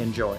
Enjoy. 0.00 0.38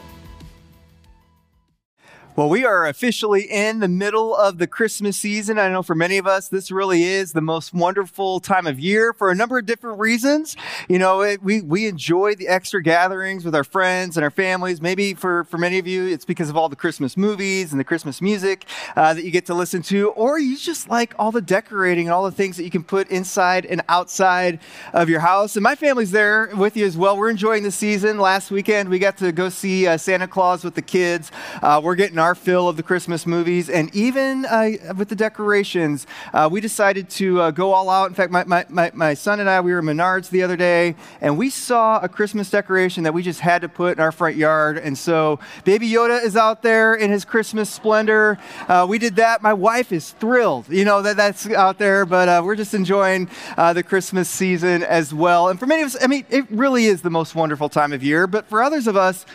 Well, 2.35 2.49
we 2.49 2.65
are 2.65 2.85
officially 2.85 3.43
in 3.43 3.79
the 3.79 3.87
middle 3.87 4.35
of 4.35 4.57
the 4.57 4.67
Christmas 4.67 5.15
season. 5.15 5.57
I 5.57 5.69
know 5.69 5.81
for 5.81 5.95
many 5.95 6.17
of 6.17 6.27
us, 6.27 6.49
this 6.49 6.69
really 6.69 7.03
is 7.03 7.31
the 7.31 7.39
most 7.39 7.73
wonderful 7.73 8.41
time 8.41 8.67
of 8.67 8.77
year 8.77 9.13
for 9.13 9.31
a 9.31 9.35
number 9.35 9.57
of 9.57 9.65
different 9.65 9.99
reasons. 9.99 10.57
You 10.89 10.99
know, 10.99 11.21
it, 11.21 11.41
we, 11.41 11.61
we 11.61 11.87
enjoy 11.87 12.35
the 12.35 12.49
extra 12.49 12.83
gatherings 12.83 13.45
with 13.45 13.55
our 13.55 13.63
friends 13.63 14.17
and 14.17 14.23
our 14.25 14.29
families. 14.29 14.81
Maybe 14.81 15.13
for, 15.13 15.45
for 15.45 15.57
many 15.57 15.79
of 15.79 15.87
you, 15.87 16.07
it's 16.07 16.25
because 16.25 16.49
of 16.49 16.57
all 16.57 16.67
the 16.67 16.75
Christmas 16.75 17.15
movies 17.15 17.71
and 17.71 17.79
the 17.79 17.85
Christmas 17.85 18.21
music 18.21 18.65
uh, 18.97 19.13
that 19.13 19.23
you 19.23 19.31
get 19.31 19.45
to 19.45 19.53
listen 19.53 19.81
to, 19.83 20.09
or 20.09 20.37
you 20.37 20.57
just 20.57 20.89
like 20.89 21.15
all 21.17 21.31
the 21.31 21.41
decorating 21.41 22.07
and 22.07 22.13
all 22.13 22.25
the 22.25 22.31
things 22.31 22.57
that 22.57 22.65
you 22.65 22.69
can 22.69 22.83
put 22.83 23.07
inside 23.07 23.65
and 23.65 23.81
outside 23.87 24.59
of 24.91 25.07
your 25.07 25.21
house. 25.21 25.55
And 25.55 25.63
my 25.63 25.75
family's 25.75 26.11
there 26.11 26.49
with 26.53 26.75
you 26.75 26.85
as 26.85 26.97
well. 26.97 27.15
We're 27.15 27.29
enjoying 27.29 27.63
the 27.63 27.71
season. 27.71 28.19
Last 28.19 28.51
weekend, 28.51 28.89
we 28.89 28.99
got 28.99 29.15
to 29.19 29.31
go 29.31 29.47
see 29.47 29.87
uh, 29.87 29.95
Santa 29.95 30.27
Claus 30.27 30.65
with 30.65 30.75
the 30.75 30.81
kids. 30.81 31.31
Uh, 31.61 31.79
we're 31.81 31.95
getting 31.95 32.24
our 32.25 32.33
fill 32.33 32.67
of 32.67 32.75
the 32.75 32.81
Christmas 32.81 33.27
movies, 33.27 33.69
and 33.69 33.93
even 33.95 34.45
uh, 34.45 34.71
with 34.97 35.09
the 35.09 35.15
decorations, 35.15 36.07
uh, 36.33 36.49
we 36.51 36.59
decided 36.59 37.07
to 37.07 37.39
uh, 37.39 37.51
go 37.51 37.71
all 37.71 37.87
out. 37.87 38.09
In 38.09 38.15
fact, 38.15 38.31
my, 38.31 38.43
my, 38.45 38.65
my, 38.67 38.89
my, 38.95 39.13
son 39.13 39.39
and 39.39 39.47
I, 39.47 39.61
we 39.61 39.71
were 39.71 39.77
in 39.77 39.85
Menards 39.85 40.31
the 40.31 40.41
other 40.41 40.57
day, 40.57 40.95
and 41.21 41.37
we 41.37 41.51
saw 41.51 41.99
a 41.99 42.09
Christmas 42.09 42.49
decoration 42.49 43.03
that 43.03 43.13
we 43.13 43.21
just 43.21 43.41
had 43.41 43.61
to 43.61 43.69
put 43.69 43.97
in 43.97 44.01
our 44.01 44.11
front 44.11 44.37
yard. 44.37 44.79
And 44.79 44.97
so 44.97 45.39
Baby 45.65 45.87
Yoda 45.87 46.23
is 46.23 46.35
out 46.35 46.63
there 46.63 46.95
in 46.95 47.11
his 47.11 47.25
Christmas 47.25 47.69
splendor. 47.69 48.39
Uh, 48.67 48.87
we 48.89 48.97
did 48.97 49.17
that. 49.17 49.43
My 49.43 49.53
wife 49.53 49.91
is 49.91 50.09
thrilled, 50.13 50.67
you 50.67 50.83
know, 50.83 51.03
that 51.03 51.17
that's 51.17 51.47
out 51.51 51.77
there, 51.77 52.07
but 52.07 52.27
uh, 52.27 52.41
we're 52.43 52.55
just 52.55 52.73
enjoying 52.73 53.29
uh, 53.55 53.71
the 53.73 53.83
Christmas 53.83 54.27
season 54.31 54.81
as 54.81 55.13
well. 55.13 55.49
And 55.49 55.59
for 55.59 55.67
many 55.67 55.83
of 55.83 55.93
us, 55.93 56.03
I 56.03 56.07
mean, 56.07 56.25
it 56.31 56.49
really 56.49 56.85
is 56.85 57.03
the 57.03 57.11
most 57.11 57.35
wonderful 57.35 57.69
time 57.69 57.93
of 57.93 58.01
year, 58.01 58.25
but 58.25 58.47
for 58.47 58.63
others 58.63 58.87
of 58.87 58.97
us, 58.97 59.27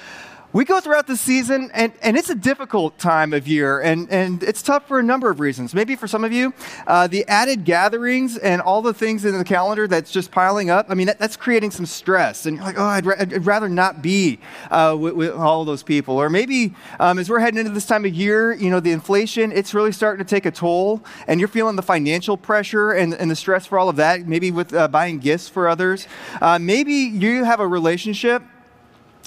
we 0.53 0.65
go 0.65 0.81
throughout 0.81 1.07
the 1.07 1.17
season, 1.17 1.71
and, 1.75 1.93
and 2.03 2.17
it's 2.17 2.29
a 2.29 2.35
difficult 2.35 2.99
time 2.99 3.33
of 3.33 3.47
year, 3.47 3.79
and, 3.79 4.11
and 4.11 4.43
it's 4.43 4.63
tough 4.63 4.89
for 4.89 4.99
a 4.99 5.03
number 5.03 5.31
of 5.31 5.39
reasons. 5.39 5.75
Maybe 5.75 5.95
for 5.95 6.09
some 6.09 6.25
of 6.25 6.33
you, 6.33 6.53
uh, 6.89 7.07
the 7.07 7.25
added 7.29 7.65
gatherings 7.65 8.37
and 8.37 8.61
all 8.61 8.83
the 8.83 8.93
things 8.93 9.25
in 9.25 9.39
the 9.39 9.45
calendar 9.45 9.87
that's 9.87 10.11
just 10.11 10.33
piling 10.33 10.69
up, 10.69 10.87
I 10.89 10.95
mean, 10.95 11.07
that, 11.07 11.21
that's 11.21 11.37
creating 11.37 11.71
some 11.71 11.87
stress. 11.87 12.47
And 12.47 12.57
you're 12.57 12.67
like, 12.67 12.79
oh, 12.79 12.85
I'd, 12.85 13.07
ra- 13.07 13.15
I'd 13.19 13.47
rather 13.47 13.69
not 13.69 14.03
be 14.03 14.41
uh, 14.73 14.97
with, 14.99 15.15
with, 15.15 15.31
all 15.31 15.65
those 15.65 15.85
people. 15.85 16.17
Or 16.17 16.29
maybe 16.29 16.75
um, 16.99 17.21
as 17.21 17.31
we're 17.31 17.39
heading 17.39 17.61
into 17.61 17.71
this 17.71 17.87
time 17.87 18.05
of 18.05 18.13
year, 18.13 18.53
you 18.53 18.71
know, 18.71 18.81
the 18.81 18.91
inflation, 18.91 19.53
it's 19.53 19.73
really 19.73 19.93
starting 19.93 20.25
to 20.25 20.29
take 20.29 20.47
a 20.47 20.51
toll, 20.51 21.05
and 21.29 21.39
you're 21.39 21.49
feeling 21.49 21.77
the 21.77 21.83
financial 21.83 22.37
pressure 22.37 22.91
and, 22.91 23.15
and 23.15 23.31
the 23.31 23.37
stress 23.37 23.67
for 23.67 23.79
all 23.79 23.89
of 23.89 23.97
that, 23.97 24.27
maybe 24.27 24.51
with 24.51 24.75
uh, 24.75 24.89
buying 24.89 25.21
gifts 25.21 25.49
for 25.49 25.69
others. 25.69 26.09
Uh, 26.41 26.59
maybe 26.59 26.93
you 26.95 27.45
have 27.45 27.61
a 27.61 27.67
relationship 27.67 28.43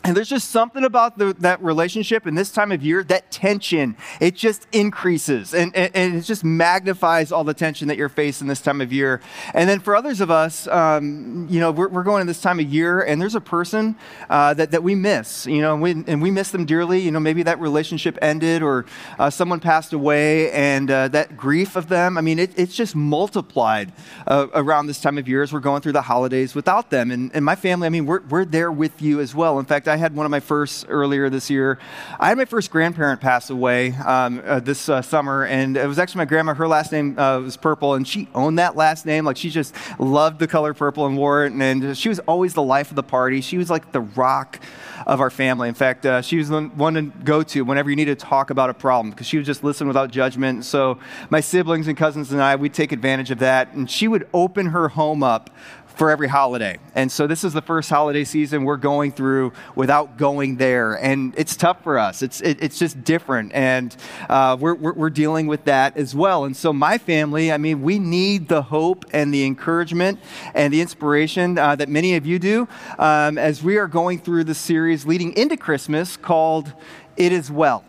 and 0.06 0.18
there's 0.18 0.28
just 0.28 0.52
something 0.52 0.84
about 0.84 1.18
the, 1.18 1.34
that 1.40 1.64
relationship 1.64 2.28
in 2.28 2.36
this 2.36 2.52
time 2.52 2.74
of 2.74 2.84
year, 2.84 3.04
that 3.06 3.32
tension, 3.32 3.96
it 4.20 4.36
just 4.36 4.68
increases 4.74 5.54
and, 5.54 5.74
and, 5.76 5.96
and, 5.96 6.16
it 6.16 6.22
just 6.24 6.44
magnifies 6.44 7.32
all 7.32 7.46
the 7.46 7.54
tension 7.54 7.88
that 7.88 7.98
you're 7.98 8.10
facing 8.10 8.48
this 8.48 8.60
time 8.60 8.82
of 8.82 8.92
year. 8.92 9.22
And 9.54 9.70
then 9.70 9.80
for 9.80 9.96
others 9.96 10.20
of 10.20 10.30
us, 10.30 10.68
um, 10.68 11.48
you 11.50 11.62
know, 11.62 11.72
we're, 11.72 11.88
we're, 11.88 12.04
going 12.04 12.20
in 12.20 12.28
this 12.28 12.42
time 12.42 12.60
of 12.60 12.66
year 12.66 13.00
and 13.00 13.22
there's 13.22 13.36
a 13.36 13.42
person 13.42 13.96
uh, 14.30 14.54
that, 14.56 14.72
that 14.72 14.84
we 14.84 14.94
miss, 14.94 15.46
you 15.46 15.62
know, 15.62 15.74
and 15.74 15.82
we, 15.82 15.92
and 15.92 16.22
we, 16.22 16.32
miss 16.32 16.52
them 16.52 16.66
dearly. 16.66 17.00
You 17.00 17.12
know, 17.12 17.22
maybe 17.22 17.44
that 17.44 17.62
relationship 17.62 18.18
ended 18.22 18.62
or 18.62 18.86
uh, 19.18 19.30
someone 19.30 19.62
passed 19.62 19.94
away 19.94 20.52
and 20.52 20.92
uh, 20.92 21.08
that 21.10 21.38
grief 21.38 21.78
of 21.78 21.88
them, 21.88 22.18
I 22.18 22.22
mean, 22.22 22.40
it, 22.40 22.52
it's 22.58 22.76
just 22.76 22.94
multiplied 22.94 23.94
uh, 24.28 24.48
around 24.54 24.88
this 24.88 25.00
time 25.00 25.18
of 25.18 25.30
year 25.30 25.44
as 25.44 25.54
we're 25.54 25.62
going 25.62 25.82
through 25.82 25.94
the 25.94 26.02
holidays 26.02 26.54
without 26.56 26.90
them. 26.90 27.10
And, 27.10 27.32
and 27.34 27.46
my 27.46 27.56
family, 27.56 27.86
I 27.86 27.90
mean, 27.90 28.06
we're, 28.06 28.22
we're 28.24 28.44
there 28.44 28.72
with 28.72 29.02
you 29.02 29.22
as 29.22 29.34
well. 29.34 29.60
In 29.60 29.66
fact, 29.66 29.88
I 29.94 29.98
had 29.98 30.16
one 30.16 30.26
of 30.26 30.32
my 30.32 30.40
first 30.40 30.88
earlier 30.90 31.30
this 31.30 31.52
year. 31.52 31.78
I 32.20 32.30
had 32.30 32.38
my 32.40 32.46
first 32.46 32.72
grandparent 32.72 33.22
pass 33.22 33.52
away 33.52 33.92
um, 33.94 34.42
uh, 34.44 34.60
this 34.60 34.90
uh, 34.90 35.04
summer, 35.04 35.46
and 35.46 35.78
it 35.78 35.86
was 35.86 36.00
actually 36.00 36.18
my 36.18 36.26
grandma. 36.26 36.56
Her 36.56 36.68
last 36.68 36.92
name 36.92 37.20
uh, 37.20 37.42
was 37.42 37.58
Purple, 37.58 37.94
and 37.94 38.08
she 38.08 38.28
owned 38.34 38.58
that 38.58 38.76
last 38.76 39.06
name. 39.06 39.24
Like 39.24 39.38
she 39.38 39.52
just 39.52 39.76
loved 40.00 40.40
the 40.40 40.48
color 40.48 40.74
purple 40.74 41.06
and 41.06 41.16
wore 41.16 41.46
it, 41.46 41.54
and, 41.54 41.62
and 41.62 41.96
she 41.96 42.10
was 42.10 42.18
always 42.22 42.56
the 42.56 42.64
life 42.64 42.90
of 42.90 42.96
the 42.96 43.04
party. 43.04 43.40
She 43.40 43.60
was 43.60 43.70
like 43.70 43.92
the 43.92 44.02
rock 44.02 44.60
of 45.06 45.22
our 45.22 45.30
family. 45.30 45.68
In 45.68 45.76
fact, 45.76 46.06
uh, 46.06 46.22
she 46.22 46.38
was 46.38 46.50
the 46.50 46.64
one 46.64 46.94
to 46.96 47.02
go 47.04 47.44
to 47.44 47.64
whenever 47.64 47.90
you 47.90 47.96
needed 47.96 48.18
to 48.18 48.26
talk 48.26 48.50
about 48.50 48.70
a 48.70 48.74
problem 48.74 49.12
because 49.12 49.28
she 49.28 49.38
would 49.38 49.46
just 49.46 49.64
listen 49.64 49.88
without 49.88 50.12
judgment. 50.12 50.66
So 50.66 50.98
my 51.30 51.40
siblings 51.40 51.88
and 51.88 51.98
cousins 51.98 52.32
and 52.32 52.42
I, 52.42 52.56
we'd 52.56 52.74
take 52.74 52.92
advantage 52.92 53.32
of 53.32 53.40
that. 53.40 53.74
And 53.74 53.90
she 53.90 54.08
would 54.08 54.28
open 54.34 54.68
her 54.68 54.90
home 54.90 55.24
up 55.24 55.50
for 55.96 56.10
every 56.10 56.28
holiday. 56.28 56.80
And 56.96 57.12
so 57.12 57.28
this 57.28 57.44
is 57.44 57.54
the 57.54 57.62
first 57.62 57.90
holiday 57.90 58.24
season 58.24 58.64
we're 58.64 58.78
going 58.78 59.12
through 59.12 59.54
without 59.76 60.18
going 60.18 60.58
there. 60.58 60.94
And 60.94 61.34
it's 61.38 61.56
tough 61.56 61.84
for 61.84 62.00
us. 62.00 62.22
It's, 62.22 62.42
it, 62.42 62.62
it's 62.62 62.80
just 62.80 63.04
different. 63.04 63.54
And 63.54 63.96
uh, 64.30 64.58
we're, 64.60 64.76
we're, 64.76 64.94
we're, 64.94 65.10
dealing 65.14 65.46
with 65.46 65.66
that 65.66 65.96
as 65.96 66.16
well. 66.16 66.44
And 66.44 66.58
so 66.58 66.74
my 66.74 66.98
family, 66.98 67.52
I 67.52 67.58
mean, 67.58 67.84
we 67.84 68.00
need 68.00 68.48
the 68.48 68.64
hope 68.64 69.06
and 69.14 69.32
the 69.32 69.46
encouragement 69.46 70.20
and 70.56 70.74
the 70.74 70.82
inspiration 70.82 71.60
uh, 71.60 71.76
that 71.76 71.88
many 71.88 72.16
of 72.16 72.26
you 72.26 72.40
do 72.40 72.68
um, 72.98 73.38
as 73.38 73.62
we 73.62 73.78
are 73.78 73.88
going 73.88 74.18
through 74.18 74.46
the 74.46 74.56
series 74.56 75.06
leading 75.06 75.34
into 75.38 75.56
Christmas 75.56 76.18
called 76.18 76.74
It 77.16 77.32
Is 77.32 77.52
Well. 77.52 77.86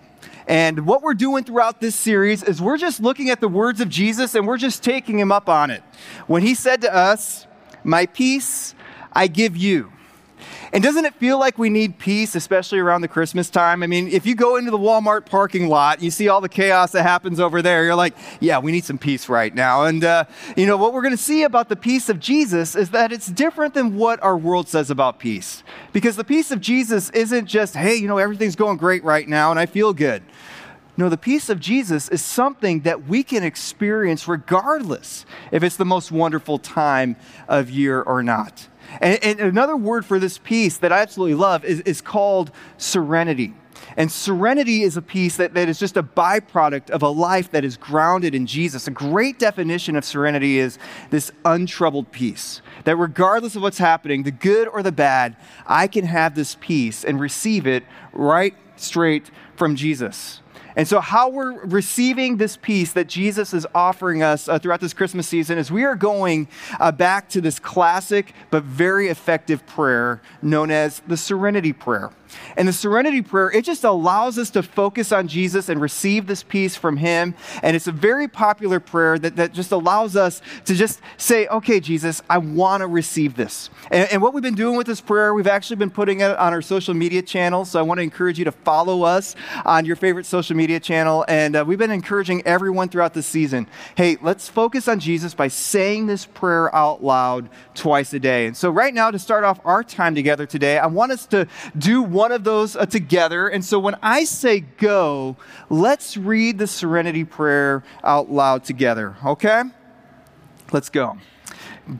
And 0.46 0.86
what 0.86 1.02
we're 1.02 1.14
doing 1.14 1.44
throughout 1.44 1.80
this 1.80 1.96
series 1.96 2.42
is 2.42 2.60
we're 2.60 2.76
just 2.76 3.00
looking 3.00 3.30
at 3.30 3.40
the 3.40 3.48
words 3.48 3.80
of 3.80 3.88
Jesus 3.88 4.34
and 4.34 4.46
we're 4.46 4.58
just 4.58 4.82
taking 4.82 5.18
him 5.18 5.32
up 5.32 5.48
on 5.48 5.70
it. 5.70 5.82
When 6.26 6.42
he 6.42 6.54
said 6.54 6.82
to 6.82 6.94
us, 6.94 7.46
my 7.84 8.06
peace 8.06 8.74
I 9.12 9.26
give 9.26 9.56
you. 9.56 9.92
And 10.72 10.82
doesn't 10.82 11.04
it 11.04 11.14
feel 11.14 11.38
like 11.38 11.56
we 11.56 11.70
need 11.70 11.98
peace, 11.98 12.34
especially 12.34 12.80
around 12.80 13.02
the 13.02 13.08
Christmas 13.08 13.48
time? 13.48 13.84
I 13.84 13.86
mean, 13.86 14.08
if 14.08 14.26
you 14.26 14.34
go 14.34 14.56
into 14.56 14.72
the 14.72 14.78
Walmart 14.78 15.24
parking 15.24 15.68
lot, 15.68 16.02
you 16.02 16.10
see 16.10 16.28
all 16.28 16.40
the 16.40 16.48
chaos 16.48 16.90
that 16.92 17.04
happens 17.04 17.38
over 17.38 17.62
there, 17.62 17.84
you're 17.84 17.94
like, 17.94 18.16
yeah, 18.40 18.58
we 18.58 18.72
need 18.72 18.84
some 18.84 18.98
peace 18.98 19.28
right 19.28 19.54
now. 19.54 19.84
And, 19.84 20.02
uh, 20.02 20.24
you 20.56 20.66
know, 20.66 20.76
what 20.76 20.92
we're 20.92 21.02
going 21.02 21.16
to 21.16 21.22
see 21.22 21.44
about 21.44 21.68
the 21.68 21.76
peace 21.76 22.08
of 22.08 22.18
Jesus 22.18 22.74
is 22.74 22.90
that 22.90 23.12
it's 23.12 23.28
different 23.28 23.74
than 23.74 23.96
what 23.96 24.20
our 24.20 24.36
world 24.36 24.68
says 24.68 24.90
about 24.90 25.20
peace. 25.20 25.62
Because 25.92 26.16
the 26.16 26.24
peace 26.24 26.50
of 26.50 26.60
Jesus 26.60 27.08
isn't 27.10 27.46
just, 27.46 27.76
hey, 27.76 27.94
you 27.94 28.08
know, 28.08 28.18
everything's 28.18 28.56
going 28.56 28.76
great 28.76 29.04
right 29.04 29.28
now 29.28 29.52
and 29.52 29.60
I 29.60 29.66
feel 29.66 29.92
good. 29.92 30.24
No, 30.96 31.08
the 31.08 31.16
peace 31.16 31.48
of 31.48 31.58
Jesus 31.58 32.08
is 32.08 32.22
something 32.22 32.80
that 32.80 33.08
we 33.08 33.24
can 33.24 33.42
experience 33.42 34.28
regardless 34.28 35.26
if 35.50 35.64
it's 35.64 35.76
the 35.76 35.84
most 35.84 36.12
wonderful 36.12 36.58
time 36.58 37.16
of 37.48 37.68
year 37.68 38.00
or 38.00 38.22
not. 38.22 38.68
And, 39.00 39.22
and 39.24 39.40
another 39.40 39.76
word 39.76 40.06
for 40.06 40.18
this 40.18 40.38
peace 40.38 40.76
that 40.78 40.92
I 40.92 41.00
absolutely 41.00 41.34
love 41.34 41.64
is, 41.64 41.80
is 41.80 42.00
called 42.00 42.52
serenity. 42.78 43.54
And 43.96 44.10
serenity 44.10 44.82
is 44.82 44.96
a 44.96 45.02
peace 45.02 45.36
that, 45.36 45.54
that 45.54 45.68
is 45.68 45.78
just 45.78 45.96
a 45.96 46.02
byproduct 46.02 46.90
of 46.90 47.02
a 47.02 47.08
life 47.08 47.50
that 47.50 47.64
is 47.64 47.76
grounded 47.76 48.34
in 48.34 48.46
Jesus. 48.46 48.86
A 48.86 48.90
great 48.90 49.38
definition 49.38 49.96
of 49.96 50.04
serenity 50.04 50.58
is 50.58 50.78
this 51.10 51.32
untroubled 51.44 52.10
peace. 52.12 52.60
That 52.84 52.96
regardless 52.96 53.56
of 53.56 53.62
what's 53.62 53.78
happening, 53.78 54.22
the 54.22 54.30
good 54.30 54.68
or 54.68 54.82
the 54.82 54.92
bad, 54.92 55.36
I 55.66 55.86
can 55.86 56.04
have 56.04 56.34
this 56.34 56.56
peace 56.60 57.04
and 57.04 57.20
receive 57.20 57.66
it 57.66 57.84
right 58.12 58.54
straight 58.76 59.30
from 59.56 59.76
Jesus. 59.76 60.40
And 60.76 60.88
so, 60.88 61.00
how 61.00 61.28
we're 61.28 61.60
receiving 61.64 62.36
this 62.36 62.56
peace 62.56 62.92
that 62.92 63.06
Jesus 63.06 63.54
is 63.54 63.66
offering 63.74 64.22
us 64.22 64.48
uh, 64.48 64.58
throughout 64.58 64.80
this 64.80 64.92
Christmas 64.92 65.28
season 65.28 65.56
is 65.58 65.70
we 65.70 65.84
are 65.84 65.94
going 65.94 66.48
uh, 66.80 66.90
back 66.90 67.28
to 67.30 67.40
this 67.40 67.58
classic 67.58 68.32
but 68.50 68.64
very 68.64 69.08
effective 69.08 69.64
prayer 69.66 70.20
known 70.42 70.70
as 70.70 71.00
the 71.06 71.16
Serenity 71.16 71.72
Prayer. 71.72 72.10
And 72.56 72.68
the 72.68 72.72
serenity 72.72 73.22
prayer, 73.22 73.50
it 73.50 73.64
just 73.64 73.84
allows 73.84 74.38
us 74.38 74.50
to 74.50 74.62
focus 74.62 75.12
on 75.12 75.28
Jesus 75.28 75.68
and 75.68 75.80
receive 75.80 76.26
this 76.26 76.42
peace 76.42 76.76
from 76.76 76.96
Him. 76.96 77.34
And 77.62 77.76
it's 77.76 77.86
a 77.86 77.92
very 77.92 78.28
popular 78.28 78.80
prayer 78.80 79.18
that, 79.18 79.36
that 79.36 79.52
just 79.52 79.72
allows 79.72 80.16
us 80.16 80.40
to 80.66 80.74
just 80.74 81.00
say, 81.16 81.46
okay, 81.48 81.80
Jesus, 81.80 82.22
I 82.28 82.38
want 82.38 82.80
to 82.82 82.86
receive 82.86 83.36
this. 83.36 83.70
And, 83.90 84.10
and, 84.10 84.22
what 84.22 84.32
we've 84.32 84.42
been 84.42 84.54
doing 84.54 84.76
with 84.76 84.86
this 84.86 85.00
prayer, 85.00 85.34
we've 85.34 85.46
actually 85.46 85.76
been 85.76 85.90
putting 85.90 86.20
it 86.20 86.30
on 86.38 86.52
our 86.52 86.62
social 86.62 86.94
media 86.94 87.22
channels. 87.22 87.70
So 87.70 87.78
I 87.78 87.82
want 87.82 87.98
to 87.98 88.02
encourage 88.02 88.38
you 88.38 88.44
to 88.46 88.52
follow 88.52 89.02
us 89.02 89.36
on 89.64 89.84
your 89.84 89.96
favorite 89.96 90.26
social 90.26 90.56
media 90.56 90.80
channel. 90.80 91.24
And 91.28 91.56
uh, 91.56 91.64
we've 91.66 91.78
been 91.78 91.90
encouraging 91.90 92.42
everyone 92.46 92.88
throughout 92.88 93.14
the 93.14 93.22
season 93.22 93.66
hey, 93.96 94.16
let's 94.22 94.48
focus 94.48 94.88
on 94.88 95.00
Jesus 95.00 95.34
by 95.34 95.48
saying 95.48 96.06
this 96.06 96.26
prayer 96.26 96.74
out 96.74 97.02
loud 97.02 97.48
twice 97.74 98.12
a 98.12 98.20
day. 98.20 98.46
And 98.46 98.56
so, 98.56 98.70
right 98.70 98.92
now, 98.92 99.10
to 99.10 99.18
start 99.18 99.44
off 99.44 99.60
our 99.64 99.84
time 99.84 100.14
together 100.14 100.46
today, 100.46 100.78
I 100.78 100.86
want 100.86 101.12
us 101.12 101.26
to 101.26 101.46
do 101.76 102.02
one 102.02 102.23
one 102.24 102.32
of 102.32 102.42
those 102.42 102.74
uh, 102.74 102.86
together. 102.86 103.48
And 103.48 103.62
so 103.62 103.78
when 103.78 103.96
I 104.02 104.24
say 104.24 104.60
go, 104.60 105.36
let's 105.68 106.16
read 106.16 106.56
the 106.56 106.66
serenity 106.66 107.22
prayer 107.22 107.84
out 108.02 108.30
loud 108.30 108.64
together, 108.64 109.14
okay? 109.26 109.64
Let's 110.72 110.88
go. 110.88 111.18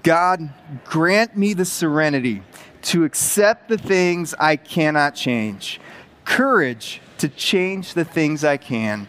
God, 0.03 0.49
grant 0.87 1.37
me 1.37 1.53
the 1.53 1.67
serenity 1.67 2.43
to 2.85 3.05
accept 3.05 3.69
the 3.69 3.76
things 3.76 4.35
I 4.41 4.56
cannot 4.56 5.15
change, 5.15 5.79
courage 6.25 7.03
to 7.19 7.29
change 7.29 7.93
the 7.93 8.06
things 8.06 8.44
I 8.44 8.56
can 8.56 9.06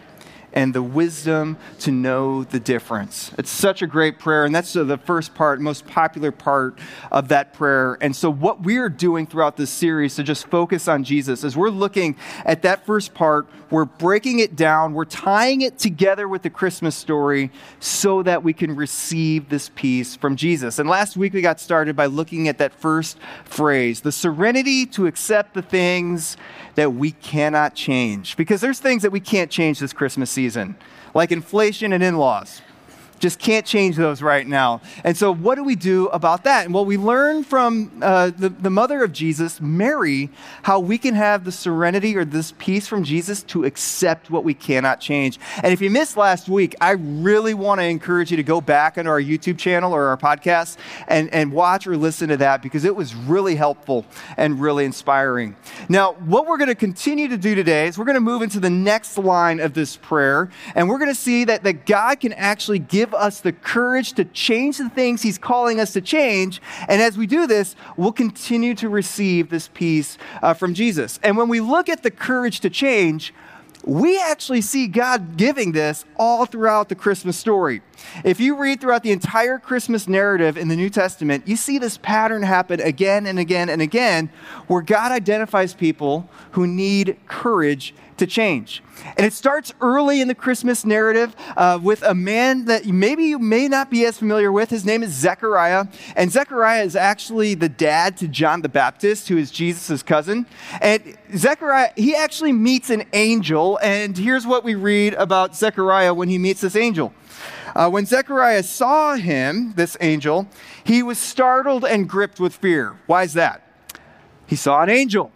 and 0.56 0.72
the 0.72 0.82
wisdom 0.82 1.58
to 1.78 1.92
know 1.92 2.42
the 2.42 2.58
difference. 2.58 3.30
It's 3.38 3.50
such 3.50 3.82
a 3.82 3.86
great 3.86 4.18
prayer, 4.18 4.46
and 4.46 4.54
that's 4.54 4.72
the 4.72 4.98
first 4.98 5.34
part, 5.34 5.60
most 5.60 5.86
popular 5.86 6.32
part 6.32 6.78
of 7.12 7.28
that 7.28 7.52
prayer. 7.52 7.98
And 8.00 8.16
so, 8.16 8.30
what 8.30 8.62
we're 8.62 8.88
doing 8.88 9.26
throughout 9.26 9.58
this 9.58 9.70
series 9.70 10.16
to 10.16 10.22
just 10.22 10.46
focus 10.48 10.88
on 10.88 11.04
Jesus 11.04 11.44
is 11.44 11.56
we're 11.56 11.68
looking 11.68 12.16
at 12.46 12.62
that 12.62 12.86
first 12.86 13.12
part, 13.12 13.46
we're 13.70 13.84
breaking 13.84 14.38
it 14.38 14.56
down, 14.56 14.94
we're 14.94 15.04
tying 15.04 15.60
it 15.60 15.78
together 15.78 16.26
with 16.26 16.42
the 16.42 16.50
Christmas 16.50 16.96
story 16.96 17.50
so 17.78 18.22
that 18.22 18.42
we 18.42 18.54
can 18.54 18.74
receive 18.74 19.50
this 19.50 19.70
peace 19.74 20.16
from 20.16 20.36
Jesus. 20.36 20.78
And 20.78 20.88
last 20.88 21.18
week 21.18 21.34
we 21.34 21.42
got 21.42 21.60
started 21.60 21.94
by 21.94 22.06
looking 22.06 22.48
at 22.48 22.56
that 22.58 22.72
first 22.72 23.18
phrase 23.44 24.00
the 24.00 24.12
serenity 24.12 24.86
to 24.86 25.06
accept 25.06 25.52
the 25.52 25.62
things 25.62 26.38
that 26.76 26.94
we 26.94 27.10
cannot 27.10 27.74
change. 27.74 28.36
Because 28.36 28.60
there's 28.60 28.78
things 28.78 29.02
that 29.02 29.10
we 29.10 29.20
can't 29.20 29.50
change 29.50 29.80
this 29.80 29.92
Christmas 29.92 30.30
season, 30.30 30.45
like 31.14 31.32
inflation 31.32 31.92
and 31.92 32.02
in 32.02 32.16
laws. 32.16 32.60
Just 33.18 33.38
can't 33.38 33.64
change 33.64 33.96
those 33.96 34.20
right 34.20 34.46
now. 34.46 34.80
And 35.04 35.16
so, 35.16 35.32
what 35.32 35.54
do 35.54 35.64
we 35.64 35.74
do 35.74 36.08
about 36.08 36.44
that? 36.44 36.66
And 36.66 36.74
well, 36.74 36.84
we 36.84 36.96
learn 36.96 37.44
from 37.44 37.90
uh, 38.02 38.30
the, 38.36 38.48
the 38.48 38.70
mother 38.70 39.02
of 39.02 39.12
Jesus, 39.12 39.60
Mary, 39.60 40.30
how 40.62 40.80
we 40.80 40.98
can 40.98 41.14
have 41.14 41.44
the 41.44 41.52
serenity 41.52 42.16
or 42.16 42.24
this 42.24 42.52
peace 42.58 42.86
from 42.86 43.04
Jesus 43.04 43.42
to 43.44 43.64
accept 43.64 44.30
what 44.30 44.44
we 44.44 44.54
cannot 44.54 45.00
change. 45.00 45.38
And 45.62 45.72
if 45.72 45.80
you 45.80 45.90
missed 45.90 46.16
last 46.16 46.48
week, 46.48 46.74
I 46.80 46.92
really 46.92 47.54
want 47.54 47.80
to 47.80 47.84
encourage 47.84 48.30
you 48.30 48.36
to 48.36 48.42
go 48.42 48.60
back 48.60 48.98
onto 48.98 49.10
our 49.10 49.20
YouTube 49.20 49.58
channel 49.58 49.94
or 49.94 50.06
our 50.08 50.16
podcast 50.16 50.76
and, 51.08 51.32
and 51.32 51.52
watch 51.52 51.86
or 51.86 51.96
listen 51.96 52.28
to 52.28 52.36
that 52.38 52.62
because 52.62 52.84
it 52.84 52.94
was 52.94 53.14
really 53.14 53.54
helpful 53.54 54.04
and 54.36 54.60
really 54.60 54.84
inspiring. 54.84 55.56
Now, 55.88 56.12
what 56.14 56.46
we're 56.46 56.58
going 56.58 56.68
to 56.68 56.74
continue 56.74 57.28
to 57.28 57.38
do 57.38 57.54
today 57.54 57.86
is 57.86 57.98
we're 57.98 58.04
going 58.04 58.14
to 58.14 58.20
move 58.20 58.42
into 58.42 58.60
the 58.60 58.70
next 58.70 59.16
line 59.18 59.60
of 59.60 59.74
this 59.74 59.96
prayer, 59.96 60.50
and 60.74 60.88
we're 60.88 60.98
going 60.98 61.10
to 61.10 61.14
see 61.14 61.44
that, 61.44 61.62
that 61.64 61.86
God 61.86 62.20
can 62.20 62.32
actually 62.34 62.78
give 62.78 63.05
give 63.06 63.14
us 63.14 63.40
the 63.40 63.52
courage 63.52 64.14
to 64.14 64.24
change 64.24 64.78
the 64.78 64.88
things 64.88 65.22
He's 65.22 65.38
calling 65.38 65.78
us 65.78 65.92
to 65.92 66.00
change. 66.00 66.60
And 66.88 67.00
as 67.00 67.16
we 67.16 67.26
do 67.26 67.46
this, 67.46 67.76
we'll 67.96 68.12
continue 68.12 68.74
to 68.76 68.88
receive 68.88 69.48
this 69.48 69.68
peace 69.72 70.18
uh, 70.42 70.54
from 70.54 70.74
Jesus. 70.74 71.20
And 71.22 71.36
when 71.36 71.48
we 71.48 71.60
look 71.60 71.88
at 71.88 72.02
the 72.02 72.10
courage 72.10 72.60
to 72.60 72.70
change, 72.70 73.32
we 73.84 74.20
actually 74.20 74.62
see 74.62 74.88
God 74.88 75.36
giving 75.36 75.70
this 75.70 76.04
all 76.16 76.44
throughout 76.44 76.88
the 76.88 76.96
Christmas 76.96 77.38
story. 77.38 77.82
If 78.24 78.40
you 78.40 78.56
read 78.56 78.80
throughout 78.80 79.04
the 79.04 79.12
entire 79.12 79.60
Christmas 79.60 80.08
narrative 80.08 80.56
in 80.56 80.66
the 80.66 80.74
New 80.74 80.90
Testament, 80.90 81.46
you 81.46 81.54
see 81.54 81.78
this 81.78 81.96
pattern 81.96 82.42
happen 82.42 82.80
again 82.80 83.26
and 83.26 83.38
again 83.38 83.68
and 83.68 83.80
again 83.80 84.30
where 84.66 84.82
God 84.82 85.12
identifies 85.12 85.72
people 85.72 86.28
who 86.52 86.66
need 86.66 87.16
courage 87.28 87.94
to 88.18 88.26
change. 88.26 88.82
And 89.16 89.26
it 89.26 89.32
starts 89.32 89.72
early 89.80 90.20
in 90.20 90.28
the 90.28 90.34
Christmas 90.34 90.84
narrative 90.84 91.34
uh, 91.56 91.78
with 91.82 92.02
a 92.02 92.14
man 92.14 92.64
that 92.66 92.86
maybe 92.86 93.24
you 93.24 93.38
may 93.38 93.68
not 93.68 93.90
be 93.90 94.04
as 94.06 94.18
familiar 94.18 94.50
with. 94.50 94.70
His 94.70 94.84
name 94.84 95.02
is 95.02 95.12
Zechariah. 95.12 95.86
And 96.16 96.32
Zechariah 96.32 96.84
is 96.84 96.96
actually 96.96 97.54
the 97.54 97.68
dad 97.68 98.16
to 98.18 98.28
John 98.28 98.62
the 98.62 98.68
Baptist, 98.68 99.28
who 99.28 99.36
is 99.36 99.50
Jesus' 99.50 100.02
cousin. 100.02 100.46
And 100.80 101.16
Zechariah, 101.36 101.90
he 101.96 102.14
actually 102.14 102.52
meets 102.52 102.90
an 102.90 103.04
angel. 103.12 103.78
And 103.82 104.16
here's 104.16 104.46
what 104.46 104.64
we 104.64 104.74
read 104.74 105.14
about 105.14 105.54
Zechariah 105.54 106.14
when 106.14 106.28
he 106.28 106.38
meets 106.38 106.62
this 106.62 106.76
angel. 106.76 107.12
Uh, 107.74 107.90
when 107.90 108.06
Zechariah 108.06 108.62
saw 108.62 109.16
him, 109.16 109.74
this 109.76 109.98
angel, 110.00 110.48
he 110.82 111.02
was 111.02 111.18
startled 111.18 111.84
and 111.84 112.08
gripped 112.08 112.40
with 112.40 112.56
fear. 112.56 112.98
Why 113.06 113.24
is 113.24 113.34
that? 113.34 113.62
He 114.46 114.56
saw 114.56 114.82
an 114.82 114.88
angel 114.88 115.32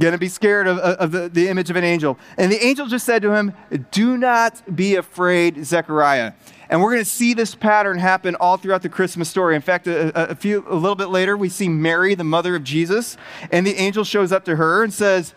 going 0.00 0.12
to 0.12 0.18
be 0.18 0.28
scared 0.28 0.66
of, 0.66 0.78
of 0.78 1.12
the, 1.12 1.28
the, 1.28 1.48
image 1.48 1.70
of 1.70 1.76
an 1.76 1.84
angel. 1.84 2.18
And 2.36 2.52
the 2.52 2.64
angel 2.64 2.86
just 2.86 3.04
said 3.04 3.22
to 3.22 3.32
him, 3.32 3.52
Do 3.90 4.16
not 4.16 4.76
be 4.76 4.94
afraid, 4.94 5.64
Zechariah. 5.64 6.32
And 6.70 6.82
we're 6.82 6.92
going 6.92 7.04
to 7.04 7.10
see 7.10 7.34
this 7.34 7.54
pattern 7.54 7.98
happen 7.98 8.34
all 8.36 8.58
throughout 8.58 8.82
the 8.82 8.88
Christmas 8.88 9.28
story. 9.28 9.56
In 9.56 9.62
fact, 9.62 9.86
a, 9.86 10.30
a, 10.30 10.34
few, 10.34 10.64
a 10.68 10.74
little 10.74 10.96
bit 10.96 11.08
later, 11.08 11.36
we 11.36 11.48
see 11.48 11.68
Mary, 11.68 12.14
the 12.14 12.24
mother 12.24 12.54
of 12.54 12.62
Jesus, 12.62 13.16
and 13.50 13.66
the 13.66 13.74
angel 13.76 14.04
shows 14.04 14.32
up 14.32 14.44
to 14.44 14.56
her 14.56 14.84
and 14.84 14.92
says, 14.92 15.34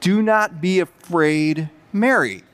Do 0.00 0.22
not 0.22 0.60
be 0.60 0.80
afraid, 0.80 1.70
Mary. 1.92 2.44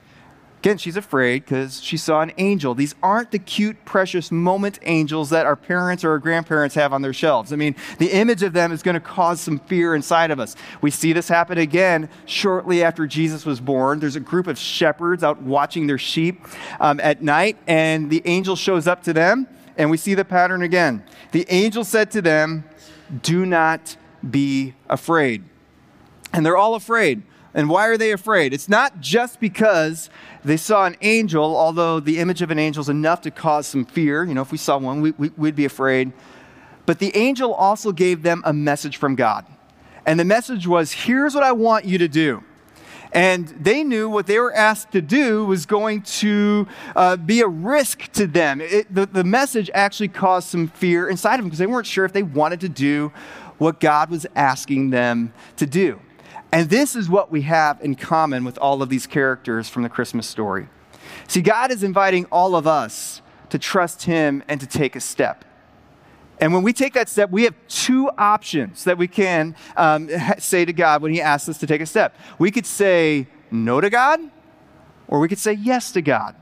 Again, 0.64 0.78
she's 0.78 0.96
afraid 0.96 1.44
because 1.44 1.82
she 1.82 1.98
saw 1.98 2.22
an 2.22 2.32
angel. 2.38 2.74
These 2.74 2.94
aren't 3.02 3.32
the 3.32 3.38
cute, 3.38 3.84
precious 3.84 4.32
moment 4.32 4.78
angels 4.84 5.28
that 5.28 5.44
our 5.44 5.56
parents 5.56 6.04
or 6.04 6.12
our 6.12 6.18
grandparents 6.18 6.74
have 6.74 6.94
on 6.94 7.02
their 7.02 7.12
shelves. 7.12 7.52
I 7.52 7.56
mean, 7.56 7.76
the 7.98 8.06
image 8.06 8.42
of 8.42 8.54
them 8.54 8.72
is 8.72 8.82
going 8.82 8.94
to 8.94 9.00
cause 9.00 9.42
some 9.42 9.58
fear 9.58 9.94
inside 9.94 10.30
of 10.30 10.40
us. 10.40 10.56
We 10.80 10.90
see 10.90 11.12
this 11.12 11.28
happen 11.28 11.58
again 11.58 12.08
shortly 12.24 12.82
after 12.82 13.06
Jesus 13.06 13.44
was 13.44 13.60
born. 13.60 14.00
There's 14.00 14.16
a 14.16 14.20
group 14.20 14.46
of 14.46 14.56
shepherds 14.56 15.22
out 15.22 15.42
watching 15.42 15.86
their 15.86 15.98
sheep 15.98 16.40
um, 16.80 16.98
at 17.00 17.20
night, 17.20 17.58
and 17.66 18.08
the 18.08 18.22
angel 18.24 18.56
shows 18.56 18.86
up 18.86 19.02
to 19.02 19.12
them, 19.12 19.46
and 19.76 19.90
we 19.90 19.98
see 19.98 20.14
the 20.14 20.24
pattern 20.24 20.62
again. 20.62 21.04
The 21.32 21.44
angel 21.50 21.84
said 21.84 22.10
to 22.12 22.22
them, 22.22 22.64
Do 23.20 23.44
not 23.44 23.98
be 24.30 24.72
afraid. 24.88 25.44
And 26.32 26.46
they're 26.46 26.56
all 26.56 26.74
afraid. 26.74 27.22
And 27.54 27.68
why 27.68 27.86
are 27.86 27.96
they 27.96 28.10
afraid? 28.10 28.52
It's 28.52 28.68
not 28.68 29.00
just 29.00 29.38
because 29.38 30.10
they 30.44 30.56
saw 30.56 30.86
an 30.86 30.96
angel, 31.02 31.56
although 31.56 32.00
the 32.00 32.18
image 32.18 32.42
of 32.42 32.50
an 32.50 32.58
angel 32.58 32.80
is 32.80 32.88
enough 32.88 33.20
to 33.22 33.30
cause 33.30 33.68
some 33.68 33.84
fear. 33.84 34.24
You 34.24 34.34
know, 34.34 34.42
if 34.42 34.50
we 34.50 34.58
saw 34.58 34.76
one, 34.76 35.00
we, 35.00 35.12
we, 35.12 35.30
we'd 35.36 35.54
be 35.54 35.64
afraid. 35.64 36.12
But 36.84 36.98
the 36.98 37.16
angel 37.16 37.54
also 37.54 37.92
gave 37.92 38.22
them 38.22 38.42
a 38.44 38.52
message 38.52 38.96
from 38.96 39.14
God. 39.14 39.46
And 40.04 40.18
the 40.18 40.24
message 40.24 40.66
was 40.66 40.92
here's 40.92 41.34
what 41.34 41.44
I 41.44 41.52
want 41.52 41.84
you 41.84 41.98
to 41.98 42.08
do. 42.08 42.42
And 43.12 43.46
they 43.48 43.84
knew 43.84 44.08
what 44.08 44.26
they 44.26 44.40
were 44.40 44.52
asked 44.52 44.90
to 44.90 45.00
do 45.00 45.46
was 45.46 45.66
going 45.66 46.02
to 46.02 46.66
uh, 46.96 47.16
be 47.16 47.40
a 47.42 47.46
risk 47.46 48.10
to 48.14 48.26
them. 48.26 48.60
It, 48.60 48.92
the, 48.92 49.06
the 49.06 49.22
message 49.22 49.70
actually 49.72 50.08
caused 50.08 50.48
some 50.48 50.66
fear 50.66 51.08
inside 51.08 51.34
of 51.34 51.38
them 51.38 51.46
because 51.46 51.60
they 51.60 51.66
weren't 51.66 51.86
sure 51.86 52.04
if 52.04 52.12
they 52.12 52.24
wanted 52.24 52.60
to 52.62 52.68
do 52.68 53.12
what 53.58 53.78
God 53.78 54.10
was 54.10 54.26
asking 54.34 54.90
them 54.90 55.32
to 55.56 55.64
do. 55.64 56.00
And 56.54 56.70
this 56.70 56.94
is 56.94 57.08
what 57.08 57.32
we 57.32 57.42
have 57.42 57.80
in 57.80 57.96
common 57.96 58.44
with 58.44 58.58
all 58.58 58.80
of 58.80 58.88
these 58.88 59.08
characters 59.08 59.68
from 59.68 59.82
the 59.82 59.88
Christmas 59.88 60.24
story. 60.24 60.68
See, 61.26 61.42
God 61.42 61.72
is 61.72 61.82
inviting 61.82 62.26
all 62.26 62.54
of 62.54 62.64
us 62.64 63.22
to 63.48 63.58
trust 63.58 64.04
Him 64.04 64.40
and 64.46 64.60
to 64.60 64.66
take 64.68 64.94
a 64.94 65.00
step. 65.00 65.44
And 66.40 66.54
when 66.54 66.62
we 66.62 66.72
take 66.72 66.92
that 66.92 67.08
step, 67.08 67.32
we 67.32 67.42
have 67.42 67.56
two 67.66 68.08
options 68.16 68.84
that 68.84 68.96
we 68.98 69.08
can 69.08 69.56
um, 69.76 70.08
say 70.38 70.64
to 70.64 70.72
God 70.72 71.02
when 71.02 71.12
He 71.12 71.20
asks 71.20 71.48
us 71.48 71.58
to 71.58 71.66
take 71.66 71.80
a 71.80 71.86
step. 71.86 72.16
We 72.38 72.52
could 72.52 72.66
say 72.66 73.26
no 73.50 73.80
to 73.80 73.90
God, 73.90 74.20
or 75.08 75.18
we 75.18 75.26
could 75.26 75.40
say 75.40 75.54
yes 75.54 75.90
to 75.90 76.02
God. 76.02 76.36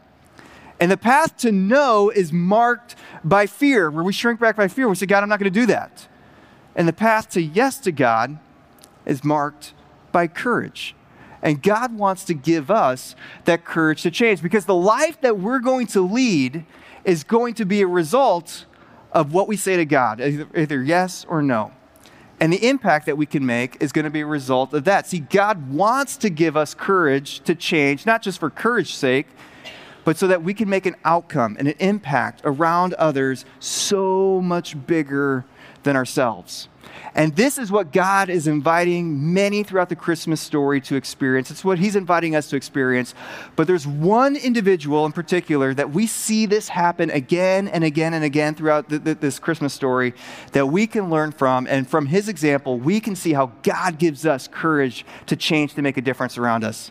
And 0.78 0.90
the 0.90 0.98
path 0.98 1.38
to 1.38 1.52
no 1.52 2.10
is 2.10 2.34
marked 2.34 2.96
by 3.24 3.46
fear, 3.46 3.90
where 3.90 4.04
we 4.04 4.12
shrink 4.12 4.40
back 4.40 4.56
by 4.56 4.68
fear. 4.68 4.90
We 4.90 4.94
say, 4.94 5.06
God, 5.06 5.22
I'm 5.22 5.30
not 5.30 5.40
going 5.40 5.50
to 5.50 5.60
do 5.60 5.64
that. 5.68 6.06
And 6.76 6.86
the 6.86 6.92
path 6.92 7.30
to 7.30 7.40
yes 7.40 7.78
to 7.78 7.92
God 7.92 8.38
is 9.06 9.24
marked 9.24 9.72
by 10.12 10.26
courage. 10.26 10.94
And 11.42 11.60
God 11.60 11.98
wants 11.98 12.24
to 12.26 12.34
give 12.34 12.70
us 12.70 13.16
that 13.44 13.64
courage 13.64 14.02
to 14.02 14.10
change 14.10 14.42
because 14.42 14.64
the 14.64 14.74
life 14.74 15.20
that 15.22 15.38
we're 15.38 15.58
going 15.58 15.88
to 15.88 16.00
lead 16.00 16.64
is 17.04 17.24
going 17.24 17.54
to 17.54 17.64
be 17.64 17.82
a 17.82 17.86
result 17.86 18.66
of 19.10 19.32
what 19.32 19.48
we 19.48 19.56
say 19.56 19.76
to 19.76 19.84
God, 19.84 20.20
either, 20.20 20.82
yes 20.82 21.26
or 21.28 21.42
no. 21.42 21.72
And 22.40 22.52
the 22.52 22.68
impact 22.68 23.06
that 23.06 23.16
we 23.16 23.26
can 23.26 23.44
make 23.44 23.80
is 23.80 23.92
going 23.92 24.04
to 24.04 24.10
be 24.10 24.20
a 24.20 24.26
result 24.26 24.72
of 24.72 24.84
that. 24.84 25.06
See, 25.06 25.20
God 25.20 25.72
wants 25.72 26.16
to 26.18 26.30
give 26.30 26.56
us 26.56 26.74
courage 26.74 27.40
to 27.40 27.54
change, 27.54 28.06
not 28.06 28.22
just 28.22 28.40
for 28.40 28.50
courage's 28.50 28.94
sake, 28.94 29.26
but 30.04 30.16
so 30.16 30.26
that 30.26 30.42
we 30.42 30.54
can 30.54 30.68
make 30.68 30.86
an 30.86 30.96
outcome 31.04 31.56
and 31.58 31.68
an 31.68 31.74
impact 31.78 32.40
around 32.44 32.94
others 32.94 33.44
so 33.60 34.40
much 34.40 34.86
bigger 34.86 35.44
than 35.84 35.94
ourselves. 35.94 36.68
And 37.14 37.36
this 37.36 37.58
is 37.58 37.70
what 37.70 37.92
God 37.92 38.30
is 38.30 38.46
inviting 38.46 39.34
many 39.34 39.62
throughout 39.62 39.90
the 39.90 39.96
Christmas 39.96 40.40
story 40.40 40.80
to 40.82 40.96
experience. 40.96 41.50
It's 41.50 41.64
what 41.64 41.78
He's 41.78 41.94
inviting 41.94 42.34
us 42.34 42.48
to 42.50 42.56
experience. 42.56 43.14
But 43.54 43.66
there's 43.66 43.86
one 43.86 44.34
individual 44.34 45.04
in 45.04 45.12
particular 45.12 45.74
that 45.74 45.90
we 45.90 46.06
see 46.06 46.46
this 46.46 46.68
happen 46.68 47.10
again 47.10 47.68
and 47.68 47.84
again 47.84 48.14
and 48.14 48.24
again 48.24 48.54
throughout 48.54 48.88
the, 48.88 48.98
the, 48.98 49.14
this 49.14 49.38
Christmas 49.38 49.74
story 49.74 50.14
that 50.52 50.66
we 50.66 50.86
can 50.86 51.10
learn 51.10 51.32
from. 51.32 51.66
And 51.66 51.88
from 51.88 52.06
his 52.06 52.28
example, 52.28 52.78
we 52.78 52.98
can 53.00 53.14
see 53.14 53.34
how 53.34 53.52
God 53.62 53.98
gives 53.98 54.24
us 54.24 54.48
courage 54.48 55.04
to 55.26 55.36
change, 55.36 55.74
to 55.74 55.82
make 55.82 55.98
a 55.98 56.02
difference 56.02 56.38
around 56.38 56.64
us. 56.64 56.90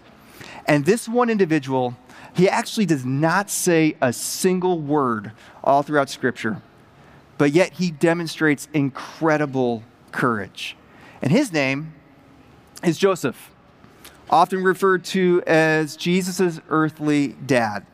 And 0.68 0.86
this 0.86 1.10
one 1.10 1.30
individual, 1.30 1.98
he 2.36 2.48
actually 2.48 2.86
does 2.86 3.06
not 3.06 3.50
say 3.50 3.96
a 4.02 4.14
single 4.14 4.80
word 4.80 5.32
all 5.64 5.84
throughout 5.84 6.10
Scripture, 6.10 6.62
but 7.38 7.52
yet 7.52 7.74
he 7.74 7.92
demonstrates 7.92 8.68
incredible 8.74 9.84
courage. 10.12 10.76
And 11.22 11.32
his 11.32 11.52
name 11.52 11.94
is 12.84 12.98
Joseph, 12.98 13.52
often 14.30 14.64
referred 14.64 15.04
to 15.06 15.44
as 15.46 15.96
Jesus' 15.96 16.60
earthly 16.70 17.30
dad. 17.46 17.86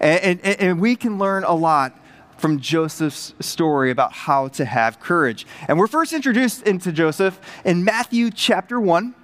And, 0.00 0.40
and, 0.42 0.60
and, 0.60 0.80
we 0.80 0.96
can 0.96 1.16
learn 1.18 1.44
a 1.44 1.54
lot 1.54 1.96
from 2.38 2.58
Joseph's 2.58 3.34
story 3.38 3.92
about 3.92 4.12
how 4.12 4.48
to 4.48 4.64
have 4.64 4.98
courage. 4.98 5.46
And 5.68 5.78
we're 5.78 5.86
first 5.86 6.12
introduced 6.12 6.66
into 6.66 6.90
Joseph 6.90 7.38
in 7.64 7.84
Matthew 7.84 8.32
chapter 8.32 8.80
1, 8.80 9.14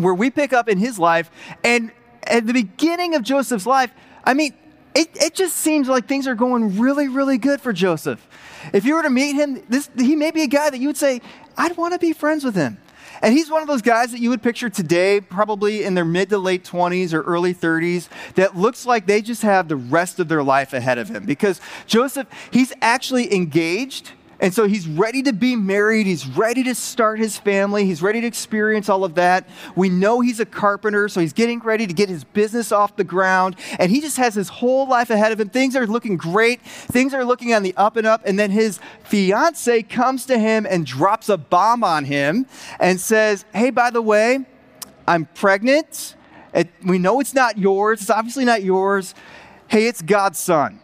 where 0.00 0.12
we 0.12 0.28
pick 0.28 0.52
up 0.52 0.68
in 0.68 0.76
his 0.76 0.98
life. 0.98 1.30
And 1.64 1.92
at 2.24 2.46
the 2.46 2.52
beginning 2.52 3.14
of 3.14 3.22
Joseph's 3.22 3.64
life, 3.64 3.90
I 4.22 4.34
mean, 4.34 4.52
it, 4.94 5.08
it 5.14 5.34
just 5.34 5.56
seems 5.56 5.88
like 5.88 6.06
things 6.06 6.26
are 6.26 6.34
going 6.34 6.78
really, 6.78 7.08
really 7.08 7.38
good 7.38 7.62
for 7.62 7.72
Joseph. 7.72 8.26
If 8.72 8.84
you 8.84 8.94
were 8.94 9.02
to 9.02 9.10
meet 9.10 9.34
him, 9.34 9.62
this, 9.68 9.90
he 9.96 10.16
may 10.16 10.30
be 10.30 10.42
a 10.42 10.46
guy 10.46 10.70
that 10.70 10.78
you 10.78 10.88
would 10.88 10.96
say, 10.96 11.20
I'd 11.56 11.76
want 11.76 11.94
to 11.94 11.98
be 11.98 12.12
friends 12.12 12.44
with 12.44 12.54
him. 12.54 12.78
And 13.22 13.32
he's 13.32 13.50
one 13.50 13.62
of 13.62 13.68
those 13.68 13.82
guys 13.82 14.12
that 14.12 14.20
you 14.20 14.30
would 14.30 14.42
picture 14.42 14.68
today, 14.68 15.20
probably 15.20 15.84
in 15.84 15.94
their 15.94 16.04
mid 16.04 16.28
to 16.30 16.38
late 16.38 16.64
20s 16.64 17.12
or 17.12 17.22
early 17.22 17.54
30s, 17.54 18.08
that 18.34 18.56
looks 18.56 18.84
like 18.84 19.06
they 19.06 19.22
just 19.22 19.42
have 19.42 19.68
the 19.68 19.76
rest 19.76 20.20
of 20.20 20.28
their 20.28 20.42
life 20.42 20.72
ahead 20.72 20.98
of 20.98 21.08
him. 21.08 21.24
Because 21.24 21.60
Joseph, 21.86 22.26
he's 22.50 22.72
actually 22.82 23.34
engaged 23.34 24.12
and 24.46 24.54
so 24.54 24.68
he's 24.68 24.86
ready 24.86 25.22
to 25.22 25.32
be 25.32 25.56
married. 25.56 26.06
He's 26.06 26.24
ready 26.24 26.62
to 26.62 26.74
start 26.76 27.18
his 27.18 27.36
family. 27.36 27.84
He's 27.84 28.00
ready 28.00 28.20
to 28.20 28.28
experience 28.28 28.88
all 28.88 29.02
of 29.02 29.16
that. 29.16 29.48
We 29.74 29.88
know 29.88 30.20
he's 30.20 30.38
a 30.38 30.46
carpenter, 30.46 31.08
so 31.08 31.20
he's 31.20 31.32
getting 31.32 31.58
ready 31.58 31.84
to 31.84 31.92
get 31.92 32.08
his 32.08 32.22
business 32.22 32.70
off 32.70 32.94
the 32.94 33.02
ground. 33.02 33.56
And 33.80 33.90
he 33.90 34.00
just 34.00 34.18
has 34.18 34.36
his 34.36 34.48
whole 34.48 34.86
life 34.86 35.10
ahead 35.10 35.32
of 35.32 35.40
him. 35.40 35.48
Things 35.48 35.74
are 35.74 35.84
looking 35.84 36.16
great. 36.16 36.62
Things 36.62 37.12
are 37.12 37.24
looking 37.24 37.54
on 37.54 37.64
the 37.64 37.74
up 37.76 37.96
and 37.96 38.06
up. 38.06 38.22
And 38.24 38.38
then 38.38 38.52
his 38.52 38.78
fiance 39.02 39.82
comes 39.82 40.26
to 40.26 40.38
him 40.38 40.64
and 40.64 40.86
drops 40.86 41.28
a 41.28 41.36
bomb 41.36 41.82
on 41.82 42.04
him 42.04 42.46
and 42.78 43.00
says, 43.00 43.44
Hey, 43.52 43.70
by 43.70 43.90
the 43.90 44.00
way, 44.00 44.46
I'm 45.08 45.24
pregnant. 45.34 46.14
It, 46.54 46.68
we 46.84 47.00
know 47.00 47.18
it's 47.18 47.34
not 47.34 47.58
yours. 47.58 48.00
It's 48.00 48.10
obviously 48.10 48.44
not 48.44 48.62
yours. 48.62 49.12
Hey, 49.66 49.88
it's 49.88 50.02
God's 50.02 50.38
son. 50.38 50.78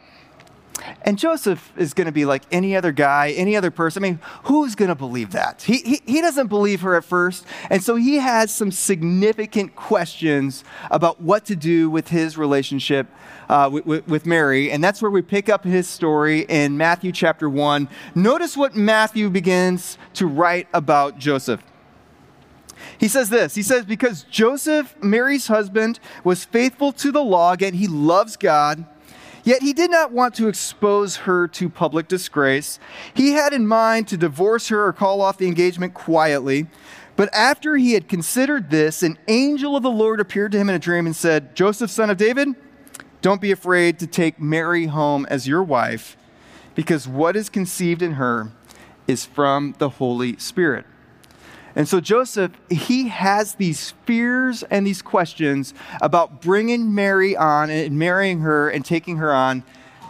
And 1.03 1.19
Joseph 1.19 1.73
is 1.77 1.95
going 1.95 2.07
to 2.07 2.13
be 2.13 2.25
like 2.25 2.43
any 2.51 2.77
other 2.77 2.93
guy, 2.93 3.31
any 3.31 3.57
other 3.57 3.71
person. 3.71 4.03
I 4.03 4.09
mean, 4.09 4.21
who's 4.45 4.75
going 4.75 4.89
to 4.89 4.95
believe 4.95 5.33
that? 5.33 5.63
He, 5.63 5.79
he, 5.79 6.03
he, 6.07 6.21
doesn't 6.21 6.49
believe 6.49 6.83
her 6.83 6.95
at 6.95 7.05
first. 7.05 7.47
And 7.71 7.83
so 7.83 7.97
he 7.97 8.17
has 8.17 8.55
some 8.55 8.71
significant 8.71 9.75
questions 9.75 10.65
about 10.91 11.21
what 11.21 11.45
to 11.47 11.57
do 11.57 11.91
with 11.91 12.09
his 12.09 12.39
relationship 12.39 13.09
uh, 13.49 13.69
with, 13.73 14.07
with 14.07 14.27
Mary. 14.27 14.71
And 14.71 14.83
that's 14.83 15.03
where 15.03 15.11
we 15.11 15.23
pick 15.23 15.49
up 15.49 15.65
his 15.65 15.89
story 15.89 16.41
in 16.49 16.77
Matthew 16.77 17.13
chapter 17.13 17.49
1. 17.49 17.89
Notice 18.15 18.57
what 18.57 18.75
Matthew 18.75 19.29
begins 19.31 19.99
to 20.15 20.27
write 20.27 20.69
about 20.73 21.19
Joseph. 21.19 21.63
He 22.99 23.09
says 23.09 23.29
this 23.31 23.55
He 23.55 23.63
says, 23.63 23.85
Because 23.85 24.25
Joseph, 24.25 24.95
Mary's 25.03 25.47
husband, 25.47 26.01
was 26.25 26.45
faithful 26.45 26.93
to 26.93 27.13
the 27.13 27.23
law, 27.23 27.55
and 27.61 27.77
he 27.77 27.87
loves 27.87 28.37
God 28.37 28.87
Yet 29.45 29.63
he 29.63 29.73
did 29.73 29.91
not 29.91 30.13
want 30.13 30.35
to 30.37 30.49
expose 30.49 31.17
her 31.17 31.49
to 31.49 31.69
public 31.69 32.07
disgrace. 32.07 32.79
He 33.13 33.33
had 33.33 33.53
in 33.53 33.67
mind 33.67 34.09
to 34.09 34.17
divorce 34.17 34.69
her 34.69 34.87
or 34.87 34.93
call 34.93 35.21
off 35.21 35.39
the 35.39 35.47
engagement 35.47 35.95
quietly. 35.95 36.69
But 37.17 37.33
after 37.35 37.77
he 37.77 37.93
had 37.93 38.09
considered 38.09 38.71
this, 38.71 39.03
an 39.03 39.19
angel 39.29 39.77
of 39.77 39.83
the 39.83 39.91
Lord 39.91 40.21
appeared 40.21 40.53
to 40.53 40.59
him 40.59 40.69
in 40.69 40.75
a 40.75 40.79
dream 40.79 41.07
and 41.07 41.15
said, 41.15 41.55
Joseph, 41.55 41.91
son 41.91 42.09
of 42.09 42.17
David, 42.17 42.49
don't 43.21 43.41
be 43.41 43.53
afraid 43.53 43.99
to 43.99 44.07
take 44.07 44.41
Mary 44.41 44.87
home 44.87 45.27
as 45.29 45.47
your 45.47 45.63
wife, 45.63 46.17
because 46.75 47.07
what 47.07 47.37
is 47.37 47.49
conceived 47.49 48.01
in 48.01 48.13
her 48.13 48.53
is 49.07 49.25
from 49.27 49.75
the 49.79 49.91
Holy 49.91 50.37
Spirit. 50.39 50.87
And 51.75 51.89
so 51.89 52.01
Joseph, 52.01 52.53
he 52.71 53.09
has 53.09 53.55
these 53.55 53.95
fears 54.05 54.63
and 54.65 54.87
these 54.87 55.03
questions 55.03 55.75
about 56.01 56.41
bringing 56.41 56.95
Mary 56.95 57.37
on 57.37 57.71
and 57.71 57.99
marrying 57.99 58.41
her 58.41 58.69
and 58.69 58.85
taking 58.85 59.17
her 59.17 59.33
on 59.33 59.65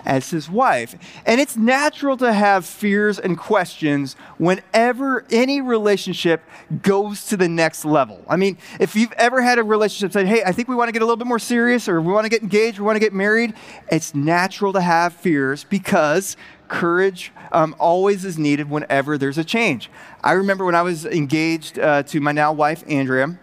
as 0.04 0.30
his 0.30 0.50
wife. 0.50 0.94
And 1.26 1.40
it's 1.40 1.56
natural 1.56 2.16
to 2.18 2.32
have 2.32 2.64
fears 2.64 3.18
and 3.18 3.38
questions 3.38 4.14
whenever 4.38 5.24
any 5.30 5.60
relationship 5.60 6.42
goes 6.82 7.26
to 7.26 7.36
the 7.36 7.48
next 7.48 7.84
level. 7.84 8.24
I 8.28 8.36
mean, 8.36 8.58
if 8.80 8.96
you've 8.96 9.12
ever 9.12 9.42
had 9.42 9.58
a 9.58 9.62
relationship 9.62 10.12
say, 10.12 10.24
hey, 10.24 10.42
I 10.44 10.52
think 10.52 10.68
we 10.68 10.74
want 10.74 10.88
to 10.88 10.92
get 10.92 11.02
a 11.02 11.04
little 11.04 11.16
bit 11.16 11.26
more 11.26 11.38
serious 11.38 11.88
or 11.88 12.00
we 12.00 12.12
want 12.12 12.24
to 12.24 12.30
get 12.30 12.42
engaged, 12.42 12.78
we 12.78 12.84
want 12.84 12.96
to 12.96 13.00
get 13.00 13.12
married, 13.12 13.54
it's 13.90 14.14
natural 14.14 14.72
to 14.72 14.80
have 14.80 15.12
fears 15.12 15.64
because 15.64 16.36
courage 16.68 17.32
um, 17.52 17.76
always 17.78 18.24
is 18.24 18.38
needed 18.38 18.70
whenever 18.70 19.18
there's 19.18 19.38
a 19.38 19.44
change. 19.44 19.90
I 20.24 20.32
remember 20.32 20.64
when 20.64 20.74
I 20.74 20.82
was 20.82 21.04
engaged 21.04 21.78
uh, 21.78 22.02
to 22.04 22.20
my 22.20 22.32
now 22.32 22.52
wife, 22.52 22.82
Andrea, 22.88 23.38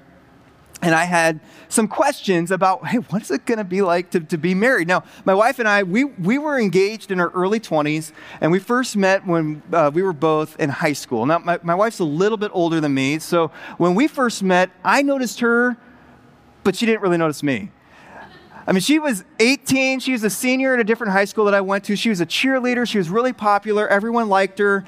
and 0.81 0.95
I 0.95 1.05
had 1.05 1.39
some 1.67 1.88
questions 1.88 2.51
about, 2.51 2.88
hey, 2.88 2.98
what 2.98 3.21
is 3.21 3.31
it 3.31 3.45
going 3.45 3.57
to 3.57 3.63
be 3.63 3.81
like 3.81 4.12
to, 4.12 4.19
to 4.21 4.38
be 4.38 4.55
married? 4.55 4.88
Now, 4.88 5.03
my 5.25 5.33
wife 5.33 5.59
and 5.59 5.67
I, 5.67 5.83
we, 5.83 6.05
we 6.05 6.38
were 6.38 6.57
engaged 6.57 7.12
in 7.12 7.19
our 7.19 7.29
early 7.31 7.59
20s, 7.59 8.13
and 8.39 8.51
we 8.51 8.59
first 8.59 8.95
met 8.95 9.25
when 9.27 9.62
uh, 9.74 9.91
we 9.93 10.01
were 10.01 10.13
both 10.13 10.57
in 10.59 10.69
high 10.69 10.93
school. 10.93 11.25
Now, 11.25 11.39
my, 11.39 11.59
my 11.63 11.75
wife's 11.75 12.00
a 12.00 12.05
little 12.05 12.38
bit 12.38 12.51
older 12.53 12.79
than 12.79 12.93
me, 12.93 13.19
so 13.19 13.51
when 13.77 13.93
we 13.93 14.07
first 14.07 14.41
met, 14.41 14.69
I 14.83 15.01
noticed 15.01 15.41
her, 15.41 15.75
but 16.63 16.75
she 16.75 16.86
didn't 16.86 17.01
really 17.01 17.17
notice 17.17 17.43
me. 17.43 17.71
I 18.65 18.71
mean, 18.71 18.81
she 18.81 19.00
was 19.00 19.24
18. 19.39 20.00
She 20.00 20.12
was 20.12 20.24
a 20.24 20.29
senior 20.29 20.75
at 20.75 20.79
a 20.79 20.83
different 20.83 21.12
high 21.12 21.25
school 21.25 21.45
that 21.45 21.55
I 21.55 21.62
went 21.62 21.86
to. 21.86 21.95
She 21.95 22.09
was 22.09 22.21
a 22.21 22.25
cheerleader. 22.25 22.88
She 22.88 23.00
was 23.00 23.09
really 23.09 23.33
popular. 23.33 23.88
Everyone 23.88 24.29
liked 24.29 24.59
her. 24.59 24.86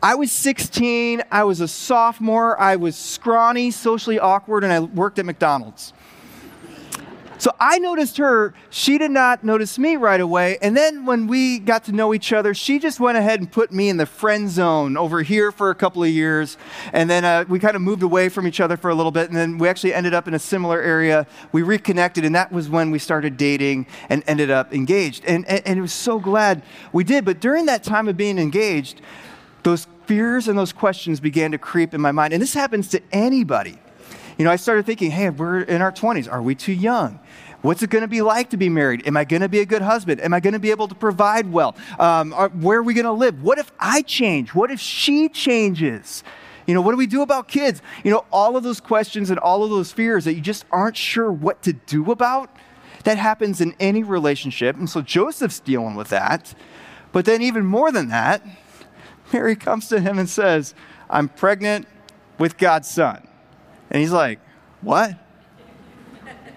I 0.00 0.14
was 0.14 0.30
16. 0.30 1.22
I 1.30 1.44
was 1.44 1.60
a 1.60 1.68
sophomore. 1.68 2.58
I 2.58 2.76
was 2.76 2.96
scrawny, 2.96 3.70
socially 3.70 4.18
awkward, 4.18 4.62
and 4.62 4.72
I 4.72 4.80
worked 4.80 5.18
at 5.18 5.26
McDonald's. 5.26 5.92
So 7.38 7.54
I 7.60 7.78
noticed 7.78 8.16
her. 8.16 8.52
She 8.68 8.98
did 8.98 9.12
not 9.12 9.44
notice 9.44 9.78
me 9.78 9.96
right 9.96 10.20
away. 10.20 10.58
And 10.60 10.76
then 10.76 11.04
when 11.04 11.28
we 11.28 11.60
got 11.60 11.84
to 11.84 11.92
know 11.92 12.12
each 12.12 12.32
other, 12.32 12.52
she 12.52 12.80
just 12.80 12.98
went 12.98 13.16
ahead 13.16 13.38
and 13.38 13.50
put 13.50 13.70
me 13.70 13.88
in 13.88 13.96
the 13.96 14.06
friend 14.06 14.50
zone 14.50 14.96
over 14.96 15.22
here 15.22 15.52
for 15.52 15.70
a 15.70 15.74
couple 15.74 16.02
of 16.02 16.10
years. 16.10 16.56
And 16.92 17.08
then 17.08 17.24
uh, 17.24 17.44
we 17.48 17.60
kind 17.60 17.76
of 17.76 17.82
moved 17.82 18.02
away 18.02 18.28
from 18.28 18.46
each 18.46 18.60
other 18.60 18.76
for 18.76 18.90
a 18.90 18.94
little 18.94 19.12
bit. 19.12 19.28
And 19.28 19.36
then 19.36 19.56
we 19.56 19.68
actually 19.68 19.94
ended 19.94 20.14
up 20.14 20.26
in 20.26 20.34
a 20.34 20.38
similar 20.38 20.80
area. 20.80 21.28
We 21.52 21.62
reconnected, 21.62 22.24
and 22.24 22.34
that 22.34 22.50
was 22.50 22.68
when 22.68 22.90
we 22.90 22.98
started 22.98 23.36
dating 23.36 23.86
and 24.08 24.24
ended 24.26 24.50
up 24.50 24.74
engaged. 24.74 25.24
And, 25.24 25.46
and, 25.48 25.64
and 25.64 25.78
it 25.78 25.82
was 25.82 25.92
so 25.92 26.18
glad 26.18 26.62
we 26.92 27.04
did. 27.04 27.24
But 27.24 27.40
during 27.40 27.66
that 27.66 27.84
time 27.84 28.08
of 28.08 28.16
being 28.16 28.38
engaged, 28.38 29.00
those 29.62 29.86
fears 30.06 30.48
and 30.48 30.58
those 30.58 30.72
questions 30.72 31.20
began 31.20 31.52
to 31.52 31.58
creep 31.58 31.94
in 31.94 32.00
my 32.00 32.12
mind. 32.12 32.32
And 32.32 32.42
this 32.42 32.54
happens 32.54 32.88
to 32.88 33.02
anybody. 33.12 33.78
You 34.38 34.44
know, 34.44 34.50
I 34.50 34.56
started 34.56 34.86
thinking, 34.86 35.10
hey, 35.10 35.30
we're 35.30 35.60
in 35.60 35.82
our 35.82 35.92
20s. 35.92 36.30
Are 36.30 36.40
we 36.40 36.54
too 36.54 36.72
young? 36.72 37.18
What's 37.60 37.82
it 37.82 37.90
going 37.90 38.02
to 38.02 38.08
be 38.08 38.22
like 38.22 38.50
to 38.50 38.56
be 38.56 38.68
married? 38.68 39.06
Am 39.06 39.16
I 39.16 39.24
going 39.24 39.42
to 39.42 39.48
be 39.48 39.58
a 39.58 39.66
good 39.66 39.82
husband? 39.82 40.20
Am 40.20 40.32
I 40.32 40.38
going 40.38 40.52
to 40.52 40.60
be 40.60 40.70
able 40.70 40.86
to 40.86 40.94
provide 40.94 41.50
well? 41.50 41.74
Um, 41.98 42.32
are, 42.32 42.48
where 42.50 42.78
are 42.78 42.82
we 42.82 42.94
going 42.94 43.04
to 43.04 43.12
live? 43.12 43.42
What 43.42 43.58
if 43.58 43.72
I 43.80 44.02
change? 44.02 44.54
What 44.54 44.70
if 44.70 44.78
she 44.78 45.28
changes? 45.28 46.22
You 46.68 46.74
know, 46.74 46.82
what 46.82 46.92
do 46.92 46.98
we 46.98 47.08
do 47.08 47.22
about 47.22 47.48
kids? 47.48 47.82
You 48.04 48.12
know, 48.12 48.24
all 48.30 48.56
of 48.56 48.62
those 48.62 48.78
questions 48.78 49.30
and 49.30 49.40
all 49.40 49.64
of 49.64 49.70
those 49.70 49.90
fears 49.90 50.24
that 50.24 50.34
you 50.34 50.40
just 50.40 50.66
aren't 50.70 50.96
sure 50.96 51.32
what 51.32 51.62
to 51.62 51.72
do 51.72 52.12
about, 52.12 52.54
that 53.04 53.18
happens 53.18 53.60
in 53.60 53.74
any 53.80 54.04
relationship. 54.04 54.76
And 54.76 54.88
so 54.88 55.00
Joseph's 55.00 55.58
dealing 55.58 55.96
with 55.96 56.10
that. 56.10 56.54
But 57.10 57.24
then, 57.24 57.42
even 57.42 57.64
more 57.64 57.90
than 57.90 58.08
that, 58.08 58.42
Mary 59.32 59.56
comes 59.56 59.88
to 59.88 60.00
him 60.00 60.18
and 60.18 60.28
says, 60.28 60.74
I'm 61.10 61.28
pregnant 61.28 61.86
with 62.38 62.58
God's 62.58 62.88
son. 62.88 63.26
And 63.90 64.00
he's 64.00 64.12
like, 64.12 64.40
What? 64.80 65.14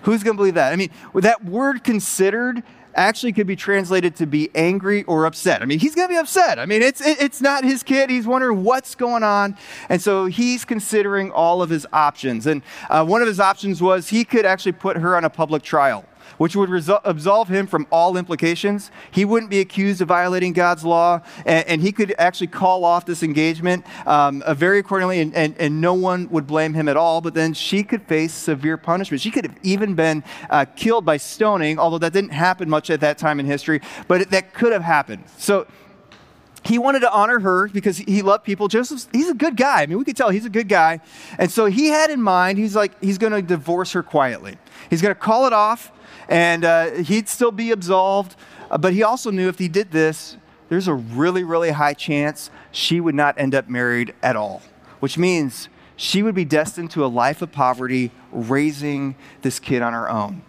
Who's 0.03 0.23
going 0.23 0.35
to 0.35 0.37
believe 0.37 0.55
that? 0.55 0.73
I 0.73 0.75
mean, 0.77 0.89
that 1.13 1.45
word 1.45 1.83
considered 1.83 2.63
actually 2.95 3.31
could 3.33 3.47
be 3.47 3.55
translated 3.55 4.15
to 4.17 4.25
be 4.25 4.49
angry 4.55 5.03
or 5.03 5.25
upset. 5.25 5.61
I 5.61 5.65
mean, 5.65 5.79
he's 5.79 5.95
going 5.95 6.07
to 6.07 6.13
be 6.13 6.17
upset. 6.17 6.59
I 6.59 6.65
mean, 6.65 6.81
it's, 6.81 6.99
it, 7.01 7.21
it's 7.21 7.39
not 7.39 7.63
his 7.63 7.83
kid. 7.83 8.09
He's 8.09 8.27
wondering 8.27 8.63
what's 8.63 8.95
going 8.95 9.23
on. 9.23 9.55
And 9.89 10.01
so 10.01 10.25
he's 10.25 10.65
considering 10.65 11.31
all 11.31 11.61
of 11.61 11.69
his 11.69 11.85
options. 11.93 12.47
And 12.47 12.63
uh, 12.89 13.05
one 13.05 13.21
of 13.21 13.27
his 13.27 13.39
options 13.39 13.81
was 13.81 14.09
he 14.09 14.25
could 14.25 14.45
actually 14.45 14.73
put 14.73 14.97
her 14.97 15.15
on 15.15 15.23
a 15.23 15.29
public 15.29 15.63
trial 15.63 16.03
which 16.37 16.55
would 16.55 16.69
resol- 16.69 17.01
absolve 17.03 17.47
him 17.47 17.67
from 17.67 17.87
all 17.91 18.17
implications. 18.17 18.91
He 19.11 19.25
wouldn't 19.25 19.49
be 19.49 19.59
accused 19.59 20.01
of 20.01 20.07
violating 20.07 20.53
God's 20.53 20.83
law, 20.83 21.21
and, 21.45 21.67
and 21.67 21.81
he 21.81 21.91
could 21.91 22.13
actually 22.17 22.47
call 22.47 22.85
off 22.85 23.05
this 23.05 23.23
engagement 23.23 23.85
um, 24.07 24.41
uh, 24.43 24.53
very 24.53 24.79
accordingly, 24.79 25.19
and, 25.19 25.33
and, 25.35 25.55
and, 25.57 25.81
no 25.81 25.93
one 25.93 26.29
would 26.29 26.45
blame 26.45 26.73
him 26.73 26.87
at 26.87 26.97
all. 26.97 27.21
But 27.21 27.33
then 27.33 27.53
she 27.53 27.83
could 27.83 28.03
face 28.03 28.33
severe 28.33 28.77
punishment. 28.77 29.21
She 29.21 29.31
could 29.31 29.45
have 29.45 29.57
even 29.63 29.95
been 29.95 30.23
uh, 30.49 30.65
killed 30.65 31.05
by 31.05 31.17
stoning, 31.17 31.79
although 31.79 31.97
that 31.97 32.13
didn't 32.13 32.31
happen 32.31 32.69
much 32.69 32.89
at 32.89 32.99
that 33.01 33.17
time 33.17 33.39
in 33.39 33.45
history, 33.45 33.81
but 34.07 34.21
it, 34.21 34.29
that 34.31 34.53
could 34.53 34.73
have 34.73 34.83
happened. 34.83 35.23
So 35.37 35.65
he 36.63 36.77
wanted 36.77 36.99
to 36.99 37.11
honor 37.11 37.39
her 37.39 37.67
because 37.69 37.97
he 37.97 38.21
loved 38.21 38.43
people. 38.43 38.67
Joseph, 38.67 39.07
he's 39.11 39.29
a 39.29 39.33
good 39.33 39.57
guy. 39.57 39.81
I 39.81 39.85
mean, 39.87 39.97
we 39.97 40.05
could 40.05 40.15
tell 40.15 40.29
he's 40.29 40.45
a 40.45 40.49
good 40.49 40.67
guy. 40.67 40.99
And 41.39 41.51
so 41.51 41.65
he 41.65 41.87
had 41.87 42.11
in 42.11 42.21
mind, 42.21 42.59
he's 42.59 42.75
like, 42.75 43.01
he's 43.03 43.17
going 43.17 43.33
to 43.33 43.41
divorce 43.41 43.93
her 43.93 44.03
quietly. 44.03 44.57
He's 44.89 45.01
going 45.01 45.13
to 45.13 45.19
call 45.19 45.47
it 45.47 45.53
off 45.53 45.91
and 46.29 46.65
uh, 46.65 46.91
he'd 46.91 47.27
still 47.27 47.51
be 47.51 47.71
absolved. 47.71 48.35
Uh, 48.69 48.77
but 48.77 48.93
he 48.93 49.03
also 49.03 49.31
knew 49.31 49.47
if 49.47 49.59
he 49.59 49.67
did 49.67 49.91
this, 49.91 50.37
there's 50.69 50.87
a 50.87 50.93
really, 50.93 51.43
really 51.43 51.71
high 51.71 51.93
chance 51.93 52.49
she 52.71 52.99
would 52.99 53.15
not 53.15 53.37
end 53.37 53.53
up 53.53 53.67
married 53.67 54.13
at 54.23 54.35
all, 54.35 54.61
which 54.99 55.17
means 55.17 55.69
she 55.95 56.23
would 56.23 56.35
be 56.35 56.45
destined 56.45 56.91
to 56.91 57.05
a 57.05 57.07
life 57.07 57.41
of 57.41 57.51
poverty, 57.51 58.11
raising 58.31 59.15
this 59.41 59.59
kid 59.59 59.81
on 59.81 59.93
her 59.93 60.09
own. 60.09 60.41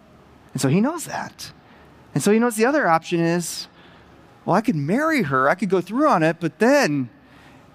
And 0.52 0.61
so 0.61 0.69
he 0.69 0.81
knows 0.81 1.05
that. 1.07 1.52
And 2.14 2.23
so 2.23 2.31
he 2.31 2.38
knows 2.38 2.57
the 2.57 2.67
other 2.67 2.87
option 2.87 3.21
is 3.21 3.69
well, 4.45 4.57
I 4.57 4.61
could 4.61 4.76
marry 4.76 5.23
her, 5.23 5.49
I 5.49 5.55
could 5.55 5.69
go 5.69 5.81
through 5.81 6.09
on 6.09 6.23
it, 6.23 6.38
but 6.41 6.59
then 6.59 7.11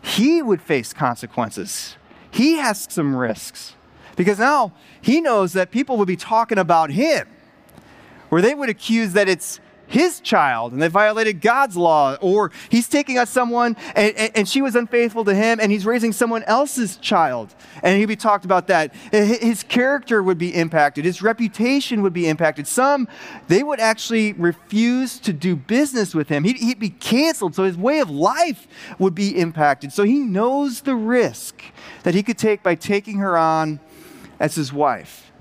he 0.01 0.41
would 0.41 0.61
face 0.61 0.93
consequences. 0.93 1.95
He 2.29 2.55
has 2.57 2.87
some 2.89 3.15
risks 3.15 3.75
because 4.15 4.39
now 4.39 4.73
he 5.01 5.21
knows 5.21 5.53
that 5.53 5.71
people 5.71 5.97
would 5.97 6.07
be 6.07 6.17
talking 6.17 6.57
about 6.57 6.91
him, 6.91 7.27
where 8.29 8.41
they 8.41 8.53
would 8.53 8.69
accuse 8.69 9.13
that 9.13 9.29
it's 9.29 9.59
his 9.87 10.19
child 10.19 10.73
and 10.73 10.81
they 10.81 10.87
violated 10.89 11.41
God's 11.41 11.77
law, 11.77 12.15
or 12.15 12.51
he's 12.69 12.87
taking 12.87 13.17
on 13.17 13.25
someone 13.25 13.75
and, 13.95 14.15
and, 14.17 14.31
and, 14.35 14.47
she 14.47 14.61
was 14.61 14.75
unfaithful 14.75 15.23
to 15.25 15.33
him 15.33 15.59
and 15.59 15.71
he's 15.71 15.85
raising 15.85 16.11
someone 16.11 16.43
else's 16.43 16.97
child. 16.97 17.55
And 17.81 17.97
he'd 17.97 18.05
be 18.05 18.15
talked 18.15 18.45
about 18.45 18.67
that. 18.67 18.93
Eh, 19.13 19.37
his 19.39 19.63
character 19.63 20.21
would 20.21 20.37
be 20.37 20.53
impacted, 20.53 21.05
his 21.05 21.21
reputation 21.21 22.01
would 22.01 22.13
be 22.13 22.27
impacted. 22.27 22.67
Some, 22.67 23.07
they 23.47 23.63
would 23.63 23.79
actually 23.79 24.33
refuse 24.33 25.19
to 25.19 25.33
do 25.33 25.55
business 25.55 26.13
with 26.13 26.27
him. 26.27 26.43
He'd, 26.43 26.57
he'd 26.57 26.79
be 26.79 26.89
canceled, 26.89 27.55
so 27.55 27.63
his 27.63 27.77
way 27.77 27.99
of 27.99 28.09
life 28.09 28.67
would 28.99 29.15
be 29.15 29.37
impacted. 29.37 29.93
So 29.93 30.03
he 30.03 30.19
knows 30.19 30.81
the 30.81 30.95
risk 30.95 31.63
that 32.03 32.13
he 32.13 32.23
could 32.23 32.37
take 32.37 32.61
by 32.61 32.75
taking 32.75 33.19
her 33.19 33.37
on 33.37 33.79
as 34.39 34.55
his 34.55 34.71
wife. 34.73 35.31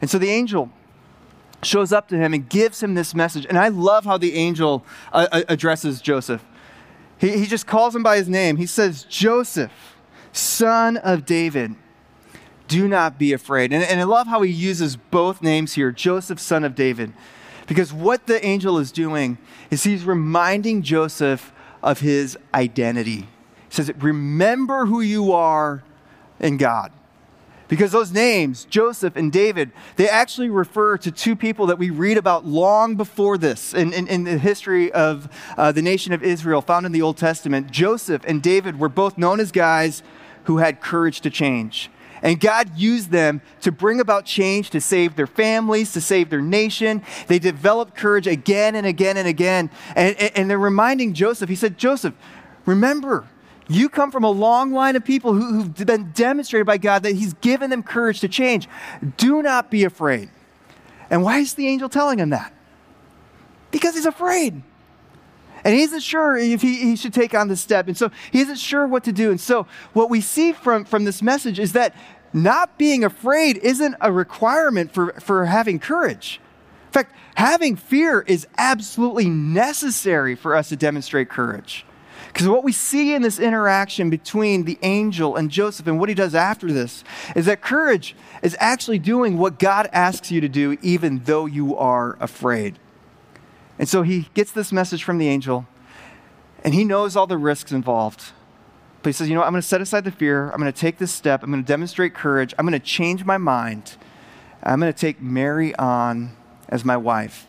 And 0.00 0.08
so 0.08 0.18
the 0.18 0.30
angel 0.30 0.70
shows 1.62 1.92
up 1.92 2.08
to 2.08 2.16
him 2.16 2.32
and 2.34 2.48
gives 2.48 2.82
him 2.82 2.94
this 2.94 3.14
message. 3.14 3.46
And 3.46 3.58
I 3.58 3.68
love 3.68 4.04
how 4.04 4.18
the 4.18 4.34
angel 4.34 4.84
uh, 5.12 5.26
uh, 5.30 5.42
addresses 5.48 6.00
Joseph. 6.00 6.44
He, 7.18 7.38
he 7.38 7.46
just 7.46 7.66
calls 7.66 7.94
him 7.94 8.02
by 8.02 8.16
his 8.16 8.28
name. 8.28 8.56
He 8.56 8.66
says, 8.66 9.04
Joseph, 9.04 9.72
son 10.32 10.96
of 10.96 11.26
David, 11.26 11.74
do 12.68 12.88
not 12.88 13.18
be 13.18 13.32
afraid. 13.32 13.72
And, 13.72 13.84
and 13.84 14.00
I 14.00 14.04
love 14.04 14.26
how 14.26 14.42
he 14.42 14.50
uses 14.50 14.96
both 14.96 15.42
names 15.42 15.74
here 15.74 15.90
Joseph, 15.90 16.38
son 16.38 16.64
of 16.64 16.74
David. 16.74 17.12
Because 17.66 17.92
what 17.92 18.26
the 18.26 18.44
angel 18.44 18.78
is 18.78 18.90
doing 18.90 19.38
is 19.70 19.84
he's 19.84 20.04
reminding 20.04 20.82
Joseph 20.82 21.52
of 21.82 22.00
his 22.00 22.36
identity. 22.54 23.28
He 23.68 23.74
says, 23.74 23.92
Remember 23.98 24.86
who 24.86 25.00
you 25.00 25.32
are 25.32 25.82
in 26.40 26.56
God. 26.56 26.92
Because 27.70 27.92
those 27.92 28.10
names, 28.10 28.64
Joseph 28.64 29.14
and 29.14 29.30
David, 29.30 29.70
they 29.94 30.08
actually 30.08 30.50
refer 30.50 30.98
to 30.98 31.12
two 31.12 31.36
people 31.36 31.66
that 31.66 31.78
we 31.78 31.88
read 31.88 32.18
about 32.18 32.44
long 32.44 32.96
before 32.96 33.38
this 33.38 33.72
in, 33.72 33.92
in, 33.92 34.08
in 34.08 34.24
the 34.24 34.38
history 34.38 34.90
of 34.90 35.28
uh, 35.56 35.70
the 35.70 35.80
nation 35.80 36.12
of 36.12 36.24
Israel, 36.24 36.62
found 36.62 36.84
in 36.84 36.90
the 36.90 37.00
Old 37.00 37.16
Testament. 37.16 37.70
Joseph 37.70 38.22
and 38.26 38.42
David 38.42 38.80
were 38.80 38.88
both 38.88 39.16
known 39.16 39.38
as 39.38 39.52
guys 39.52 40.02
who 40.44 40.58
had 40.58 40.80
courage 40.80 41.20
to 41.20 41.30
change. 41.30 41.92
And 42.22 42.40
God 42.40 42.76
used 42.76 43.12
them 43.12 43.40
to 43.60 43.70
bring 43.70 44.00
about 44.00 44.24
change, 44.24 44.70
to 44.70 44.80
save 44.80 45.14
their 45.14 45.28
families, 45.28 45.92
to 45.92 46.00
save 46.00 46.28
their 46.28 46.42
nation. 46.42 47.02
They 47.28 47.38
developed 47.38 47.94
courage 47.94 48.26
again 48.26 48.74
and 48.74 48.84
again 48.84 49.16
and 49.16 49.28
again. 49.28 49.70
And, 49.94 50.16
and, 50.16 50.36
and 50.36 50.50
they're 50.50 50.58
reminding 50.58 51.14
Joseph, 51.14 51.48
he 51.48 51.54
said, 51.54 51.78
Joseph, 51.78 52.14
remember, 52.66 53.28
you 53.70 53.88
come 53.88 54.10
from 54.10 54.24
a 54.24 54.30
long 54.30 54.72
line 54.72 54.96
of 54.96 55.04
people 55.04 55.32
who, 55.32 55.62
have 55.62 55.86
been 55.86 56.10
demonstrated 56.12 56.66
by 56.66 56.78
God 56.78 57.04
that 57.04 57.14
He's 57.14 57.34
given 57.34 57.70
them 57.70 57.82
courage 57.82 58.20
to 58.20 58.28
change. 58.28 58.68
Do 59.16 59.42
not 59.42 59.70
be 59.70 59.84
afraid. 59.84 60.30
And 61.10 61.24
why 61.24 61.38
is 61.38 61.54
the 61.54 61.66
angel 61.66 61.88
telling 61.88 62.18
him 62.18 62.30
that? 62.30 62.54
Because 63.72 63.94
he's 63.94 64.06
afraid. 64.06 64.62
And 65.64 65.74
he 65.74 65.82
isn't 65.82 66.00
sure 66.00 66.36
if 66.36 66.62
he, 66.62 66.76
he 66.76 66.96
should 66.96 67.12
take 67.12 67.34
on 67.34 67.48
this 67.48 67.60
step. 67.60 67.88
And 67.88 67.96
so 67.96 68.10
he 68.30 68.40
isn't 68.40 68.56
sure 68.56 68.86
what 68.86 69.04
to 69.04 69.12
do. 69.12 69.30
And 69.30 69.40
so 69.40 69.66
what 69.92 70.08
we 70.08 70.20
see 70.20 70.52
from, 70.52 70.84
from 70.84 71.04
this 71.04 71.20
message 71.20 71.58
is 71.58 71.72
that 71.72 71.94
not 72.32 72.78
being 72.78 73.04
afraid 73.04 73.58
isn't 73.58 73.96
a 74.00 74.10
requirement 74.10 74.94
for, 74.94 75.12
for 75.20 75.44
having 75.44 75.78
courage. 75.78 76.40
In 76.86 76.92
fact, 76.92 77.14
having 77.34 77.76
fear 77.76 78.22
is 78.26 78.46
absolutely 78.56 79.28
necessary 79.28 80.34
for 80.34 80.54
us 80.54 80.70
to 80.70 80.76
demonstrate 80.76 81.28
courage. 81.28 81.84
Because 82.32 82.46
what 82.46 82.62
we 82.62 82.72
see 82.72 83.12
in 83.12 83.22
this 83.22 83.40
interaction 83.40 84.08
between 84.08 84.64
the 84.64 84.78
angel 84.82 85.34
and 85.34 85.50
Joseph 85.50 85.88
and 85.88 85.98
what 85.98 86.08
he 86.08 86.14
does 86.14 86.34
after 86.34 86.72
this 86.72 87.02
is 87.34 87.46
that 87.46 87.60
courage 87.60 88.14
is 88.42 88.56
actually 88.60 89.00
doing 89.00 89.36
what 89.36 89.58
God 89.58 89.88
asks 89.92 90.30
you 90.30 90.40
to 90.40 90.48
do, 90.48 90.78
even 90.80 91.22
though 91.24 91.46
you 91.46 91.76
are 91.76 92.16
afraid. 92.20 92.78
And 93.78 93.88
so 93.88 94.02
he 94.02 94.28
gets 94.34 94.52
this 94.52 94.70
message 94.70 95.02
from 95.02 95.18
the 95.18 95.28
angel, 95.28 95.66
and 96.62 96.72
he 96.72 96.84
knows 96.84 97.16
all 97.16 97.26
the 97.26 97.38
risks 97.38 97.72
involved. 97.72 98.32
But 99.02 99.08
he 99.08 99.12
says, 99.12 99.28
You 99.28 99.34
know, 99.34 99.42
I'm 99.42 99.52
going 99.52 99.62
to 99.62 99.66
set 99.66 99.80
aside 99.80 100.04
the 100.04 100.12
fear. 100.12 100.50
I'm 100.50 100.60
going 100.60 100.72
to 100.72 100.78
take 100.78 100.98
this 100.98 101.10
step. 101.10 101.42
I'm 101.42 101.50
going 101.50 101.64
to 101.64 101.66
demonstrate 101.66 102.14
courage. 102.14 102.54
I'm 102.58 102.66
going 102.66 102.78
to 102.78 102.86
change 102.86 103.24
my 103.24 103.38
mind. 103.38 103.96
I'm 104.62 104.78
going 104.78 104.92
to 104.92 104.98
take 104.98 105.20
Mary 105.20 105.74
on 105.76 106.36
as 106.68 106.84
my 106.84 106.96
wife. 106.96 107.46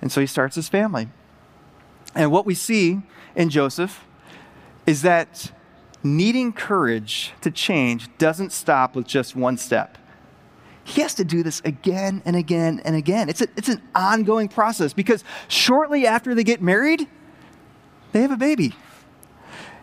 And 0.00 0.10
so 0.10 0.20
he 0.20 0.26
starts 0.26 0.54
his 0.54 0.68
family. 0.68 1.08
And 2.14 2.32
what 2.32 2.46
we 2.46 2.54
see 2.54 3.02
in 3.34 3.50
Joseph 3.50 4.04
is 4.86 5.02
that 5.02 5.52
needing 6.02 6.52
courage 6.52 7.32
to 7.42 7.50
change 7.50 8.08
doesn't 8.18 8.52
stop 8.52 8.96
with 8.96 9.06
just 9.06 9.36
one 9.36 9.56
step. 9.56 9.98
He 10.84 11.02
has 11.02 11.14
to 11.14 11.24
do 11.24 11.42
this 11.42 11.60
again 11.64 12.22
and 12.24 12.34
again 12.34 12.80
and 12.84 12.96
again. 12.96 13.28
It's, 13.28 13.42
a, 13.42 13.46
it's 13.56 13.68
an 13.68 13.82
ongoing 13.94 14.48
process 14.48 14.92
because 14.92 15.22
shortly 15.48 16.06
after 16.06 16.34
they 16.34 16.42
get 16.42 16.62
married, 16.62 17.06
they 18.12 18.22
have 18.22 18.32
a 18.32 18.36
baby. 18.36 18.74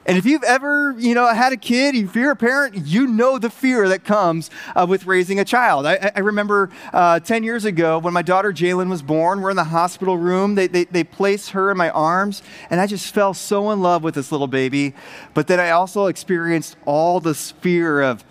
And 0.08 0.18
if 0.18 0.26
you've 0.26 0.44
ever, 0.44 0.96
you 0.98 1.14
know, 1.14 1.28
had 1.28 1.52
a 1.52 1.58
kid, 1.58 1.94
if 1.94 2.16
you're 2.16 2.32
a 2.32 2.36
parent, 2.36 2.88
you 2.88 3.08
know 3.08 3.38
the 3.38 3.50
fear 3.50 3.90
that 3.90 4.06
comes 4.06 4.50
uh, 4.74 4.86
with 4.88 5.06
raising 5.06 5.38
a 5.38 5.44
child. 5.44 5.86
I, 5.86 6.14
I 6.16 6.20
remember 6.20 6.70
uh, 6.94 7.20
10 7.20 7.44
years 7.44 7.66
ago 7.66 8.00
when 8.00 8.14
my 8.14 8.22
daughter 8.22 8.54
Jalen 8.54 8.90
was 8.90 9.02
born, 9.02 9.42
we're 9.42 9.50
in 9.50 9.58
the 9.58 9.66
hospital 9.66 10.18
room. 10.18 10.56
They, 10.56 10.68
they, 10.68 10.86
they 10.86 11.04
placed 11.04 11.50
her 11.50 11.70
in 11.72 11.78
my 11.78 11.90
arms, 11.90 12.42
and 12.70 12.80
I 12.80 12.88
just 12.88 13.14
fell 13.14 13.34
so 13.34 13.70
in 13.72 13.82
love 13.82 14.02
with 14.02 14.16
this 14.16 14.32
little 14.32 14.48
baby. 14.48 14.94
But 15.34 15.48
then 15.48 15.60
I 15.60 15.72
also 15.72 16.06
experienced 16.06 16.78
all 16.86 17.20
this 17.20 17.52
fear 17.52 18.02
of, 18.02 18.24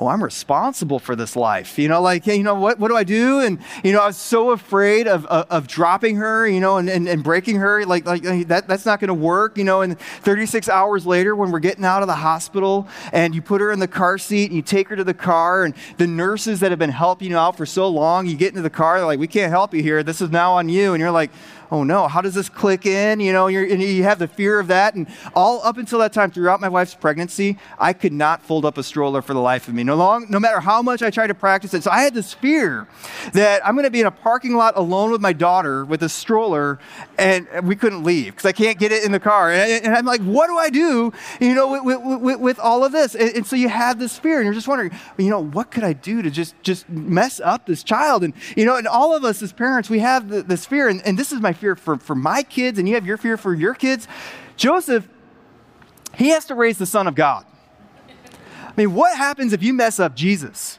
oh, 0.00 0.08
I'm 0.08 0.24
responsible 0.24 0.98
for 0.98 1.14
this 1.14 1.36
life. 1.36 1.78
You 1.78 1.88
know, 1.88 2.00
like, 2.00 2.26
you 2.26 2.42
know, 2.42 2.54
what, 2.54 2.78
what 2.78 2.88
do 2.88 2.96
I 2.96 3.04
do? 3.04 3.40
And, 3.40 3.58
you 3.84 3.92
know, 3.92 4.00
I 4.00 4.06
was 4.06 4.16
so 4.16 4.50
afraid 4.50 5.06
of, 5.06 5.26
of, 5.26 5.46
of 5.50 5.66
dropping 5.68 6.16
her, 6.16 6.48
you 6.48 6.58
know, 6.58 6.78
and, 6.78 6.88
and, 6.88 7.06
and, 7.06 7.22
breaking 7.22 7.56
her. 7.56 7.84
Like, 7.84 8.06
like 8.06 8.22
that, 8.48 8.66
that's 8.66 8.86
not 8.86 8.98
going 8.98 9.08
to 9.08 9.14
work, 9.14 9.58
you 9.58 9.64
know. 9.64 9.82
And 9.82 10.00
36 10.00 10.70
hours 10.70 11.04
later, 11.04 11.36
when 11.36 11.50
we're 11.50 11.60
getting 11.60 11.84
out 11.84 12.00
of 12.00 12.08
the 12.08 12.14
hospital 12.14 12.88
and 13.12 13.34
you 13.34 13.42
put 13.42 13.60
her 13.60 13.70
in 13.70 13.78
the 13.78 13.88
car 13.88 14.16
seat 14.16 14.46
and 14.46 14.56
you 14.56 14.62
take 14.62 14.88
her 14.88 14.96
to 14.96 15.04
the 15.04 15.14
car, 15.14 15.64
and 15.64 15.74
the 15.98 16.06
nurses 16.06 16.60
that 16.60 16.72
have 16.72 16.78
been 16.78 16.88
helping 16.88 17.30
you 17.30 17.36
out 17.36 17.58
for 17.58 17.66
so 17.66 17.86
long, 17.86 18.26
you 18.26 18.36
get 18.36 18.48
into 18.48 18.62
the 18.62 18.70
car, 18.70 18.96
they're 18.96 19.06
like, 19.06 19.20
we 19.20 19.28
can't 19.28 19.50
help 19.50 19.74
you 19.74 19.82
here. 19.82 20.02
This 20.02 20.22
is 20.22 20.30
now 20.30 20.54
on 20.54 20.70
you. 20.70 20.94
And 20.94 21.00
you're 21.00 21.10
like, 21.10 21.30
oh 21.70 21.84
no, 21.84 22.08
how 22.08 22.20
does 22.20 22.34
this 22.34 22.48
click 22.48 22.86
in? 22.86 23.20
You 23.20 23.32
know, 23.32 23.46
you 23.46 24.02
have 24.02 24.18
the 24.18 24.28
fear 24.28 24.58
of 24.58 24.68
that. 24.68 24.94
And 24.94 25.06
all 25.34 25.62
up 25.64 25.78
until 25.78 25.98
that 26.00 26.12
time, 26.12 26.30
throughout 26.30 26.60
my 26.60 26.68
wife's 26.68 26.94
pregnancy, 26.94 27.58
I 27.78 27.92
could 27.92 28.12
not 28.12 28.42
fold 28.42 28.64
up 28.64 28.78
a 28.78 28.82
stroller 28.82 29.22
for 29.22 29.34
the 29.34 29.40
life 29.40 29.68
of 29.68 29.74
me. 29.74 29.84
No, 29.84 29.96
long, 29.96 30.26
no 30.28 30.40
matter 30.40 30.60
how 30.60 30.82
much 30.82 31.02
I 31.02 31.10
tried 31.10 31.28
to 31.28 31.34
practice 31.34 31.74
it. 31.74 31.82
So 31.82 31.90
I 31.90 32.02
had 32.02 32.14
this 32.14 32.34
fear 32.34 32.88
that 33.32 33.66
I'm 33.66 33.74
going 33.74 33.84
to 33.84 33.90
be 33.90 34.00
in 34.00 34.06
a 34.06 34.10
parking 34.10 34.54
lot 34.54 34.76
alone 34.76 35.10
with 35.10 35.20
my 35.20 35.32
daughter 35.32 35.84
with 35.84 36.02
a 36.02 36.08
stroller, 36.08 36.78
and 37.18 37.46
we 37.64 37.76
couldn't 37.76 38.02
leave 38.02 38.32
because 38.32 38.46
I 38.46 38.52
can't 38.52 38.78
get 38.78 38.92
it 38.92 39.04
in 39.04 39.12
the 39.12 39.20
car. 39.20 39.50
And, 39.50 39.84
and, 39.84 39.94
I'm 39.94 40.04
like, 40.04 40.22
what 40.22 40.48
do 40.48 40.56
I 40.56 40.70
do? 40.70 41.12
You 41.40 41.54
know, 41.54 41.82
with, 41.82 42.20
with, 42.20 42.40
with 42.40 42.58
all 42.58 42.84
of 42.84 42.92
this. 42.92 43.14
And, 43.14 43.30
and 43.36 43.46
so 43.46 43.56
you 43.56 43.68
have 43.68 43.98
this 43.98 44.18
fear, 44.18 44.38
and 44.38 44.44
you're 44.44 44.54
just 44.54 44.68
wondering, 44.68 44.90
you 45.18 45.30
know, 45.30 45.40
what 45.40 45.70
could 45.70 45.84
I 45.84 45.92
do 45.92 46.22
to 46.22 46.30
just 46.30 46.60
just 46.62 46.88
mess 46.88 47.40
up 47.40 47.66
this 47.66 47.82
child? 47.82 48.24
And 48.24 48.34
you 48.56 48.64
know, 48.64 48.76
and 48.76 48.86
all 48.86 49.14
of 49.14 49.24
us 49.24 49.42
as 49.42 49.52
parents, 49.52 49.90
we 49.90 50.00
have 50.00 50.28
the, 50.28 50.42
this 50.42 50.66
fear, 50.66 50.88
and, 50.88 51.02
and 51.06 51.18
this 51.18 51.32
is 51.32 51.40
my 51.40 51.52
fear 51.60 51.76
for, 51.76 51.96
for 51.98 52.14
my 52.14 52.42
kids 52.42 52.78
and 52.78 52.88
you 52.88 52.94
have 52.94 53.06
your 53.06 53.16
fear 53.16 53.36
for 53.36 53.54
your 53.54 53.74
kids. 53.74 54.08
Joseph, 54.56 55.08
he 56.14 56.28
has 56.30 56.44
to 56.46 56.54
raise 56.54 56.78
the 56.78 56.86
Son 56.86 57.06
of 57.06 57.14
God. 57.14 57.44
I 58.66 58.72
mean, 58.76 58.94
what 58.94 59.16
happens 59.16 59.52
if 59.52 59.62
you 59.62 59.74
mess 59.74 60.00
up 60.00 60.16
Jesus? 60.16 60.78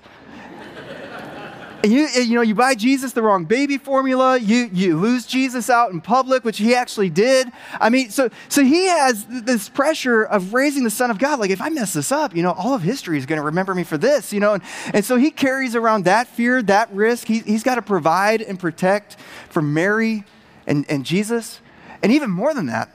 And 1.84 1.92
you, 1.92 2.08
you 2.10 2.36
know, 2.36 2.42
you 2.42 2.54
buy 2.54 2.76
Jesus 2.76 3.14
the 3.14 3.24
wrong 3.24 3.46
baby 3.46 3.78
formula, 3.78 4.38
you, 4.38 4.70
you 4.72 5.00
lose 5.00 5.26
Jesus 5.26 5.68
out 5.68 5.92
in 5.92 6.00
public, 6.00 6.44
which 6.44 6.60
he 6.60 6.76
actually 6.76 7.10
did. 7.10 7.52
I 7.80 7.90
mean, 7.90 8.12
so, 8.12 8.30
so 8.50 8.64
he 8.64 8.86
has 8.86 9.26
this 9.26 9.68
pressure 9.68 10.24
of 10.24 10.54
raising 10.54 10.84
the 10.84 10.92
Son 10.92 11.10
of 11.10 11.18
God. 11.18 11.40
Like, 11.40 11.50
if 11.50 11.60
I 11.60 11.70
mess 11.70 11.94
this 11.94 12.12
up, 12.12 12.36
you 12.36 12.44
know, 12.44 12.52
all 12.52 12.76
of 12.76 12.84
history 12.84 13.18
is 13.18 13.26
going 13.26 13.40
to 13.40 13.46
remember 13.46 13.74
me 13.74 13.84
for 13.84 13.98
this, 13.98 14.32
you 14.32 14.40
know. 14.40 14.54
And, 14.54 14.64
and 14.94 15.04
so 15.04 15.16
he 15.16 15.32
carries 15.32 15.76
around 15.76 16.06
that 16.06 16.28
fear, 16.28 16.62
that 16.64 16.94
risk. 16.94 17.28
He, 17.28 17.40
he's 17.40 17.64
got 17.64 17.76
to 17.76 17.82
provide 17.82 18.42
and 18.44 18.60
protect 18.60 19.18
for 19.50 19.64
Mary 19.64 20.24
and, 20.68 20.90
and 20.90 21.06
Jesus. 21.06 21.62
And 22.04 22.12
even 22.12 22.30
more 22.30 22.54
than 22.54 22.66
that, 22.68 22.90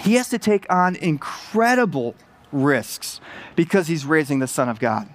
he 0.00 0.14
has 0.14 0.28
to 0.30 0.38
take 0.38 0.66
on 0.70 0.96
incredible 0.96 2.14
risks 2.52 3.20
because 3.54 3.86
he's 3.88 4.04
raising 4.04 4.38
the 4.38 4.46
Son 4.46 4.68
of 4.68 4.78
God. 4.78 5.08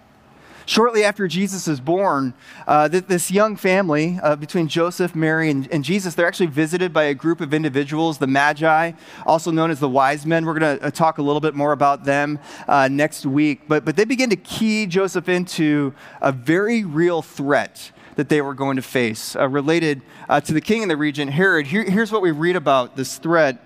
Shortly 0.66 1.04
after 1.04 1.28
Jesus 1.28 1.68
is 1.68 1.82
born, 1.82 2.34
uh, 2.68 2.88
th- 2.88 3.06
this 3.08 3.32
young 3.32 3.56
family 3.56 4.20
uh, 4.22 4.36
between 4.36 4.68
Joseph, 4.68 5.16
Mary, 5.16 5.50
and, 5.50 5.68
and, 5.72 5.84
Jesus, 5.84 6.16
they're 6.16 6.28
actually 6.28 6.46
visited 6.46 6.94
by 6.94 7.04
a 7.04 7.14
group 7.14 7.42
of 7.42 7.54
individuals, 7.54 8.20
the 8.20 8.28
Magi, 8.28 8.92
also 9.26 9.52
known 9.52 9.72
as 9.72 9.80
the 9.80 9.90
wise 9.90 10.26
men. 10.26 10.46
We're 10.46 10.60
going 10.60 10.80
to 10.80 10.86
uh, 10.86 10.92
talk 10.92 11.18
a 11.18 11.22
little 11.22 11.42
bit 11.42 11.56
more 11.56 11.72
about 11.72 12.06
them 12.06 12.40
uh, 12.68 12.88
next 12.90 13.26
week. 13.26 13.68
But, 13.68 13.86
but 13.86 13.96
they 13.96 14.06
begin 14.06 14.30
to 14.30 14.36
key 14.36 14.86
Joseph 14.86 15.28
into 15.28 15.94
a 16.22 16.32
very 16.32 16.86
real 16.86 17.22
threat 17.22 17.92
that 18.16 18.30
they 18.30 18.42
were 18.42 18.54
going 18.54 18.76
to 18.76 18.82
face 18.82 19.36
uh, 19.36 19.48
related 19.48 20.02
uh, 20.30 20.42
to 20.42 20.54
the 20.54 20.62
king 20.62 20.82
in 20.82 20.90
the 20.90 20.98
region, 20.98 21.28
Herod. 21.28 21.68
Here, 21.68 21.84
here's 21.84 22.12
what 22.12 22.22
we 22.22 22.32
read 22.32 22.56
about 22.56 22.96
this 22.96 23.18
threat. 23.18 23.58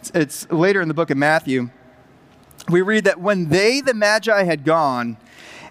It's, 0.00 0.10
it's 0.14 0.50
later 0.50 0.80
in 0.80 0.88
the 0.88 0.94
book 0.94 1.10
of 1.10 1.16
Matthew. 1.16 1.70
We 2.68 2.82
read 2.82 3.04
that 3.04 3.20
when 3.20 3.48
they, 3.48 3.80
the 3.80 3.94
Magi, 3.94 4.42
had 4.42 4.64
gone, 4.64 5.16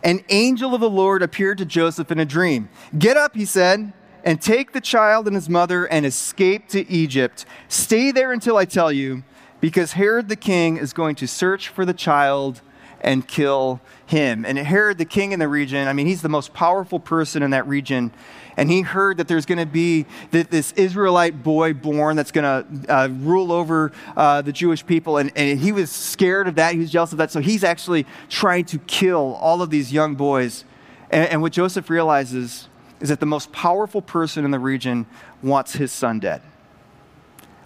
an 0.04 0.24
angel 0.30 0.74
of 0.74 0.82
the 0.82 0.90
Lord 0.90 1.22
appeared 1.22 1.58
to 1.58 1.66
Joseph 1.66 2.12
in 2.12 2.20
a 2.20 2.26
dream. 2.26 2.70
Get 2.98 3.18
up, 3.18 3.36
he 3.36 3.46
said, 3.46 3.92
and 4.24 4.42
take 4.42 4.72
the 4.72 4.82
child 4.82 5.28
and 5.28 5.36
his 5.36 5.50
mother 5.50 5.86
and 5.86 6.06
escape 6.06 6.68
to 6.70 6.90
Egypt. 6.90 7.46
Stay 7.68 8.12
there 8.12 8.32
until 8.32 8.58
I 8.58 8.66
tell 8.66 8.92
you, 8.92 9.24
because 9.62 9.94
Herod 9.94 10.30
the 10.30 10.36
king 10.36 10.78
is 10.78 10.94
going 10.94 11.16
to 11.16 11.28
search 11.28 11.70
for 11.70 11.86
the 11.86 11.94
child 11.94 12.62
and 13.02 13.28
kill 13.28 13.82
him. 14.06 14.46
And 14.46 14.58
Herod 14.58 14.98
the 14.98 15.06
king 15.06 15.32
in 15.32 15.40
the 15.40 15.48
region, 15.48 15.88
I 15.88 15.94
mean, 15.94 16.08
he's 16.08 16.22
the 16.22 16.30
most 16.30 16.54
powerful 16.54 17.00
person 17.00 17.44
in 17.44 17.52
that 17.52 17.68
region 17.68 18.12
and 18.58 18.70
he 18.72 18.82
heard 18.82 19.18
that 19.18 19.28
there's 19.28 19.46
going 19.46 19.60
to 19.60 19.66
be 19.66 20.06
this 20.32 20.72
Israelite 20.74 21.44
boy 21.44 21.74
born 21.74 22.16
that's 22.16 22.32
going 22.32 22.44
to 22.44 22.94
uh, 22.94 23.08
rule 23.08 23.52
over 23.52 23.92
uh, 24.16 24.42
the 24.42 24.52
Jewish 24.52 24.86
people. 24.86 25.18
And, 25.18 25.32
and 25.36 25.60
he 25.60 25.72
was 25.72 25.92
scared 25.92 26.48
of 26.48 26.56
that. 26.56 26.74
He 26.74 26.80
was 26.80 26.92
jealous 26.92 27.12
of 27.12 27.18
that. 27.18 27.32
So 27.32 27.42
he's 27.42 27.64
actually 27.64 28.06
trying 28.30 28.66
to 28.66 28.80
kill 28.80 29.38
all 29.42 29.62
of 29.62 29.70
these 29.70 29.92
young 29.92 30.16
boys. 30.16 30.64
And, 31.10 31.30
and 31.30 31.42
what 31.42 31.52
Joseph 31.52 31.90
realizes 31.90 32.70
is 33.02 33.10
that 33.10 33.20
the 33.20 33.26
most 33.26 33.52
powerful 33.52 34.02
person 34.02 34.46
in 34.46 34.52
the 34.52 34.60
region 34.60 35.06
wants 35.44 35.74
his 35.74 35.92
son 35.92 36.20
dead. 36.20 36.42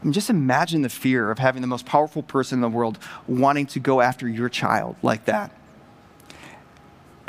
I 0.02 0.06
mean, 0.06 0.14
just 0.14 0.30
imagine 0.30 0.82
the 0.82 0.90
fear 0.90 1.30
of 1.30 1.40
having 1.40 1.62
the 1.62 1.68
most 1.68 1.86
powerful 1.86 2.24
person 2.24 2.58
in 2.58 2.62
the 2.62 2.70
world 2.70 2.98
wanting 3.28 3.68
to 3.68 3.80
go 3.80 4.02
after 4.02 4.28
your 4.28 4.50
child 4.50 4.96
like 5.04 5.26
that. 5.26 5.52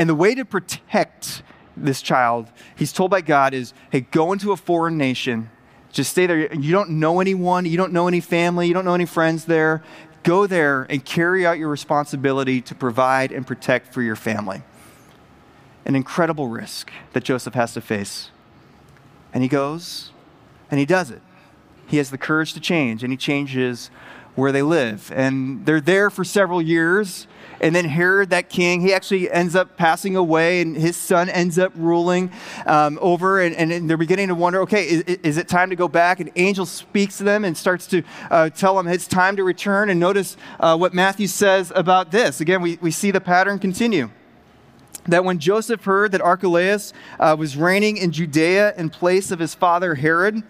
And 0.00 0.08
the 0.08 0.14
way 0.14 0.34
to 0.34 0.46
protect 0.46 1.42
this 1.76 2.00
child, 2.00 2.50
he's 2.74 2.90
told 2.90 3.10
by 3.10 3.20
God 3.20 3.52
is, 3.52 3.74
hey, 3.90 4.00
go 4.00 4.32
into 4.32 4.50
a 4.50 4.56
foreign 4.56 4.96
nation. 4.96 5.50
Just 5.92 6.12
stay 6.12 6.24
there. 6.24 6.54
You 6.54 6.72
don't 6.72 6.92
know 6.92 7.20
anyone. 7.20 7.66
You 7.66 7.76
don't 7.76 7.92
know 7.92 8.08
any 8.08 8.20
family. 8.20 8.66
You 8.66 8.72
don't 8.72 8.86
know 8.86 8.94
any 8.94 9.04
friends 9.04 9.44
there. 9.44 9.82
Go 10.22 10.46
there 10.46 10.86
and 10.88 11.04
carry 11.04 11.44
out 11.44 11.58
your 11.58 11.68
responsibility 11.68 12.62
to 12.62 12.74
provide 12.74 13.30
and 13.30 13.46
protect 13.46 13.92
for 13.92 14.00
your 14.00 14.16
family. 14.16 14.62
An 15.84 15.94
incredible 15.94 16.48
risk 16.48 16.90
that 17.12 17.22
Joseph 17.22 17.52
has 17.52 17.74
to 17.74 17.82
face. 17.82 18.30
And 19.34 19.42
he 19.42 19.50
goes 19.50 20.12
and 20.70 20.80
he 20.80 20.86
does 20.86 21.10
it. 21.10 21.20
He 21.86 21.98
has 21.98 22.10
the 22.10 22.16
courage 22.16 22.54
to 22.54 22.60
change 22.60 23.04
and 23.04 23.12
he 23.12 23.18
changes 23.18 23.90
where 24.34 24.52
they 24.52 24.62
live. 24.62 25.12
And 25.14 25.64
they're 25.66 25.80
there 25.80 26.10
for 26.10 26.24
several 26.24 26.62
years. 26.62 27.26
And 27.60 27.74
then 27.74 27.84
Herod, 27.84 28.30
that 28.30 28.48
king, 28.48 28.80
he 28.80 28.94
actually 28.94 29.30
ends 29.30 29.54
up 29.54 29.76
passing 29.76 30.16
away, 30.16 30.62
and 30.62 30.74
his 30.74 30.96
son 30.96 31.28
ends 31.28 31.58
up 31.58 31.72
ruling 31.74 32.32
um, 32.64 32.98
over. 33.02 33.40
And, 33.40 33.54
and, 33.54 33.88
they're 33.88 33.98
beginning 33.98 34.28
to 34.28 34.34
wonder 34.34 34.60
okay, 34.62 34.88
is, 34.88 35.02
is, 35.02 35.36
it 35.36 35.46
time 35.46 35.68
to 35.70 35.76
go 35.76 35.86
back? 35.86 36.20
An 36.20 36.30
angel 36.36 36.64
speaks 36.64 37.18
to 37.18 37.24
them 37.24 37.44
and 37.44 37.56
starts 37.56 37.86
to 37.88 38.02
uh, 38.30 38.48
tell 38.50 38.76
them 38.76 38.88
it's 38.88 39.06
time 39.06 39.36
to 39.36 39.44
return. 39.44 39.90
And 39.90 40.00
notice 40.00 40.36
uh, 40.58 40.76
what 40.76 40.94
Matthew 40.94 41.26
says 41.26 41.70
about 41.74 42.10
this. 42.10 42.40
Again, 42.40 42.62
we, 42.62 42.78
we 42.80 42.90
see 42.90 43.10
the 43.10 43.20
pattern 43.20 43.58
continue 43.58 44.10
that 45.06 45.24
when 45.24 45.38
Joseph 45.38 45.84
heard 45.84 46.12
that 46.12 46.20
Archelaus 46.20 46.92
uh, 47.18 47.34
was 47.38 47.56
reigning 47.56 47.96
in 47.96 48.12
Judea 48.12 48.74
in 48.76 48.90
place 48.90 49.30
of 49.30 49.38
his 49.38 49.54
father 49.54 49.94
Herod, 49.94 50.42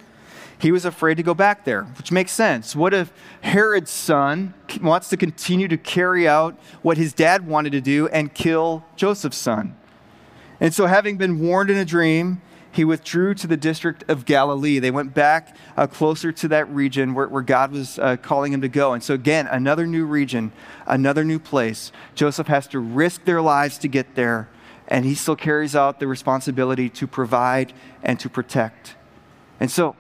he 0.61 0.73
was 0.73 0.85
afraid 0.85 1.17
to 1.17 1.23
go 1.23 1.33
back 1.33 1.65
there, 1.65 1.85
which 1.97 2.13
makes 2.13 2.33
sense. 2.33 2.77
What 2.77 2.93
if 2.93 3.13
Herod's 3.41 3.91
son 3.91 4.53
wants 4.83 5.09
to 5.09 5.17
continue 5.17 5.69
to 5.69 5.79
carry 5.79 6.29
out 6.29 6.59
what 6.83 6.99
his 6.99 7.13
dad 7.15 7.47
wanted 7.47 7.73
to 7.73 7.81
do 7.81 8.09
and 8.09 8.33
kill 8.35 8.85
Joseph's 8.95 9.39
son? 9.39 9.77
And 10.61 10.75
so, 10.75 10.87
having 10.87 11.17
been 11.17 11.41
warned 11.41 11.71
in 11.71 11.79
a 11.79 11.85
dream, 11.87 12.43
he 12.73 12.85
withdrew 12.85 13.35
to 13.35 13.47
the 13.47 13.57
district 13.57 14.05
of 14.09 14.27
Galilee. 14.27 14.79
They 14.79 14.91
went 14.91 15.15
back 15.15 15.57
uh, 15.77 15.87
closer 15.87 16.31
to 16.31 16.49
that 16.49 16.69
region 16.69 17.15
where, 17.15 17.27
where 17.27 17.43
God 17.43 17.73
was 17.73 17.99
uh, 17.99 18.17
calling 18.19 18.53
him 18.53 18.61
to 18.61 18.69
go. 18.69 18.93
And 18.93 19.03
so, 19.03 19.15
again, 19.15 19.47
another 19.47 19.87
new 19.87 20.05
region, 20.05 20.53
another 20.87 21.25
new 21.25 21.39
place. 21.39 21.91
Joseph 22.15 22.49
has 22.49 22.67
to 22.69 22.79
risk 22.79 23.25
their 23.25 23.41
lives 23.41 23.79
to 23.79 23.89
get 23.89 24.15
there, 24.15 24.51
and 24.87 25.07
he 25.07 25.15
still 25.15 25.37
carries 25.37 25.75
out 25.75 26.01
the 26.01 26.07
responsibility 26.07 26.91
to 26.91 27.07
provide 27.07 27.73
and 28.03 28.21
to 28.21 28.29
protect. 28.29 28.95
And 29.59 29.71
so, 29.71 29.97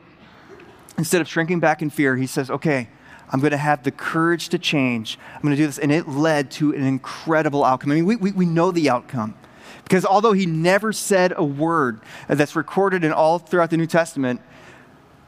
instead 1.00 1.22
of 1.22 1.28
shrinking 1.28 1.60
back 1.60 1.80
in 1.80 1.88
fear, 1.88 2.14
he 2.14 2.26
says, 2.26 2.50
okay, 2.50 2.88
I'm 3.30 3.40
going 3.40 3.52
to 3.52 3.56
have 3.56 3.82
the 3.84 3.90
courage 3.90 4.50
to 4.50 4.58
change. 4.58 5.18
I'm 5.34 5.40
going 5.40 5.56
to 5.56 5.56
do 5.56 5.66
this. 5.66 5.78
And 5.78 5.90
it 5.90 6.06
led 6.06 6.50
to 6.52 6.74
an 6.74 6.84
incredible 6.84 7.64
outcome. 7.64 7.90
I 7.90 7.94
mean, 7.96 8.04
we, 8.04 8.16
we, 8.16 8.32
we 8.32 8.44
know 8.44 8.70
the 8.70 8.90
outcome. 8.90 9.34
Because 9.82 10.04
although 10.04 10.32
he 10.32 10.44
never 10.44 10.92
said 10.92 11.32
a 11.34 11.42
word 11.42 12.00
that's 12.28 12.54
recorded 12.54 13.02
in 13.02 13.12
all 13.12 13.38
throughout 13.38 13.70
the 13.70 13.78
New 13.78 13.86
Testament, 13.86 14.42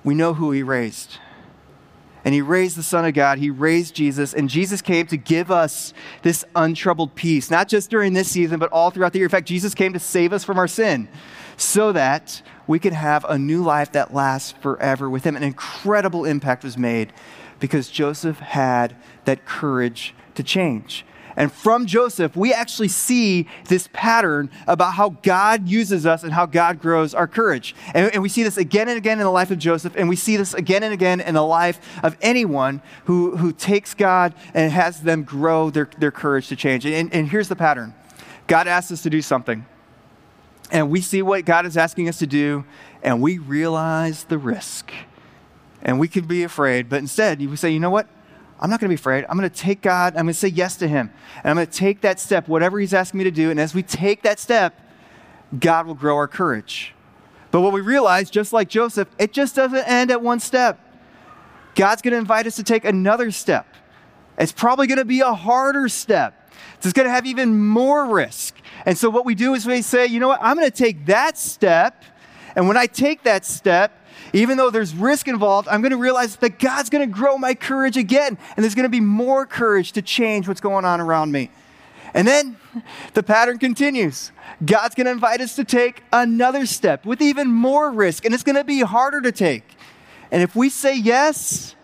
we 0.04 0.14
know 0.14 0.34
who 0.34 0.50
he 0.52 0.62
raised. 0.62 1.16
And 2.24 2.34
he 2.34 2.42
raised 2.42 2.76
the 2.76 2.82
Son 2.82 3.04
of 3.06 3.14
God, 3.14 3.38
he 3.38 3.50
raised 3.50 3.94
Jesus, 3.94 4.32
and 4.32 4.48
Jesus 4.48 4.80
came 4.80 5.08
to 5.08 5.16
give 5.16 5.50
us 5.50 5.92
this 6.22 6.44
untroubled 6.54 7.16
peace, 7.16 7.50
not 7.50 7.66
just 7.66 7.90
during 7.90 8.12
this 8.12 8.30
season, 8.30 8.60
but 8.60 8.70
all 8.70 8.90
throughout 8.90 9.12
the 9.12 9.18
year. 9.18 9.26
In 9.26 9.30
fact, 9.30 9.48
Jesus 9.48 9.74
came 9.74 9.92
to 9.94 9.98
save 9.98 10.32
us 10.32 10.44
from 10.44 10.58
our 10.58 10.68
sin 10.68 11.08
so 11.56 11.92
that 11.92 12.42
we 12.66 12.78
could 12.78 12.92
have 12.92 13.24
a 13.24 13.38
new 13.38 13.62
life 13.62 13.92
that 13.92 14.14
lasts 14.14 14.52
forever 14.60 15.08
with 15.10 15.24
him. 15.24 15.36
An 15.36 15.42
incredible 15.42 16.24
impact 16.24 16.64
was 16.64 16.78
made 16.78 17.12
because 17.60 17.88
Joseph 17.88 18.38
had 18.38 18.96
that 19.24 19.44
courage 19.44 20.14
to 20.34 20.42
change. 20.42 21.04
And 21.36 21.50
from 21.50 21.86
Joseph, 21.86 22.36
we 22.36 22.52
actually 22.52 22.88
see 22.88 23.48
this 23.68 23.88
pattern 23.92 24.50
about 24.66 24.94
how 24.94 25.10
God 25.22 25.68
uses 25.68 26.04
us 26.04 26.22
and 26.22 26.32
how 26.32 26.46
God 26.46 26.80
grows 26.80 27.14
our 27.14 27.26
courage. 27.26 27.74
And, 27.94 28.12
and, 28.12 28.22
we 28.22 28.28
see 28.28 28.42
this 28.42 28.56
again 28.56 28.88
and 28.88 28.98
again 28.98 29.18
in 29.18 29.24
the 29.24 29.30
life 29.30 29.50
of 29.50 29.58
Joseph, 29.58 29.94
and 29.96 30.08
we 30.08 30.16
see 30.16 30.36
this 30.36 30.54
again 30.54 30.82
and 30.82 30.92
again 30.92 31.20
in 31.20 31.34
the 31.34 31.44
life 31.44 31.80
of 32.02 32.16
anyone 32.20 32.82
who, 33.04 33.36
who 33.36 33.52
takes 33.52 33.94
God 33.94 34.34
and 34.52 34.70
has 34.72 35.02
them 35.02 35.22
grow 35.22 35.70
their, 35.70 35.88
their 35.98 36.10
courage 36.10 36.48
to 36.48 36.56
change. 36.56 36.84
And, 36.84 37.12
and 37.14 37.28
here's 37.28 37.48
the 37.48 37.56
pattern 37.56 37.94
God 38.46 38.66
asks 38.66 38.92
us 38.92 39.02
to 39.02 39.10
do 39.10 39.22
something 39.22 39.64
and 40.72 40.90
we 40.90 41.02
see 41.02 41.20
what 41.22 41.44
God 41.44 41.66
is 41.66 41.76
asking 41.76 42.08
us 42.08 42.18
to 42.18 42.26
do, 42.26 42.64
and 43.02 43.20
we 43.20 43.38
realize 43.38 44.24
the 44.24 44.38
risk. 44.38 44.90
And 45.82 46.00
we 46.00 46.08
could 46.08 46.26
be 46.26 46.42
afraid, 46.42 46.88
but 46.88 46.98
instead, 46.98 47.42
you 47.42 47.54
say, 47.56 47.70
you 47.70 47.78
know 47.78 47.90
what? 47.90 48.08
I'm 48.58 48.70
not 48.70 48.80
going 48.80 48.88
to 48.88 48.96
be 48.96 49.00
afraid. 49.00 49.26
I'm 49.28 49.36
going 49.36 49.50
to 49.50 49.54
take 49.54 49.82
God, 49.82 50.14
I'm 50.14 50.24
going 50.24 50.32
to 50.32 50.34
say 50.34 50.48
yes 50.48 50.76
to 50.76 50.88
Him. 50.88 51.12
And 51.44 51.50
I'm 51.50 51.56
going 51.56 51.66
to 51.66 51.72
take 51.72 52.00
that 52.00 52.18
step, 52.18 52.48
whatever 52.48 52.78
He's 52.80 52.94
asking 52.94 53.18
me 53.18 53.24
to 53.24 53.30
do. 53.30 53.50
And 53.50 53.60
as 53.60 53.74
we 53.74 53.82
take 53.82 54.22
that 54.22 54.38
step, 54.38 54.80
God 55.58 55.86
will 55.86 55.94
grow 55.94 56.16
our 56.16 56.28
courage. 56.28 56.94
But 57.50 57.60
what 57.60 57.72
we 57.72 57.82
realize, 57.82 58.30
just 58.30 58.52
like 58.52 58.68
Joseph, 58.68 59.08
it 59.18 59.32
just 59.32 59.54
doesn't 59.54 59.86
end 59.86 60.10
at 60.10 60.22
one 60.22 60.40
step. 60.40 60.80
God's 61.74 62.00
going 62.00 62.12
to 62.12 62.18
invite 62.18 62.46
us 62.46 62.56
to 62.56 62.62
take 62.62 62.84
another 62.84 63.30
step. 63.30 63.66
It's 64.38 64.52
probably 64.52 64.86
going 64.86 64.98
to 64.98 65.04
be 65.04 65.20
a 65.20 65.34
harder 65.34 65.88
step. 65.88 66.41
It's 66.78 66.92
going 66.92 67.06
to 67.06 67.12
have 67.12 67.26
even 67.26 67.58
more 67.58 68.06
risk. 68.06 68.56
And 68.84 68.98
so 68.98 69.08
what 69.10 69.24
we 69.24 69.34
do 69.34 69.54
is 69.54 69.66
we 69.66 69.82
say, 69.82 70.06
you 70.06 70.20
know 70.20 70.28
what, 70.28 70.40
I'm 70.42 70.56
going 70.56 70.70
to 70.70 70.76
take 70.76 71.06
that 71.06 71.38
step. 71.38 72.04
And 72.56 72.68
when 72.68 72.76
I 72.76 72.86
take 72.86 73.22
that 73.22 73.44
step, 73.44 73.98
even 74.32 74.56
though 74.56 74.70
there's 74.70 74.94
risk 74.94 75.28
involved, 75.28 75.68
I'm 75.68 75.80
going 75.80 75.92
to 75.92 75.96
realize 75.96 76.36
that 76.36 76.58
God's 76.58 76.90
going 76.90 77.08
to 77.08 77.12
grow 77.12 77.38
my 77.38 77.54
courage 77.54 77.96
again. 77.96 78.38
And 78.56 78.64
there's 78.64 78.74
going 78.74 78.84
to 78.84 78.90
be 78.90 79.00
more 79.00 79.46
courage 79.46 79.92
to 79.92 80.02
change 80.02 80.48
what's 80.48 80.60
going 80.60 80.84
on 80.84 81.00
around 81.00 81.32
me. 81.32 81.50
And 82.14 82.26
then 82.26 82.56
the 83.14 83.22
pattern 83.22 83.58
continues. 83.58 84.32
God's 84.64 84.94
going 84.94 85.06
to 85.06 85.12
invite 85.12 85.40
us 85.40 85.56
to 85.56 85.64
take 85.64 86.02
another 86.12 86.66
step 86.66 87.04
with 87.04 87.20
even 87.20 87.48
more 87.48 87.90
risk, 87.90 88.24
and 88.24 88.34
it's 88.34 88.42
going 88.42 88.56
to 88.56 88.64
be 88.64 88.80
harder 88.80 89.20
to 89.20 89.32
take. 89.32 89.76
And 90.30 90.42
if 90.42 90.56
we 90.56 90.68
say 90.68 90.96
yes, 90.96 91.74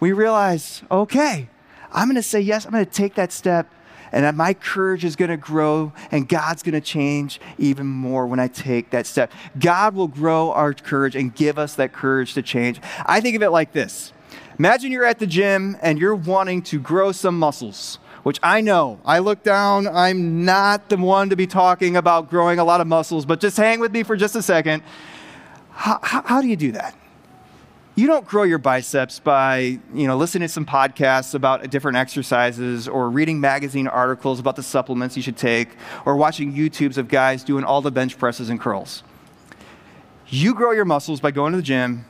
we 0.00 0.12
realize, 0.12 0.82
okay, 0.90 1.48
I'm 1.90 2.06
going 2.06 2.16
to 2.16 2.22
say 2.22 2.40
yes, 2.40 2.64
I'm 2.64 2.72
going 2.72 2.84
to 2.84 2.90
take 2.90 3.14
that 3.14 3.32
step, 3.32 3.72
and 4.12 4.24
that 4.24 4.34
my 4.34 4.54
courage 4.54 5.04
is 5.04 5.16
going 5.16 5.30
to 5.30 5.36
grow 5.36 5.92
and 6.10 6.28
God's 6.28 6.62
going 6.62 6.74
to 6.74 6.80
change 6.80 7.40
even 7.58 7.86
more 7.86 8.26
when 8.26 8.38
I 8.38 8.48
take 8.48 8.90
that 8.90 9.06
step. 9.06 9.32
God 9.58 9.94
will 9.94 10.08
grow 10.08 10.52
our 10.52 10.72
courage 10.74 11.16
and 11.16 11.34
give 11.34 11.58
us 11.58 11.74
that 11.74 11.92
courage 11.92 12.34
to 12.34 12.42
change. 12.42 12.80
I 13.06 13.20
think 13.20 13.36
of 13.36 13.42
it 13.42 13.50
like 13.50 13.72
this 13.72 14.12
Imagine 14.58 14.90
you're 14.90 15.04
at 15.04 15.20
the 15.20 15.26
gym 15.26 15.76
and 15.82 16.00
you're 16.00 16.16
wanting 16.16 16.62
to 16.62 16.80
grow 16.80 17.12
some 17.12 17.38
muscles. 17.38 17.98
Which 18.24 18.40
I 18.42 18.60
know, 18.60 19.00
I 19.06 19.20
look 19.20 19.44
down, 19.44 19.86
I'm 19.86 20.44
not 20.44 20.88
the 20.88 20.96
one 20.96 21.30
to 21.30 21.36
be 21.36 21.46
talking 21.46 21.96
about 21.96 22.28
growing 22.28 22.58
a 22.58 22.64
lot 22.64 22.80
of 22.80 22.86
muscles, 22.86 23.24
but 23.24 23.40
just 23.40 23.56
hang 23.56 23.78
with 23.78 23.92
me 23.92 24.02
for 24.02 24.16
just 24.16 24.34
a 24.34 24.42
second. 24.42 24.82
How, 25.70 26.00
how, 26.02 26.22
how 26.22 26.42
do 26.42 26.48
you 26.48 26.56
do 26.56 26.72
that? 26.72 26.97
You 27.98 28.06
don't 28.06 28.24
grow 28.24 28.44
your 28.44 28.58
biceps 28.58 29.18
by, 29.18 29.76
you 29.92 30.06
know, 30.06 30.16
listening 30.16 30.46
to 30.46 30.52
some 30.52 30.64
podcasts 30.64 31.34
about 31.34 31.68
different 31.68 31.96
exercises 31.96 32.86
or 32.86 33.10
reading 33.10 33.40
magazine 33.40 33.88
articles 33.88 34.38
about 34.38 34.54
the 34.54 34.62
supplements 34.62 35.16
you 35.16 35.22
should 35.22 35.36
take 35.36 35.70
or 36.06 36.14
watching 36.14 36.52
YouTubes 36.52 36.96
of 36.96 37.08
guys 37.08 37.42
doing 37.42 37.64
all 37.64 37.82
the 37.82 37.90
bench 37.90 38.16
presses 38.16 38.50
and 38.50 38.60
curls. 38.60 39.02
You 40.28 40.54
grow 40.54 40.70
your 40.70 40.84
muscles 40.84 41.20
by 41.20 41.32
going 41.32 41.50
to 41.54 41.56
the 41.56 41.62
gym, 41.62 42.04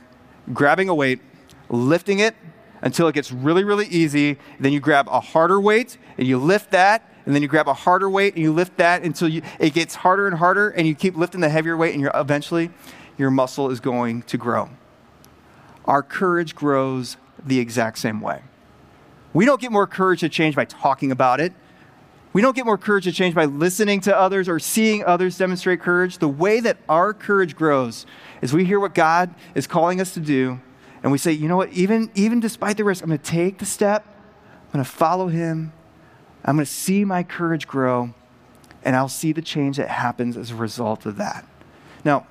grabbing 0.53 0.89
a 0.89 0.93
weight, 0.93 1.21
lifting 1.69 2.19
it 2.19 2.35
until 2.83 3.07
it 3.07 3.15
gets 3.15 3.31
really, 3.31 3.63
really 3.63 3.87
easy. 3.87 4.37
Then 4.59 4.71
you 4.71 4.79
grab 4.79 5.07
a 5.09 5.19
harder 5.19 5.59
weight 5.59 5.97
and 6.19 6.27
you 6.27 6.37
lift 6.37 6.69
that. 6.69 7.03
And 7.25 7.33
then 7.33 7.41
you 7.41 7.47
grab 7.47 7.67
a 7.67 7.73
harder 7.73 8.11
weight 8.11 8.35
and 8.35 8.43
you 8.43 8.53
lift 8.53 8.77
that 8.77 9.01
until 9.01 9.27
you, 9.27 9.41
it 9.57 9.73
gets 9.73 9.95
harder 9.95 10.27
and 10.27 10.37
harder. 10.37 10.69
And 10.69 10.87
you 10.87 10.93
keep 10.93 11.17
lifting 11.17 11.41
the 11.41 11.49
heavier 11.49 11.75
weight, 11.75 11.93
and 11.93 12.01
you're, 12.01 12.11
eventually 12.13 12.69
your 13.17 13.31
muscle 13.31 13.71
is 13.71 13.79
going 13.79 14.21
to 14.23 14.37
grow. 14.37 14.69
Our 15.89 16.03
courage 16.03 16.53
grows 16.53 17.17
the 17.43 17.59
exact 17.59 17.97
same 17.97 18.21
way. 18.21 18.43
We 19.33 19.45
don't 19.45 19.59
get 19.59 19.71
more 19.71 19.87
courage 19.87 20.19
to 20.19 20.29
change 20.29 20.55
by 20.55 20.65
talking 20.65 21.11
about 21.11 21.39
it. 21.39 21.51
We 22.31 22.43
don't 22.43 22.55
get 22.55 22.67
more 22.67 22.77
courage 22.77 23.05
to 23.05 23.11
change 23.11 23.33
by 23.33 23.45
listening 23.45 24.01
to 24.01 24.15
others 24.15 24.47
or 24.47 24.59
seeing 24.59 25.03
others 25.03 25.35
demonstrate 25.39 25.81
courage. 25.81 26.19
The 26.19 26.27
way 26.27 26.59
that 26.59 26.77
our 26.87 27.11
courage 27.11 27.55
grows 27.55 28.05
is 28.39 28.53
we 28.53 28.65
hear 28.65 28.79
what 28.79 28.93
God 28.93 29.33
is 29.55 29.65
calling 29.65 29.99
us 29.99 30.13
to 30.13 30.19
do, 30.19 30.59
and 31.01 31.11
we 31.11 31.17
say, 31.17 31.31
you 31.31 31.47
know 31.47 31.57
what, 31.57 31.73
even, 31.73 32.11
even 32.13 32.39
despite 32.39 32.77
the 32.77 32.83
risk, 32.83 33.01
I'm 33.01 33.09
going 33.09 33.19
to 33.19 33.25
take 33.25 33.57
the 33.57 33.65
step, 33.65 34.05
I'm 34.67 34.73
going 34.73 34.85
to 34.85 34.91
follow 34.91 35.27
Him, 35.27 35.73
I'm 36.45 36.55
going 36.55 36.67
to 36.67 36.71
see 36.71 37.03
my 37.03 37.23
courage 37.23 37.67
grow, 37.67 38.13
and 38.83 38.95
I'll 38.95 39.09
see 39.09 39.31
the 39.31 39.41
change 39.41 39.77
that 39.77 39.89
happens 39.89 40.37
as 40.37 40.51
a 40.51 40.55
result 40.55 41.07
of 41.07 41.17
that. 41.17 41.47
Now, 42.05 42.27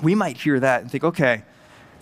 we 0.00 0.14
might 0.14 0.36
hear 0.36 0.60
that 0.60 0.82
and 0.82 0.90
think, 0.90 1.02
okay, 1.02 1.42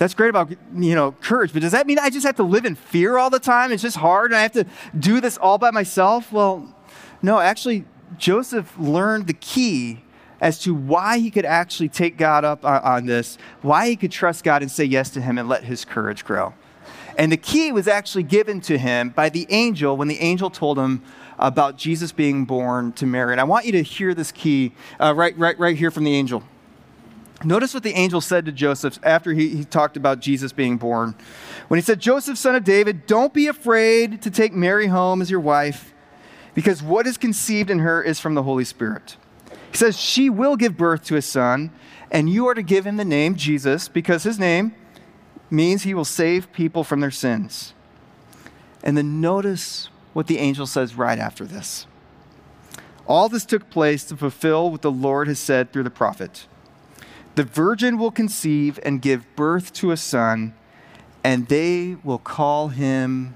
that's 0.01 0.15
great 0.15 0.31
about 0.31 0.51
you 0.75 0.95
know 0.95 1.13
courage, 1.13 1.53
but 1.53 1.61
does 1.61 1.73
that 1.73 1.87
mean 1.87 1.99
I 1.99 2.09
just 2.09 2.25
have 2.25 2.37
to 2.37 2.43
live 2.43 2.65
in 2.65 2.75
fear 2.75 3.19
all 3.19 3.29
the 3.29 3.39
time? 3.39 3.71
It's 3.71 3.83
just 3.83 3.99
hard 3.99 4.31
and 4.31 4.39
I 4.39 4.41
have 4.41 4.53
to 4.53 4.65
do 4.99 5.21
this 5.21 5.37
all 5.37 5.59
by 5.59 5.71
myself? 5.71 6.33
Well, 6.33 6.75
no, 7.21 7.39
actually, 7.39 7.85
Joseph 8.17 8.75
learned 8.79 9.27
the 9.27 9.35
key 9.35 10.01
as 10.41 10.59
to 10.61 10.75
why 10.75 11.19
he 11.19 11.31
could 11.31 11.45
actually 11.45 11.91
take 11.91 12.17
God 12.17 12.47
up 12.47 12.65
on, 12.65 13.05
this, 13.05 13.37
why 13.61 13.91
he 13.91 13.97
could 13.97 14.11
trust 14.11 14.43
God 14.43 14.63
and 14.63 14.71
say 14.71 14.85
yes 14.85 15.11
to 15.11 15.21
him 15.21 15.37
and 15.37 15.51
let 15.51 15.65
his 15.65 15.85
courage 15.85 16.25
grow. 16.25 16.55
And 17.19 17.31
the 17.31 17.37
key 17.37 17.71
was 17.71 17.87
actually 17.87 18.23
given 18.23 18.63
to 18.63 18.79
him 18.79 19.11
by 19.11 19.29
the 19.29 19.47
angel 19.51 19.99
when 19.99 20.09
the 20.09 20.19
angel 20.21 20.49
told 20.49 20.79
him 20.79 21.03
about 21.39 21.77
Jesus 21.77 22.11
being 22.11 22.47
born 22.47 22.93
to 22.93 23.05
Mary. 23.05 23.33
And 23.33 23.41
I 23.41 23.45
want 23.45 23.67
you 23.67 23.73
to 23.73 23.83
hear 23.83 24.15
this 24.15 24.33
key 24.33 24.73
uh, 24.99 25.13
right, 25.15 25.37
right, 25.37 25.59
right 25.59 25.77
here 25.77 25.91
from 25.91 26.05
the 26.05 26.15
angel. 26.15 26.43
Notice 27.43 27.73
what 27.73 27.83
the 27.83 27.95
angel 27.95 28.21
said 28.21 28.45
to 28.45 28.53
Joseph 28.53 28.99
after 29.03 29.33
he, 29.33 29.49
he 29.49 29.65
talked 29.65 29.97
about 29.97 30.21
Jesus 30.21 30.53
being 30.53 30.77
born. 30.77 31.15
When 31.69 31.79
he 31.79 31.83
said, 31.83 31.99
Joseph, 31.99 32.37
son 32.37 32.55
of 32.55 32.65
David, 32.65 33.07
don't 33.07 33.33
be 33.33 33.47
afraid 33.47 34.21
to 34.23 34.31
take 34.31 34.53
Mary 34.53 34.89
home 34.89 35.23
as 35.23 35.31
your 35.31 35.41
wife, 35.41 35.95
because 36.55 36.83
what 36.83 37.07
is 37.07 37.17
conceived 37.17 37.71
in 37.71 37.79
her 37.79 38.03
is 38.03 38.21
from 38.21 38.35
the 38.35 38.43
Holy 38.43 38.65
Spirit. 38.65 39.17
He 39.71 39.77
says, 39.79 39.99
She 39.99 40.29
will 40.29 40.57
give 40.57 40.77
birth 40.77 41.05
to 41.05 41.17
a 41.17 41.23
son, 41.23 41.71
and 42.11 42.29
you 42.29 42.47
are 42.47 42.55
to 42.55 42.63
give 42.63 42.87
him 42.87 42.99
the 42.99 43.05
name 43.07 43.37
Jesus, 43.37 43.89
because 43.89 44.25
his 44.25 44.39
name 44.39 44.75
means 45.51 45.83
he 45.83 45.95
will 45.95 46.05
save 46.05 46.53
people 46.53 46.85
from 46.85 47.01
their 47.01 47.11
sins. 47.11 47.73
And 48.83 48.99
then 48.99 49.21
notice 49.21 49.89
what 50.13 50.27
the 50.27 50.39
angel 50.39 50.67
says 50.67 50.95
right 50.95 51.19
after 51.19 51.45
this. 51.45 51.87
All 53.07 53.29
this 53.29 53.45
took 53.45 53.71
place 53.71 54.05
to 54.05 54.17
fulfill 54.17 54.71
what 54.71 54.83
the 54.83 54.91
Lord 54.91 55.27
has 55.27 55.39
said 55.39 55.73
through 55.73 55.83
the 55.85 55.91
prophet. 55.91 56.47
The 57.35 57.45
virgin 57.45 57.99
will 57.99 58.11
conceive 58.11 58.79
and 58.83 59.01
give 59.01 59.25
birth 59.37 59.73
to 59.75 59.91
a 59.93 59.97
son, 59.97 60.55
and 61.23 61.49
they 61.49 61.97
will 62.03 62.19
call 62.19 62.69
him 62.69 63.35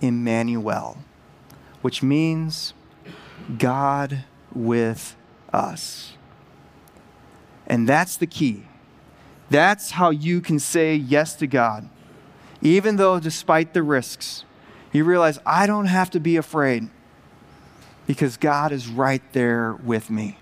Emmanuel, 0.00 0.98
which 1.82 2.02
means 2.02 2.74
God 3.58 4.24
with 4.52 5.16
us. 5.52 6.14
And 7.66 7.88
that's 7.88 8.16
the 8.16 8.26
key. 8.26 8.64
That's 9.48 9.92
how 9.92 10.10
you 10.10 10.40
can 10.40 10.58
say 10.58 10.94
yes 10.94 11.34
to 11.36 11.46
God. 11.46 11.88
Even 12.62 12.96
though, 12.96 13.18
despite 13.18 13.74
the 13.74 13.82
risks, 13.82 14.44
you 14.92 15.04
realize 15.04 15.38
I 15.46 15.66
don't 15.66 15.86
have 15.86 16.10
to 16.10 16.20
be 16.20 16.36
afraid 16.36 16.88
because 18.06 18.36
God 18.36 18.72
is 18.72 18.88
right 18.88 19.22
there 19.32 19.72
with 19.72 20.10
me. 20.10 20.38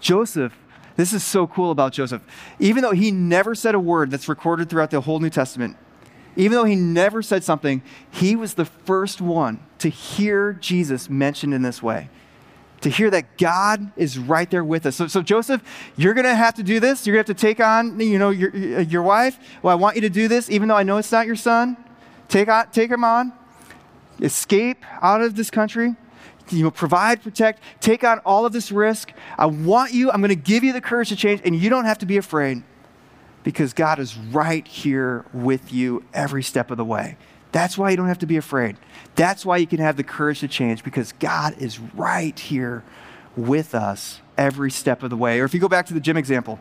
Joseph 0.00 0.54
this 0.96 1.12
is 1.12 1.24
so 1.24 1.46
cool 1.46 1.70
about 1.70 1.92
Joseph. 1.92 2.22
Even 2.58 2.82
though 2.82 2.92
he 2.92 3.10
never 3.10 3.54
said 3.54 3.74
a 3.74 3.80
word 3.80 4.10
that's 4.10 4.28
recorded 4.28 4.70
throughout 4.70 4.90
the 4.90 5.00
whole 5.00 5.18
New 5.18 5.30
Testament, 5.30 5.76
even 6.36 6.52
though 6.52 6.64
he 6.64 6.76
never 6.76 7.22
said 7.22 7.44
something, 7.44 7.82
he 8.10 8.36
was 8.36 8.54
the 8.54 8.64
first 8.64 9.20
one 9.20 9.60
to 9.78 9.88
hear 9.88 10.52
Jesus 10.54 11.08
mentioned 11.08 11.54
in 11.54 11.62
this 11.62 11.82
way. 11.82 12.08
To 12.80 12.90
hear 12.90 13.08
that 13.10 13.38
God 13.38 13.92
is 13.96 14.18
right 14.18 14.50
there 14.50 14.64
with 14.64 14.84
us. 14.84 14.96
So, 14.96 15.06
so 15.06 15.22
Joseph, 15.22 15.62
you're 15.96 16.12
going 16.12 16.26
to 16.26 16.34
have 16.34 16.54
to 16.54 16.62
do 16.62 16.80
this. 16.80 17.06
You're 17.06 17.14
going 17.14 17.24
to 17.24 17.30
have 17.30 17.36
to 17.38 17.40
take 17.40 17.60
on, 17.60 17.98
you 17.98 18.18
know, 18.18 18.30
your, 18.30 18.54
your 18.54 19.02
wife. 19.02 19.38
Well, 19.62 19.72
I 19.72 19.74
want 19.76 19.96
you 19.96 20.02
to 20.02 20.10
do 20.10 20.28
this, 20.28 20.50
even 20.50 20.68
though 20.68 20.76
I 20.76 20.82
know 20.82 20.98
it's 20.98 21.10
not 21.10 21.26
your 21.26 21.36
son. 21.36 21.76
Take, 22.28 22.48
on, 22.48 22.70
take 22.70 22.90
him 22.90 23.04
on. 23.04 23.32
Escape 24.20 24.84
out 25.00 25.22
of 25.22 25.34
this 25.34 25.50
country 25.50 25.96
you 26.50 26.62
know, 26.62 26.70
provide, 26.70 27.22
protect, 27.22 27.62
take 27.80 28.04
on 28.04 28.18
all 28.20 28.46
of 28.46 28.52
this 28.52 28.70
risk. 28.70 29.12
I 29.38 29.46
want 29.46 29.92
you, 29.92 30.10
I'm 30.10 30.20
going 30.20 30.28
to 30.28 30.34
give 30.36 30.64
you 30.64 30.72
the 30.72 30.80
courage 30.80 31.08
to 31.08 31.16
change, 31.16 31.40
and 31.44 31.54
you 31.54 31.70
don't 31.70 31.84
have 31.84 31.98
to 31.98 32.06
be 32.06 32.16
afraid 32.16 32.62
because 33.42 33.72
God 33.72 33.98
is 33.98 34.16
right 34.16 34.66
here 34.66 35.24
with 35.32 35.72
you 35.72 36.04
every 36.12 36.42
step 36.42 36.70
of 36.70 36.76
the 36.76 36.84
way. 36.84 37.16
That's 37.52 37.78
why 37.78 37.90
you 37.90 37.96
don't 37.96 38.08
have 38.08 38.18
to 38.18 38.26
be 38.26 38.36
afraid. 38.36 38.76
That's 39.14 39.46
why 39.46 39.58
you 39.58 39.66
can 39.66 39.78
have 39.78 39.96
the 39.96 40.02
courage 40.02 40.40
to 40.40 40.48
change 40.48 40.82
because 40.82 41.12
God 41.12 41.56
is 41.58 41.78
right 41.78 42.36
here 42.36 42.82
with 43.36 43.74
us 43.74 44.20
every 44.36 44.70
step 44.70 45.02
of 45.02 45.10
the 45.10 45.16
way. 45.16 45.40
Or 45.40 45.44
if 45.44 45.54
you 45.54 45.60
go 45.60 45.68
back 45.68 45.86
to 45.86 45.94
the 45.94 46.00
gym 46.00 46.16
example, 46.16 46.58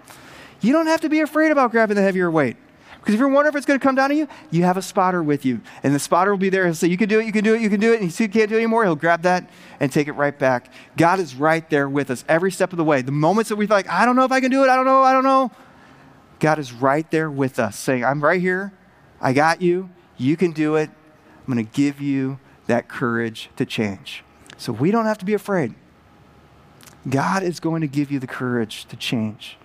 you 0.62 0.72
don't 0.72 0.88
have 0.88 1.02
to 1.02 1.10
be 1.10 1.22
afraid 1.22 1.52
about 1.52 1.72
grabbing 1.72 1.96
the 1.96 2.02
heavier 2.02 2.30
weight. 2.30 2.58
Because 3.04 3.16
if 3.16 3.20
you're 3.20 3.28
wondering 3.28 3.52
if 3.52 3.58
it's 3.58 3.66
going 3.66 3.78
to 3.78 3.84
come 3.84 3.96
down 3.96 4.12
to 4.12 4.16
you, 4.16 4.30
you 4.50 4.64
have 4.64 4.78
a 4.78 4.82
spotter 4.82 5.22
with 5.22 5.44
you. 5.44 5.60
And 5.84 5.94
the 5.94 6.00
spotter 6.00 6.32
will 6.32 6.38
be 6.38 6.48
there. 6.48 6.64
He'll 6.64 6.74
say, 6.74 6.88
You 6.88 6.96
can 6.96 7.10
do 7.10 7.20
it, 7.20 7.26
you 7.26 7.34
can 7.34 7.44
do 7.44 7.54
it, 7.54 7.60
you 7.60 7.70
can 7.70 7.82
do 7.82 7.92
it. 7.92 8.00
And 8.00 8.18
you 8.18 8.30
can't 8.30 8.50
do 8.50 8.56
it 8.56 8.60
anymore, 8.60 8.86
he'll 8.86 8.96
grab 8.96 9.24
that 9.24 9.50
and 9.82 9.92
take 9.92 10.08
it 10.08 10.14
right 10.14 10.38
back. 10.40 10.72
God 10.96 11.20
is 11.20 11.36
right 11.36 11.70
there 11.70 11.90
with 11.90 12.10
us 12.10 12.24
every 12.30 12.50
step 12.50 12.72
of 12.72 12.78
the 12.78 12.84
way. 12.86 13.02
The 13.02 13.12
moments 13.12 13.50
that 13.50 13.58
we 13.58 13.68
like, 13.68 13.90
I 13.90 14.06
don't 14.06 14.16
know 14.16 14.24
if 14.24 14.32
I 14.32 14.40
can 14.40 14.52
do 14.52 14.64
it, 14.64 14.70
I 14.70 14.78
don't 14.78 14.86
know, 14.86 15.04
I 15.04 15.12
don't 15.12 15.26
know. 15.26 15.52
God 16.40 16.60
is 16.60 16.72
right 16.72 17.10
there 17.12 17.30
with 17.30 17.60
us, 17.60 17.78
saying, 17.78 18.06
I'm 18.06 18.24
right 18.24 18.40
here. 18.40 18.72
I 19.20 19.34
got 19.34 19.62
you. 19.62 19.90
You 20.16 20.38
can 20.38 20.52
do 20.52 20.76
it. 20.76 20.90
I'm 21.46 21.54
going 21.54 21.66
to 21.66 21.72
give 21.74 22.00
you 22.00 22.40
that 22.68 22.88
courage 22.88 23.50
to 23.58 23.66
change. 23.66 24.24
So 24.58 24.72
we 24.72 24.92
don't 24.92 25.06
have 25.06 25.18
to 25.18 25.26
be 25.26 25.34
afraid. 25.34 25.74
God 27.10 27.44
is 27.44 27.60
going 27.60 27.82
to 27.82 27.88
give 27.88 28.12
you 28.12 28.20
the 28.20 28.28
courage 28.28 28.86
to 28.86 28.96
change 28.96 29.58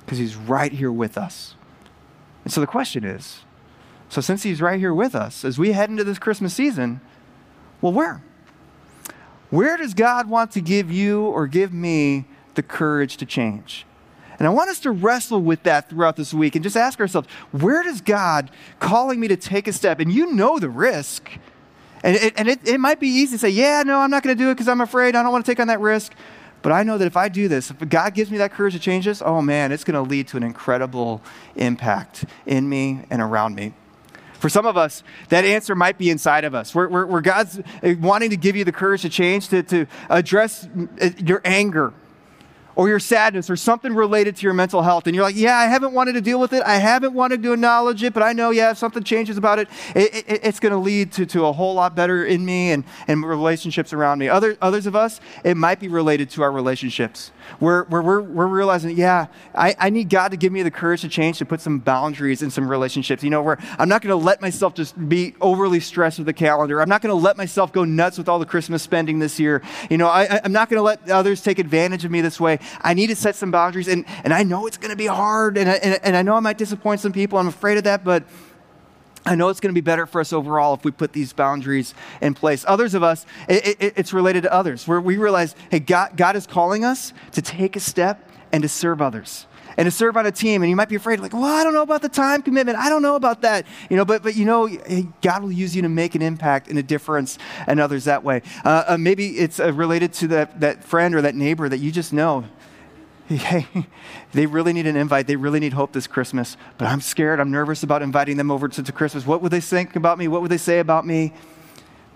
because 0.00 0.16
He's 0.16 0.34
right 0.34 0.72
here 0.72 0.90
with 0.90 1.18
us. 1.18 1.56
And 2.44 2.52
so 2.52 2.60
the 2.60 2.66
question 2.66 3.04
is 3.04 3.40
so, 4.08 4.20
since 4.20 4.42
He's 4.42 4.60
right 4.60 4.78
here 4.78 4.92
with 4.92 5.14
us, 5.14 5.44
as 5.44 5.58
we 5.58 5.72
head 5.72 5.88
into 5.88 6.02
this 6.02 6.18
Christmas 6.18 6.52
season, 6.52 7.00
well, 7.80 7.92
where? 7.92 8.22
Where 9.50 9.76
does 9.76 9.94
God 9.94 10.28
want 10.28 10.50
to 10.52 10.60
give 10.60 10.90
you 10.90 11.22
or 11.22 11.46
give 11.46 11.72
me 11.72 12.26
the 12.54 12.62
courage 12.62 13.16
to 13.18 13.26
change? 13.26 13.86
And 14.38 14.48
I 14.48 14.50
want 14.50 14.70
us 14.70 14.80
to 14.80 14.90
wrestle 14.90 15.40
with 15.40 15.62
that 15.64 15.90
throughout 15.90 16.16
this 16.16 16.32
week 16.32 16.56
and 16.56 16.64
just 16.64 16.76
ask 16.76 16.98
ourselves 16.98 17.28
where 17.52 17.82
does 17.82 18.00
God 18.00 18.50
calling 18.80 19.20
me 19.20 19.28
to 19.28 19.36
take 19.36 19.68
a 19.68 19.72
step? 19.72 20.00
And 20.00 20.10
you 20.10 20.32
know 20.32 20.58
the 20.58 20.70
risk. 20.70 21.30
And 22.02 22.16
it, 22.16 22.32
and 22.36 22.48
it, 22.48 22.66
it 22.66 22.80
might 22.80 22.98
be 22.98 23.08
easy 23.08 23.36
to 23.36 23.38
say, 23.38 23.50
yeah, 23.50 23.82
no, 23.84 24.00
I'm 24.00 24.10
not 24.10 24.22
going 24.22 24.36
to 24.36 24.42
do 24.42 24.50
it 24.50 24.54
because 24.54 24.68
I'm 24.68 24.80
afraid. 24.80 25.14
I 25.14 25.22
don't 25.22 25.30
want 25.30 25.44
to 25.44 25.50
take 25.50 25.60
on 25.60 25.66
that 25.66 25.80
risk. 25.80 26.14
But 26.62 26.72
I 26.72 26.82
know 26.82 26.98
that 26.98 27.06
if 27.06 27.16
I 27.16 27.28
do 27.28 27.48
this, 27.48 27.70
if 27.70 27.88
God 27.88 28.14
gives 28.14 28.30
me 28.30 28.38
that 28.38 28.52
courage 28.52 28.74
to 28.74 28.80
change 28.80 29.06
this, 29.06 29.22
oh 29.24 29.40
man, 29.40 29.72
it's 29.72 29.84
going 29.84 29.94
to 29.94 30.08
lead 30.08 30.28
to 30.28 30.36
an 30.36 30.42
incredible 30.42 31.22
impact 31.56 32.24
in 32.46 32.68
me 32.68 33.04
and 33.10 33.22
around 33.22 33.54
me. 33.54 33.72
For 34.34 34.48
some 34.48 34.66
of 34.66 34.76
us, 34.76 35.02
that 35.28 35.44
answer 35.44 35.74
might 35.74 35.98
be 35.98 36.08
inside 36.08 36.44
of 36.44 36.54
us, 36.54 36.74
where, 36.74 36.88
where, 36.88 37.06
where 37.06 37.20
God's 37.20 37.60
wanting 37.82 38.30
to 38.30 38.36
give 38.36 38.56
you 38.56 38.64
the 38.64 38.72
courage 38.72 39.02
to 39.02 39.10
change, 39.10 39.48
to, 39.48 39.62
to 39.64 39.86
address 40.08 40.66
uh, 41.00 41.10
your 41.18 41.42
anger 41.44 41.92
or 42.80 42.88
your 42.88 42.98
sadness 42.98 43.50
or 43.50 43.56
something 43.56 43.94
related 43.94 44.34
to 44.34 44.42
your 44.42 44.54
mental 44.54 44.80
health. 44.80 45.06
And 45.06 45.14
you're 45.14 45.22
like, 45.22 45.36
yeah, 45.36 45.54
I 45.54 45.66
haven't 45.66 45.92
wanted 45.92 46.14
to 46.14 46.22
deal 46.22 46.40
with 46.40 46.54
it. 46.54 46.62
I 46.62 46.76
haven't 46.76 47.12
wanted 47.12 47.42
to 47.42 47.52
acknowledge 47.52 48.02
it, 48.02 48.14
but 48.14 48.22
I 48.22 48.32
know, 48.32 48.48
yeah, 48.48 48.70
if 48.70 48.78
something 48.78 49.02
changes 49.02 49.36
about 49.36 49.58
it, 49.58 49.68
it, 49.94 50.24
it 50.26 50.40
it's 50.42 50.58
going 50.60 50.72
to 50.72 50.78
lead 50.78 51.12
to, 51.12 51.26
to 51.26 51.44
a 51.44 51.52
whole 51.52 51.74
lot 51.74 51.94
better 51.94 52.24
in 52.24 52.42
me 52.42 52.70
and, 52.70 52.84
and 53.06 53.22
relationships 53.22 53.92
around 53.92 54.18
me. 54.18 54.30
Other, 54.30 54.56
others 54.62 54.86
of 54.86 54.96
us, 54.96 55.20
it 55.44 55.58
might 55.58 55.78
be 55.78 55.88
related 55.88 56.30
to 56.30 56.42
our 56.42 56.50
relationships 56.50 57.32
where 57.58 57.84
we're, 57.84 58.20
we're 58.20 58.46
realizing, 58.46 58.96
yeah, 58.96 59.26
I, 59.54 59.74
I 59.78 59.90
need 59.90 60.08
God 60.08 60.30
to 60.30 60.36
give 60.36 60.52
me 60.52 60.62
the 60.62 60.70
courage 60.70 61.02
to 61.02 61.08
change, 61.08 61.38
to 61.38 61.44
put 61.44 61.60
some 61.60 61.78
boundaries 61.78 62.42
in 62.42 62.50
some 62.50 62.68
relationships. 62.68 63.22
You 63.22 63.30
know, 63.30 63.42
where 63.42 63.58
I'm 63.78 63.88
not 63.88 64.02
going 64.02 64.10
to 64.18 64.24
let 64.24 64.40
myself 64.40 64.74
just 64.74 65.08
be 65.08 65.34
overly 65.40 65.80
stressed 65.80 66.18
with 66.18 66.26
the 66.26 66.32
calendar. 66.32 66.80
I'm 66.80 66.88
not 66.88 67.02
going 67.02 67.10
to 67.10 67.22
let 67.22 67.36
myself 67.36 67.72
go 67.72 67.84
nuts 67.84 68.18
with 68.18 68.28
all 68.28 68.38
the 68.38 68.46
Christmas 68.46 68.82
spending 68.82 69.18
this 69.18 69.40
year. 69.40 69.62
You 69.90 69.98
know, 69.98 70.08
I, 70.08 70.40
I'm 70.44 70.52
not 70.52 70.68
going 70.68 70.78
to 70.78 70.82
let 70.82 71.10
others 71.10 71.42
take 71.42 71.58
advantage 71.58 72.04
of 72.04 72.10
me 72.10 72.20
this 72.20 72.40
way. 72.40 72.58
I 72.80 72.94
need 72.94 73.08
to 73.08 73.16
set 73.16 73.36
some 73.36 73.50
boundaries. 73.50 73.88
And, 73.88 74.04
and 74.24 74.32
I 74.32 74.42
know 74.42 74.66
it's 74.66 74.76
going 74.76 74.90
to 74.90 74.96
be 74.96 75.06
hard. 75.06 75.56
And 75.56 75.68
I, 75.68 75.74
and, 75.74 76.00
and 76.02 76.16
I 76.16 76.22
know 76.22 76.36
I 76.36 76.40
might 76.40 76.58
disappoint 76.58 77.00
some 77.00 77.12
people. 77.12 77.38
I'm 77.38 77.48
afraid 77.48 77.78
of 77.78 77.84
that. 77.84 78.04
But 78.04 78.24
I 79.26 79.34
know 79.34 79.48
it's 79.48 79.60
going 79.60 79.74
to 79.74 79.78
be 79.78 79.84
better 79.84 80.06
for 80.06 80.20
us 80.20 80.32
overall 80.32 80.74
if 80.74 80.84
we 80.84 80.90
put 80.90 81.12
these 81.12 81.32
boundaries 81.32 81.94
in 82.20 82.34
place. 82.34 82.64
Others 82.66 82.94
of 82.94 83.02
us, 83.02 83.26
it, 83.48 83.76
it, 83.80 83.92
it's 83.96 84.12
related 84.12 84.44
to 84.44 84.52
others, 84.52 84.88
where 84.88 85.00
we 85.00 85.18
realize, 85.18 85.54
hey, 85.70 85.78
God, 85.78 86.16
God 86.16 86.36
is 86.36 86.46
calling 86.46 86.84
us 86.84 87.12
to 87.32 87.42
take 87.42 87.76
a 87.76 87.80
step 87.80 88.28
and 88.52 88.62
to 88.62 88.68
serve 88.68 89.02
others 89.02 89.46
and 89.76 89.86
to 89.86 89.90
serve 89.90 90.16
on 90.16 90.26
a 90.26 90.32
team. 90.32 90.62
And 90.62 90.70
you 90.70 90.76
might 90.76 90.88
be 90.88 90.96
afraid, 90.96 91.20
like, 91.20 91.32
well, 91.32 91.44
I 91.44 91.64
don't 91.64 91.74
know 91.74 91.82
about 91.82 92.02
the 92.02 92.08
time 92.08 92.42
commitment. 92.42 92.76
I 92.76 92.88
don't 92.88 93.02
know 93.02 93.16
about 93.16 93.42
that. 93.42 93.66
You 93.88 93.96
know, 93.96 94.04
but, 94.04 94.22
but 94.22 94.36
you 94.36 94.44
know, 94.44 94.68
God 95.22 95.42
will 95.42 95.52
use 95.52 95.76
you 95.76 95.82
to 95.82 95.88
make 95.88 96.14
an 96.14 96.22
impact 96.22 96.68
and 96.68 96.78
a 96.78 96.82
difference 96.82 97.38
and 97.66 97.78
others 97.78 98.04
that 98.04 98.24
way. 98.24 98.42
Uh, 98.64 98.84
uh, 98.88 98.96
maybe 98.98 99.38
it's 99.38 99.60
uh, 99.60 99.72
related 99.72 100.12
to 100.14 100.28
that, 100.28 100.60
that 100.60 100.82
friend 100.82 101.14
or 101.14 101.22
that 101.22 101.34
neighbor 101.34 101.68
that 101.68 101.78
you 101.78 101.92
just 101.92 102.12
know 102.12 102.44
hey, 103.36 103.66
they 104.32 104.46
really 104.46 104.72
need 104.72 104.88
an 104.88 104.96
invite. 104.96 105.28
They 105.28 105.36
really 105.36 105.60
need 105.60 105.72
hope 105.72 105.92
this 105.92 106.08
Christmas, 106.08 106.56
but 106.78 106.88
I'm 106.88 107.00
scared. 107.00 107.38
I'm 107.38 107.52
nervous 107.52 107.84
about 107.84 108.02
inviting 108.02 108.36
them 108.36 108.50
over 108.50 108.66
to, 108.66 108.82
to 108.82 108.92
Christmas. 108.92 109.24
What 109.24 109.40
would 109.40 109.52
they 109.52 109.60
think 109.60 109.94
about 109.94 110.18
me? 110.18 110.26
What 110.26 110.42
would 110.42 110.50
they 110.50 110.58
say 110.58 110.80
about 110.80 111.06
me? 111.06 111.32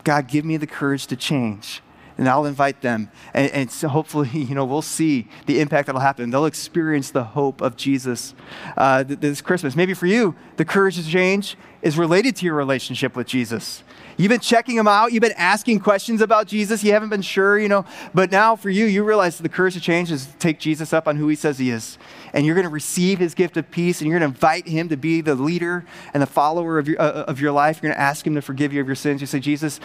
God, 0.03 0.27
give 0.27 0.45
me 0.45 0.57
the 0.57 0.67
courage 0.67 1.07
to 1.07 1.17
change. 1.17 1.83
And 2.19 2.29
I'll 2.29 2.47
invite 2.47 2.81
them. 2.81 3.11
And, 3.33 3.51
and 3.53 3.71
so 3.71 3.87
hopefully, 3.87 4.29
you 4.33 4.57
know, 4.57 4.65
we'll 4.65 4.83
see 4.83 5.29
the 5.47 5.61
impact 5.61 5.87
that'll 5.87 6.01
happen. 6.01 6.31
They'll 6.31 6.47
experience 6.47 7.13
the 7.13 7.25
hope 7.25 7.61
of 7.61 7.77
Jesus 7.77 8.35
uh, 8.77 9.05
this 9.07 9.41
Christmas. 9.41 9.77
Maybe 9.77 9.95
for 9.95 10.07
you, 10.07 10.35
the 10.57 10.65
courage 10.65 10.97
to 10.97 11.09
change 11.09 11.57
is 11.81 11.97
related 11.97 12.35
to 12.37 12.45
your 12.45 12.57
relationship 12.57 13.15
with 13.15 13.29
Jesus. 13.29 13.85
You've 14.17 14.29
been 14.29 14.41
checking 14.41 14.77
him 14.77 14.87
out. 14.87 15.13
You've 15.13 15.23
been 15.23 15.33
asking 15.33 15.81
questions 15.81 16.21
about 16.21 16.47
Jesus. 16.47 16.85
You 16.85 16.93
haven't 16.93 17.09
been 17.09 17.23
sure, 17.23 17.59
you 17.59 17.69
know. 17.69 17.85
But 18.13 18.31
now 18.31 18.55
for 18.55 18.71
you, 18.71 18.85
you 18.85 19.03
realize 19.05 19.39
the 19.39 19.49
courage 19.49 19.75
to 19.75 19.81
change 19.81 20.13
is 20.13 20.29
take 20.39 20.61
Jesus 20.61 20.93
up 20.93 21.09
on 21.09 21.17
who 21.17 21.29
he 21.29 21.35
says 21.35 21.59
he 21.59 21.71
is. 21.71 21.99
And 22.33 22.47
you're 22.47 22.55
going 22.55 22.67
to 22.67 22.71
receive 22.71 23.19
his 23.19 23.35
gift 23.35 23.57
of 23.57 23.71
peace 23.71 24.01
and 24.01 24.09
you're 24.09 24.19
going 24.19 24.31
to 24.31 24.35
invite 24.35 24.69
him 24.69 24.89
to 24.89 24.97
be 24.97 25.21
the 25.21 25.35
leader 25.35 25.85
and 26.13 26.23
the 26.23 26.27
follower 26.27 26.79
of 26.79 26.89
your, 26.89 27.01
uh, 27.01 27.25
of 27.25 27.41
your 27.41 27.53
life. 27.53 27.81
You're 27.83 27.91
going 27.91 27.99
to 27.99 28.03
ask 28.03 28.27
him 28.27 28.35
to 28.37 28.43
forgive 28.43 28.73
you 28.73 28.81
of 28.81 28.87
your 28.87 28.97
sins. 28.97 29.21
You 29.21 29.27
say, 29.27 29.41
Jesus, 29.41 29.81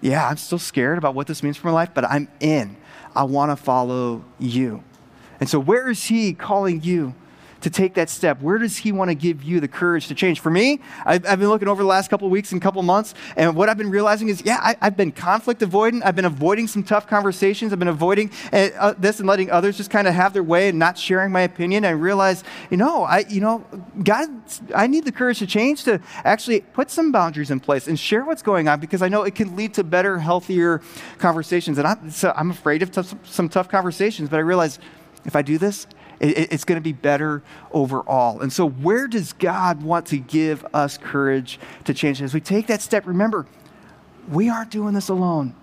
yeah, 0.00 0.28
I'm 0.28 0.36
still 0.36 0.58
scared 0.58 0.98
about 0.98 1.14
what 1.14 1.26
this 1.26 1.42
means 1.42 1.56
for 1.56 1.68
my 1.68 1.72
life, 1.72 1.90
but 1.94 2.04
I'm 2.04 2.28
in. 2.40 2.76
I 3.14 3.24
want 3.24 3.50
to 3.50 3.56
follow 3.56 4.24
you. 4.38 4.82
And 5.40 5.48
so, 5.48 5.58
where 5.58 5.90
is 5.90 6.04
he 6.04 6.34
calling 6.34 6.82
you? 6.82 7.14
To 7.62 7.70
take 7.70 7.94
that 7.94 8.10
step? 8.10 8.40
Where 8.40 8.58
does 8.58 8.76
He 8.76 8.92
want 8.92 9.10
to 9.10 9.14
give 9.14 9.42
you 9.42 9.60
the 9.60 9.68
courage 9.68 10.08
to 10.08 10.14
change? 10.14 10.40
For 10.40 10.50
me, 10.50 10.80
I've, 11.04 11.26
I've 11.26 11.38
been 11.38 11.48
looking 11.48 11.68
over 11.68 11.82
the 11.82 11.88
last 11.88 12.10
couple 12.10 12.28
weeks 12.28 12.52
and 12.52 12.60
couple 12.60 12.82
months, 12.82 13.14
and 13.36 13.56
what 13.56 13.68
I've 13.68 13.78
been 13.78 13.90
realizing 13.90 14.28
is, 14.28 14.42
yeah, 14.44 14.58
I, 14.60 14.84
have 14.84 14.96
been 14.96 15.12
conflict 15.12 15.60
avoidant. 15.60 16.02
I've 16.04 16.16
been 16.16 16.24
avoiding 16.24 16.68
some 16.68 16.82
tough 16.82 17.06
conversations. 17.06 17.72
I've 17.72 17.78
been 17.78 17.88
avoiding 17.88 18.30
uh, 18.52 18.68
uh 18.78 18.94
this 18.98 19.18
and 19.18 19.28
letting 19.28 19.50
others 19.50 19.76
just 19.76 19.90
kind 19.90 20.06
of 20.06 20.14
have 20.14 20.32
their 20.32 20.42
way 20.42 20.68
and 20.68 20.78
not 20.78 20.98
sharing 20.98 21.32
my 21.32 21.40
opinion. 21.40 21.84
I 21.84 21.90
realize, 21.90 22.44
you 22.70 22.76
know, 22.76 23.04
I, 23.04 23.24
you 23.28 23.40
know, 23.40 23.64
God, 24.02 24.28
I 24.74 24.86
need 24.86 25.04
the 25.04 25.12
courage 25.12 25.38
to 25.38 25.46
change 25.46 25.84
to 25.84 26.00
actually 26.24 26.60
put 26.60 26.90
some 26.90 27.12
boundaries 27.12 27.50
in 27.50 27.60
place 27.60 27.88
and 27.88 27.98
share 27.98 28.24
what's 28.24 28.42
going 28.42 28.68
on 28.68 28.80
because 28.80 29.02
I 29.02 29.08
know 29.08 29.22
it 29.22 29.34
can 29.34 29.56
lead 29.56 29.74
to 29.74 29.84
better, 29.84 30.18
healthier 30.18 30.82
conversations. 31.18 31.78
And 31.78 31.86
I, 31.86 31.96
so 32.08 32.32
I'm 32.36 32.50
afraid 32.50 32.82
of 32.82 32.90
t- 32.90 33.18
some 33.24 33.48
tough 33.48 33.68
conversations, 33.68 34.28
but 34.28 34.36
I 34.36 34.40
realize 34.40 34.78
if 35.24 35.36
I 35.36 35.42
do 35.42 35.58
this, 35.58 35.86
it's 36.22 36.64
going 36.64 36.76
to 36.76 36.82
be 36.82 36.92
better 36.92 37.42
overall. 37.72 38.40
And 38.40 38.52
so, 38.52 38.68
where 38.68 39.08
does 39.08 39.32
God 39.32 39.82
want 39.82 40.06
to 40.06 40.18
give 40.18 40.64
us 40.72 40.96
courage 40.96 41.58
to 41.84 41.92
change? 41.92 42.22
As 42.22 42.32
we 42.32 42.40
take 42.40 42.68
that 42.68 42.80
step, 42.80 43.06
remember, 43.06 43.46
we 44.30 44.48
aren't 44.48 44.70
doing 44.70 44.94
this 44.94 45.08
alone 45.08 45.54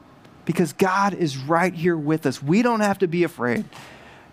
because 0.45 0.73
God 0.73 1.13
is 1.13 1.37
right 1.37 1.73
here 1.73 1.97
with 1.97 2.25
us. 2.25 2.43
We 2.43 2.61
don't 2.61 2.81
have 2.81 2.99
to 2.99 3.07
be 3.07 3.23
afraid 3.23 3.65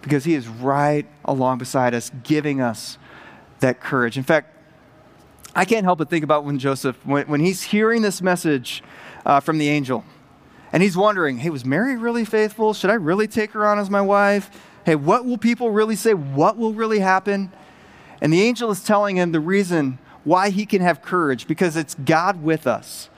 because 0.02 0.24
He 0.24 0.34
is 0.34 0.48
right 0.48 1.06
along 1.24 1.58
beside 1.58 1.94
us, 1.94 2.10
giving 2.24 2.60
us 2.60 2.98
that 3.60 3.80
courage. 3.80 4.18
In 4.18 4.24
fact, 4.24 4.56
I 5.56 5.64
can't 5.64 5.84
help 5.84 5.98
but 5.98 6.10
think 6.10 6.22
about 6.22 6.44
when 6.44 6.58
Joseph, 6.58 6.96
when, 7.06 7.26
when 7.28 7.40
he's 7.40 7.62
hearing 7.62 8.02
this 8.02 8.20
message 8.20 8.82
uh, 9.24 9.40
from 9.40 9.56
the 9.56 9.68
angel, 9.68 10.04
and 10.70 10.82
he's 10.82 10.98
wondering, 10.98 11.38
hey, 11.38 11.48
was 11.48 11.64
Mary 11.64 11.96
really 11.96 12.26
faithful? 12.26 12.74
Should 12.74 12.90
I 12.90 12.94
really 12.94 13.26
take 13.26 13.52
her 13.52 13.66
on 13.66 13.78
as 13.78 13.88
my 13.88 14.02
wife? 14.02 14.50
Hey, 14.86 14.94
what 14.94 15.24
will 15.24 15.36
people 15.36 15.72
really 15.72 15.96
say? 15.96 16.14
What 16.14 16.56
will 16.56 16.72
really 16.72 17.00
happen? 17.00 17.50
And 18.20 18.32
the 18.32 18.40
angel 18.40 18.70
is 18.70 18.84
telling 18.84 19.16
him 19.16 19.32
the 19.32 19.40
reason 19.40 19.98
why 20.22 20.50
he 20.50 20.64
can 20.64 20.80
have 20.80 21.02
courage 21.02 21.48
because 21.48 21.74
it's 21.74 21.96
God 21.96 22.40
with 22.40 22.68
us. 22.68 23.10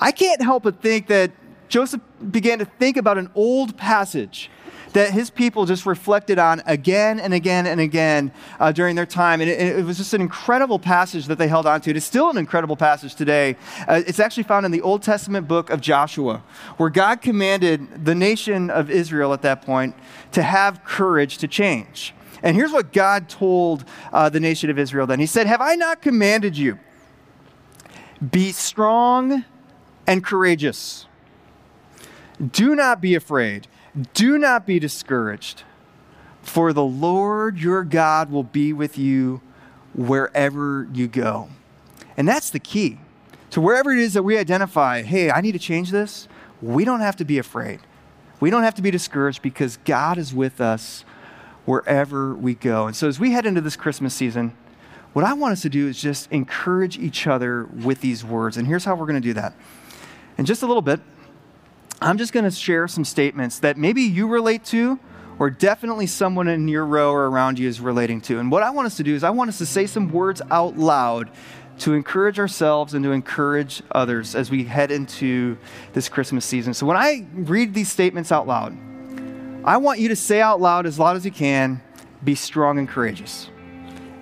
I 0.00 0.10
can't 0.10 0.42
help 0.42 0.64
but 0.64 0.82
think 0.82 1.06
that 1.06 1.30
Joseph 1.68 2.00
began 2.32 2.58
to 2.58 2.64
think 2.64 2.96
about 2.96 3.16
an 3.16 3.30
old 3.36 3.76
passage 3.76 4.50
that 4.94 5.12
his 5.12 5.28
people 5.28 5.66
just 5.66 5.86
reflected 5.86 6.38
on 6.38 6.62
again 6.66 7.20
and 7.20 7.34
again 7.34 7.66
and 7.66 7.80
again 7.80 8.32
uh, 8.58 8.72
during 8.72 8.96
their 8.96 9.06
time. 9.06 9.40
And 9.40 9.50
it, 9.50 9.78
it, 9.78 9.84
was 9.84 9.98
just 9.98 10.14
an 10.14 10.20
incredible 10.20 10.78
passage 10.78 11.26
that 11.26 11.36
they 11.36 11.48
held 11.48 11.66
on 11.66 11.80
to. 11.82 11.90
It 11.90 11.96
is 11.96 12.04
still 12.04 12.30
an 12.30 12.38
incredible 12.38 12.76
passage 12.76 13.14
today. 13.14 13.56
Uh, 13.86 14.02
it's 14.06 14.20
actually 14.20 14.44
found 14.44 14.64
in 14.64 14.72
the 14.72 14.80
Old 14.80 15.02
Testament 15.02 15.46
book 15.46 15.68
of 15.68 15.80
Joshua, 15.80 16.42
where 16.76 16.90
God 16.90 17.20
commanded 17.20 18.04
the 18.04 18.14
nation 18.14 18.70
of 18.70 18.88
Israel 18.88 19.32
at 19.32 19.42
that 19.42 19.62
point 19.62 19.96
to 20.32 20.42
have 20.42 20.84
courage 20.84 21.38
to 21.38 21.48
change. 21.48 22.14
And 22.42 22.56
here's 22.56 22.72
what 22.72 22.92
God 22.92 23.28
told 23.28 23.84
uh, 24.12 24.28
the 24.28 24.40
nation 24.40 24.70
of 24.70 24.78
Israel 24.78 25.06
then 25.06 25.18
He 25.18 25.26
said, 25.26 25.48
Have 25.48 25.60
I 25.60 25.74
not 25.74 26.02
commanded 26.02 26.56
you? 26.56 26.78
Be 28.30 28.52
strong 28.52 29.44
and 30.06 30.24
courageous. 30.24 31.06
Do 32.52 32.74
not 32.76 33.00
be 33.00 33.14
afraid. 33.14 33.66
Do 34.12 34.38
not 34.38 34.66
be 34.66 34.78
discouraged, 34.78 35.62
for 36.42 36.72
the 36.72 36.84
Lord 36.84 37.58
your 37.58 37.84
God 37.84 38.30
will 38.30 38.42
be 38.42 38.72
with 38.72 38.98
you 38.98 39.40
wherever 39.94 40.88
you 40.92 41.06
go. 41.06 41.48
And 42.16 42.26
that's 42.26 42.50
the 42.50 42.58
key. 42.58 42.98
To 43.50 43.60
wherever 43.60 43.92
it 43.92 43.98
is 43.98 44.14
that 44.14 44.24
we 44.24 44.36
identify, 44.36 45.02
hey, 45.02 45.30
I 45.30 45.40
need 45.40 45.52
to 45.52 45.60
change 45.60 45.90
this, 45.90 46.26
we 46.60 46.84
don't 46.84 47.00
have 47.00 47.16
to 47.16 47.24
be 47.24 47.38
afraid. 47.38 47.80
We 48.40 48.50
don't 48.50 48.64
have 48.64 48.74
to 48.74 48.82
be 48.82 48.90
discouraged 48.90 49.42
because 49.42 49.76
God 49.84 50.18
is 50.18 50.34
with 50.34 50.60
us 50.60 51.04
wherever 51.64 52.34
we 52.34 52.54
go. 52.54 52.86
And 52.86 52.96
so 52.96 53.06
as 53.06 53.20
we 53.20 53.30
head 53.30 53.46
into 53.46 53.60
this 53.60 53.76
Christmas 53.76 54.14
season, 54.14 54.56
what 55.12 55.24
I 55.24 55.34
want 55.34 55.52
us 55.52 55.62
to 55.62 55.68
do 55.68 55.86
is 55.86 56.00
just 56.02 56.30
encourage 56.32 56.98
each 56.98 57.28
other 57.28 57.64
with 57.64 58.00
these 58.00 58.24
words. 58.24 58.56
And 58.56 58.66
here's 58.66 58.84
how 58.84 58.96
we're 58.96 59.06
going 59.06 59.22
to 59.22 59.28
do 59.28 59.34
that. 59.34 59.54
In 60.36 60.44
just 60.44 60.62
a 60.62 60.66
little 60.66 60.82
bit, 60.82 61.00
I'm 62.04 62.18
just 62.18 62.34
going 62.34 62.44
to 62.44 62.50
share 62.50 62.86
some 62.86 63.02
statements 63.02 63.60
that 63.60 63.78
maybe 63.78 64.02
you 64.02 64.26
relate 64.28 64.62
to 64.66 64.98
or 65.38 65.48
definitely 65.48 66.06
someone 66.06 66.48
in 66.48 66.68
your 66.68 66.84
row 66.84 67.10
or 67.10 67.30
around 67.30 67.58
you 67.58 67.66
is 67.66 67.80
relating 67.80 68.20
to. 68.22 68.38
And 68.38 68.50
what 68.50 68.62
I 68.62 68.68
want 68.68 68.84
us 68.84 68.98
to 68.98 69.02
do 69.02 69.14
is 69.14 69.24
I 69.24 69.30
want 69.30 69.48
us 69.48 69.56
to 69.56 69.64
say 69.64 69.86
some 69.86 70.12
words 70.12 70.42
out 70.50 70.76
loud 70.76 71.30
to 71.78 71.94
encourage 71.94 72.38
ourselves 72.38 72.92
and 72.92 73.02
to 73.04 73.12
encourage 73.12 73.82
others 73.90 74.34
as 74.34 74.50
we 74.50 74.64
head 74.64 74.90
into 74.90 75.56
this 75.94 76.10
Christmas 76.10 76.44
season. 76.44 76.74
So 76.74 76.84
when 76.84 76.98
I 76.98 77.26
read 77.32 77.72
these 77.72 77.90
statements 77.90 78.30
out 78.30 78.46
loud, 78.46 78.76
I 79.64 79.78
want 79.78 79.98
you 79.98 80.10
to 80.10 80.16
say 80.16 80.42
out 80.42 80.60
loud 80.60 80.84
as 80.84 80.98
loud 80.98 81.16
as 81.16 81.24
you 81.24 81.30
can, 81.30 81.80
be 82.22 82.34
strong 82.34 82.78
and 82.78 82.86
courageous. 82.86 83.48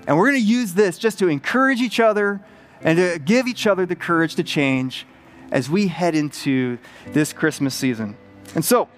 And 0.07 0.16
we're 0.16 0.31
going 0.31 0.40
to 0.40 0.47
use 0.47 0.75
this 0.75 0.99
just 0.99 1.18
to 1.18 1.27
encourage 1.27 1.81
each 1.81 1.99
other 1.99 2.42
and 2.81 2.97
to 2.97 3.18
give 3.18 3.49
each 3.49 3.66
other 3.66 3.87
the 3.87 3.97
courage 3.97 4.37
to 4.37 4.45
change 4.45 5.05
as 5.52 5.70
we 5.70 5.86
head 5.86 6.16
into 6.16 6.78
this 7.08 7.32
Christmas 7.32 7.74
season. 7.74 8.16
And 8.56 8.64
so, 8.64 8.88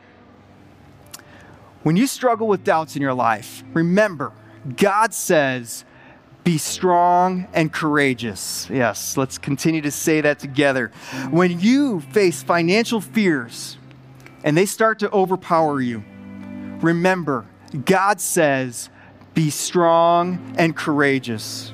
when 1.83 1.97
you 1.97 2.07
struggle 2.07 2.49
with 2.49 2.65
doubts 2.65 2.97
in 2.97 3.03
your 3.03 3.13
life, 3.13 3.63
remember, 3.75 4.33
God 4.77 5.13
says, 5.13 5.85
be 6.45 6.57
strong 6.57 7.47
and 7.53 7.73
courageous. 7.73 8.69
Yes, 8.71 9.17
let's 9.17 9.37
continue 9.37 9.83
to 9.83 9.91
say 9.91 10.21
that 10.23 10.39
together. 10.39 10.93
When 11.31 11.61
you 11.61 12.01
face 12.01 12.43
financial 12.43 13.01
fears 13.01 13.77
and 14.45 14.57
they 14.57 14.67
start 14.67 15.01
to 15.01 15.11
overpower 15.11 15.81
you, 15.81 16.05
remember, 16.81 17.47
God 17.85 18.21
says, 18.21 18.89
be 19.35 19.51
strong 19.51 20.55
and 20.57 20.77
courageous. 20.77 21.73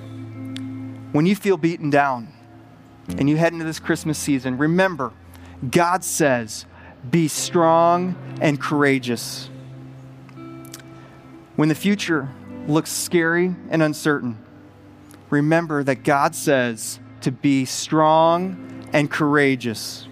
When 1.12 1.26
you 1.26 1.36
feel 1.36 1.56
beaten 1.56 1.90
down, 1.90 2.32
and 3.18 3.28
you 3.28 3.36
head 3.36 3.52
into 3.52 3.64
this 3.64 3.78
Christmas 3.78 4.18
season, 4.18 4.58
remember, 4.58 5.12
God 5.70 6.04
says, 6.04 6.66
be 7.10 7.28
strong 7.28 8.14
and 8.40 8.60
courageous. 8.60 9.50
When 11.56 11.68
the 11.68 11.74
future 11.74 12.28
looks 12.66 12.90
scary 12.90 13.54
and 13.68 13.82
uncertain, 13.82 14.38
remember 15.28 15.82
that 15.84 16.02
God 16.02 16.34
says 16.34 17.00
to 17.22 17.30
be 17.30 17.64
strong 17.64 18.88
and 18.92 19.10
courageous. 19.10 20.06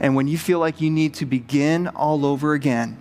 And 0.00 0.16
when 0.16 0.26
you 0.26 0.36
feel 0.36 0.58
like 0.58 0.80
you 0.80 0.90
need 0.90 1.14
to 1.14 1.26
begin 1.26 1.88
all 1.88 2.26
over 2.26 2.54
again, 2.54 3.00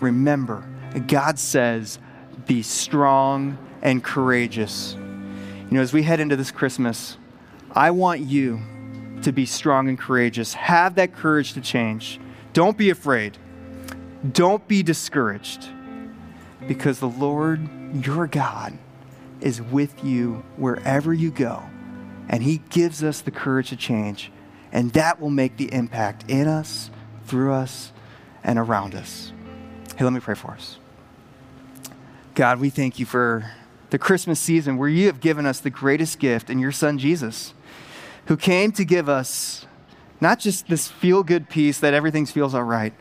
remember, 0.00 0.64
God 1.06 1.38
says, 1.38 1.98
be 2.46 2.62
strong 2.62 3.56
and 3.80 4.02
courageous. 4.02 4.94
You 4.94 5.76
know, 5.76 5.80
as 5.80 5.92
we 5.92 6.02
head 6.02 6.20
into 6.20 6.36
this 6.36 6.50
Christmas, 6.50 7.16
I 7.74 7.90
want 7.90 8.20
you 8.20 8.60
to 9.22 9.32
be 9.32 9.46
strong 9.46 9.88
and 9.88 9.98
courageous. 9.98 10.54
Have 10.54 10.96
that 10.96 11.14
courage 11.14 11.54
to 11.54 11.60
change. 11.60 12.20
Don't 12.52 12.76
be 12.76 12.90
afraid. 12.90 13.38
Don't 14.30 14.66
be 14.68 14.82
discouraged. 14.82 15.68
because 16.66 17.00
the 17.00 17.08
Lord, 17.08 17.68
your 18.04 18.26
God, 18.26 18.78
is 19.40 19.60
with 19.60 20.04
you 20.04 20.44
wherever 20.56 21.12
you 21.12 21.30
go. 21.30 21.62
And 22.28 22.42
He 22.42 22.58
gives 22.70 23.02
us 23.02 23.20
the 23.20 23.30
courage 23.30 23.70
to 23.70 23.76
change. 23.76 24.30
And 24.70 24.92
that 24.92 25.20
will 25.20 25.30
make 25.30 25.56
the 25.56 25.72
impact 25.72 26.24
in 26.30 26.46
us, 26.48 26.90
through 27.26 27.52
us, 27.52 27.92
and 28.44 28.58
around 28.58 28.94
us. 28.94 29.32
Hey, 29.96 30.04
let 30.04 30.12
me 30.12 30.20
pray 30.20 30.34
for 30.34 30.52
us. 30.52 30.78
God, 32.34 32.60
we 32.60 32.70
thank 32.70 32.98
you 32.98 33.06
for 33.06 33.50
the 33.90 33.98
Christmas 33.98 34.40
season 34.40 34.78
where 34.78 34.88
you 34.88 35.06
have 35.06 35.20
given 35.20 35.44
us 35.44 35.60
the 35.60 35.68
greatest 35.68 36.18
gift 36.18 36.48
in 36.48 36.58
your 36.58 36.72
Son, 36.72 36.96
Jesus, 36.96 37.52
who 38.32 38.36
came 38.38 38.72
to 38.72 38.82
give 38.82 39.10
us 39.10 39.66
not 40.18 40.38
just 40.38 40.66
this 40.68 40.88
feel 40.88 41.22
good 41.22 41.50
peace 41.50 41.78
that 41.80 41.92
everything 41.92 42.24
feels 42.24 42.54
all 42.54 42.62
right, 42.62 42.94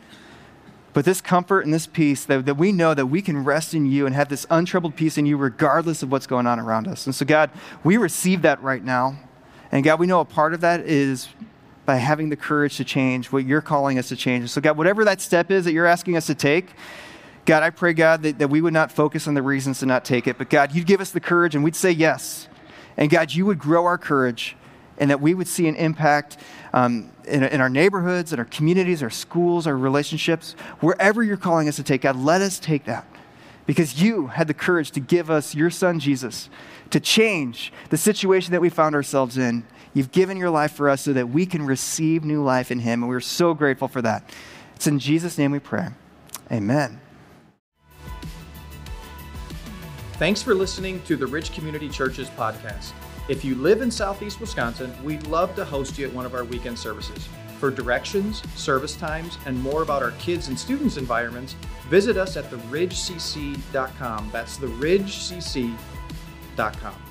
but 0.92 1.06
this 1.06 1.22
comfort 1.22 1.62
and 1.62 1.74
this 1.74 1.88
peace 1.88 2.26
that, 2.26 2.46
that 2.46 2.56
we 2.56 2.74
know 2.74 2.94
that 2.94 3.06
we 3.06 3.22
can 3.22 3.42
rest 3.46 3.74
in 3.74 3.86
you 3.86 4.06
and 4.06 4.14
have 4.14 4.28
this 4.28 4.46
untroubled 4.50 4.98
peace 4.98 5.18
in 5.18 5.26
you 5.26 5.38
regardless 5.38 6.04
of 6.04 6.12
what's 6.12 6.28
going 6.28 6.48
on 6.48 6.60
around 6.60 6.86
us. 6.86 7.06
And 7.06 7.16
so, 7.16 7.24
God, 7.24 7.50
we 7.82 7.96
receive 7.96 8.42
that 8.42 8.62
right 8.62 8.84
now. 8.84 9.16
And 9.72 9.86
God, 9.86 10.02
we 10.02 10.06
know 10.06 10.20
a 10.20 10.26
part 10.26 10.54
of 10.54 10.60
that 10.60 10.82
is 10.82 11.30
by 11.86 11.96
having 11.96 12.28
the 12.28 12.36
courage 12.36 12.76
to 12.76 12.84
change 12.84 13.32
what 13.32 13.46
you're 13.46 13.62
calling 13.62 13.98
us 13.98 14.10
to 14.10 14.18
change. 14.18 14.50
So, 14.50 14.60
God, 14.60 14.78
whatever 14.78 15.06
that 15.06 15.22
step 15.22 15.50
is 15.50 15.64
that 15.64 15.72
you're 15.72 15.86
asking 15.86 16.18
us 16.18 16.28
to 16.28 16.36
take, 16.36 16.74
God, 17.46 17.64
I 17.64 17.70
pray, 17.70 17.94
God, 17.94 18.22
that, 18.24 18.40
that 18.40 18.50
we 18.50 18.60
would 18.60 18.74
not 18.74 18.92
focus 18.92 19.30
on 19.30 19.34
the 19.34 19.42
reasons 19.42 19.80
to 19.80 19.86
not 19.86 20.04
take 20.04 20.28
it, 20.28 20.38
but 20.38 20.50
God, 20.50 20.76
you'd 20.76 20.88
give 20.88 21.00
us 21.00 21.12
the 21.12 21.22
courage 21.22 21.56
and 21.56 21.64
we'd 21.64 21.78
say 21.78 21.92
yes. 21.92 22.50
And 22.98 23.10
God, 23.10 23.34
you 23.34 23.46
would 23.46 23.60
grow 23.60 23.86
our 23.86 23.98
courage 23.98 24.58
and 25.02 25.10
that 25.10 25.20
we 25.20 25.34
would 25.34 25.48
see 25.48 25.68
an 25.68 25.76
impact 25.76 26.38
um, 26.74 27.12
in, 27.26 27.44
in, 27.44 27.60
our 27.60 27.70
neighborhoods, 27.70 28.32
in 28.32 28.40
our 28.40 28.46
communities, 28.46 29.02
our 29.02 29.10
schools, 29.10 29.66
our 29.66 29.76
relationships, 29.76 30.54
wherever 30.80 31.24
you're 31.24 31.38
calling 31.38 31.68
us 31.68 31.76
to 31.78 31.84
take, 31.84 32.02
God, 32.02 32.16
let 32.16 32.40
us 32.40 32.60
take 32.60 32.86
that. 32.86 33.06
Because 33.66 34.00
you 34.00 34.28
had 34.28 34.48
the 34.48 34.54
courage 34.54 34.92
to 34.92 35.00
give 35.00 35.32
us 35.32 35.56
your 35.56 35.72
son, 35.72 36.00
Jesus, 36.00 36.50
to 36.92 37.00
change 37.00 37.74
the 37.90 37.98
situation 37.98 38.52
that 38.52 38.62
we 38.62 38.70
found 38.70 38.94
ourselves 38.94 39.40
in. 39.40 39.66
You've 39.96 40.12
given 40.12 40.38
your 40.38 40.52
life 40.52 40.74
for 40.74 40.88
us 40.88 41.02
so 41.02 41.14
that 41.14 41.30
we 41.30 41.48
can 41.48 41.66
receive 41.66 42.24
new 42.24 42.44
life 42.44 42.70
in 42.70 42.80
him, 42.80 43.02
and 43.02 43.10
we're 43.10 43.22
so 43.22 43.56
grateful 43.56 43.88
for 43.88 44.04
that. 44.04 44.30
It's 44.76 44.86
in 44.86 45.00
Jesus' 45.00 45.36
name 45.36 45.52
we 45.52 45.60
pray. 45.60 45.88
Amen. 46.52 47.02
Thanks 50.14 50.44
for 50.44 50.54
listening 50.54 51.02
to 51.04 51.18
the 51.18 51.26
Ridge 51.26 51.52
Community 51.54 51.90
Church's 51.90 52.30
podcast. 52.30 52.92
If 53.28 53.46
you 53.46 53.56
live 53.56 53.82
in 53.82 53.92
Southeast 53.92 54.40
Wisconsin, 54.40 54.92
we'd 55.04 55.28
love 55.28 55.56
to 55.56 55.64
host 55.64 55.98
you 55.98 56.08
at 56.08 56.14
one 56.14 56.26
of 56.26 56.34
our 56.34 56.44
weekend 56.44 56.78
services. 56.78 57.30
For 57.60 57.70
directions, 57.70 58.42
service 58.56 58.96
times, 58.96 59.38
and 59.46 59.62
more 59.62 59.84
about 59.84 60.02
our 60.02 60.12
kids 60.12 60.48
and 60.48 60.60
students' 60.60 60.98
environments, 60.98 61.54
visit 61.88 62.18
us 62.18 62.36
at 62.36 62.50
theridgecc.com. 62.50 64.30
That's 64.34 64.58
theridgecc.com. 64.58 67.11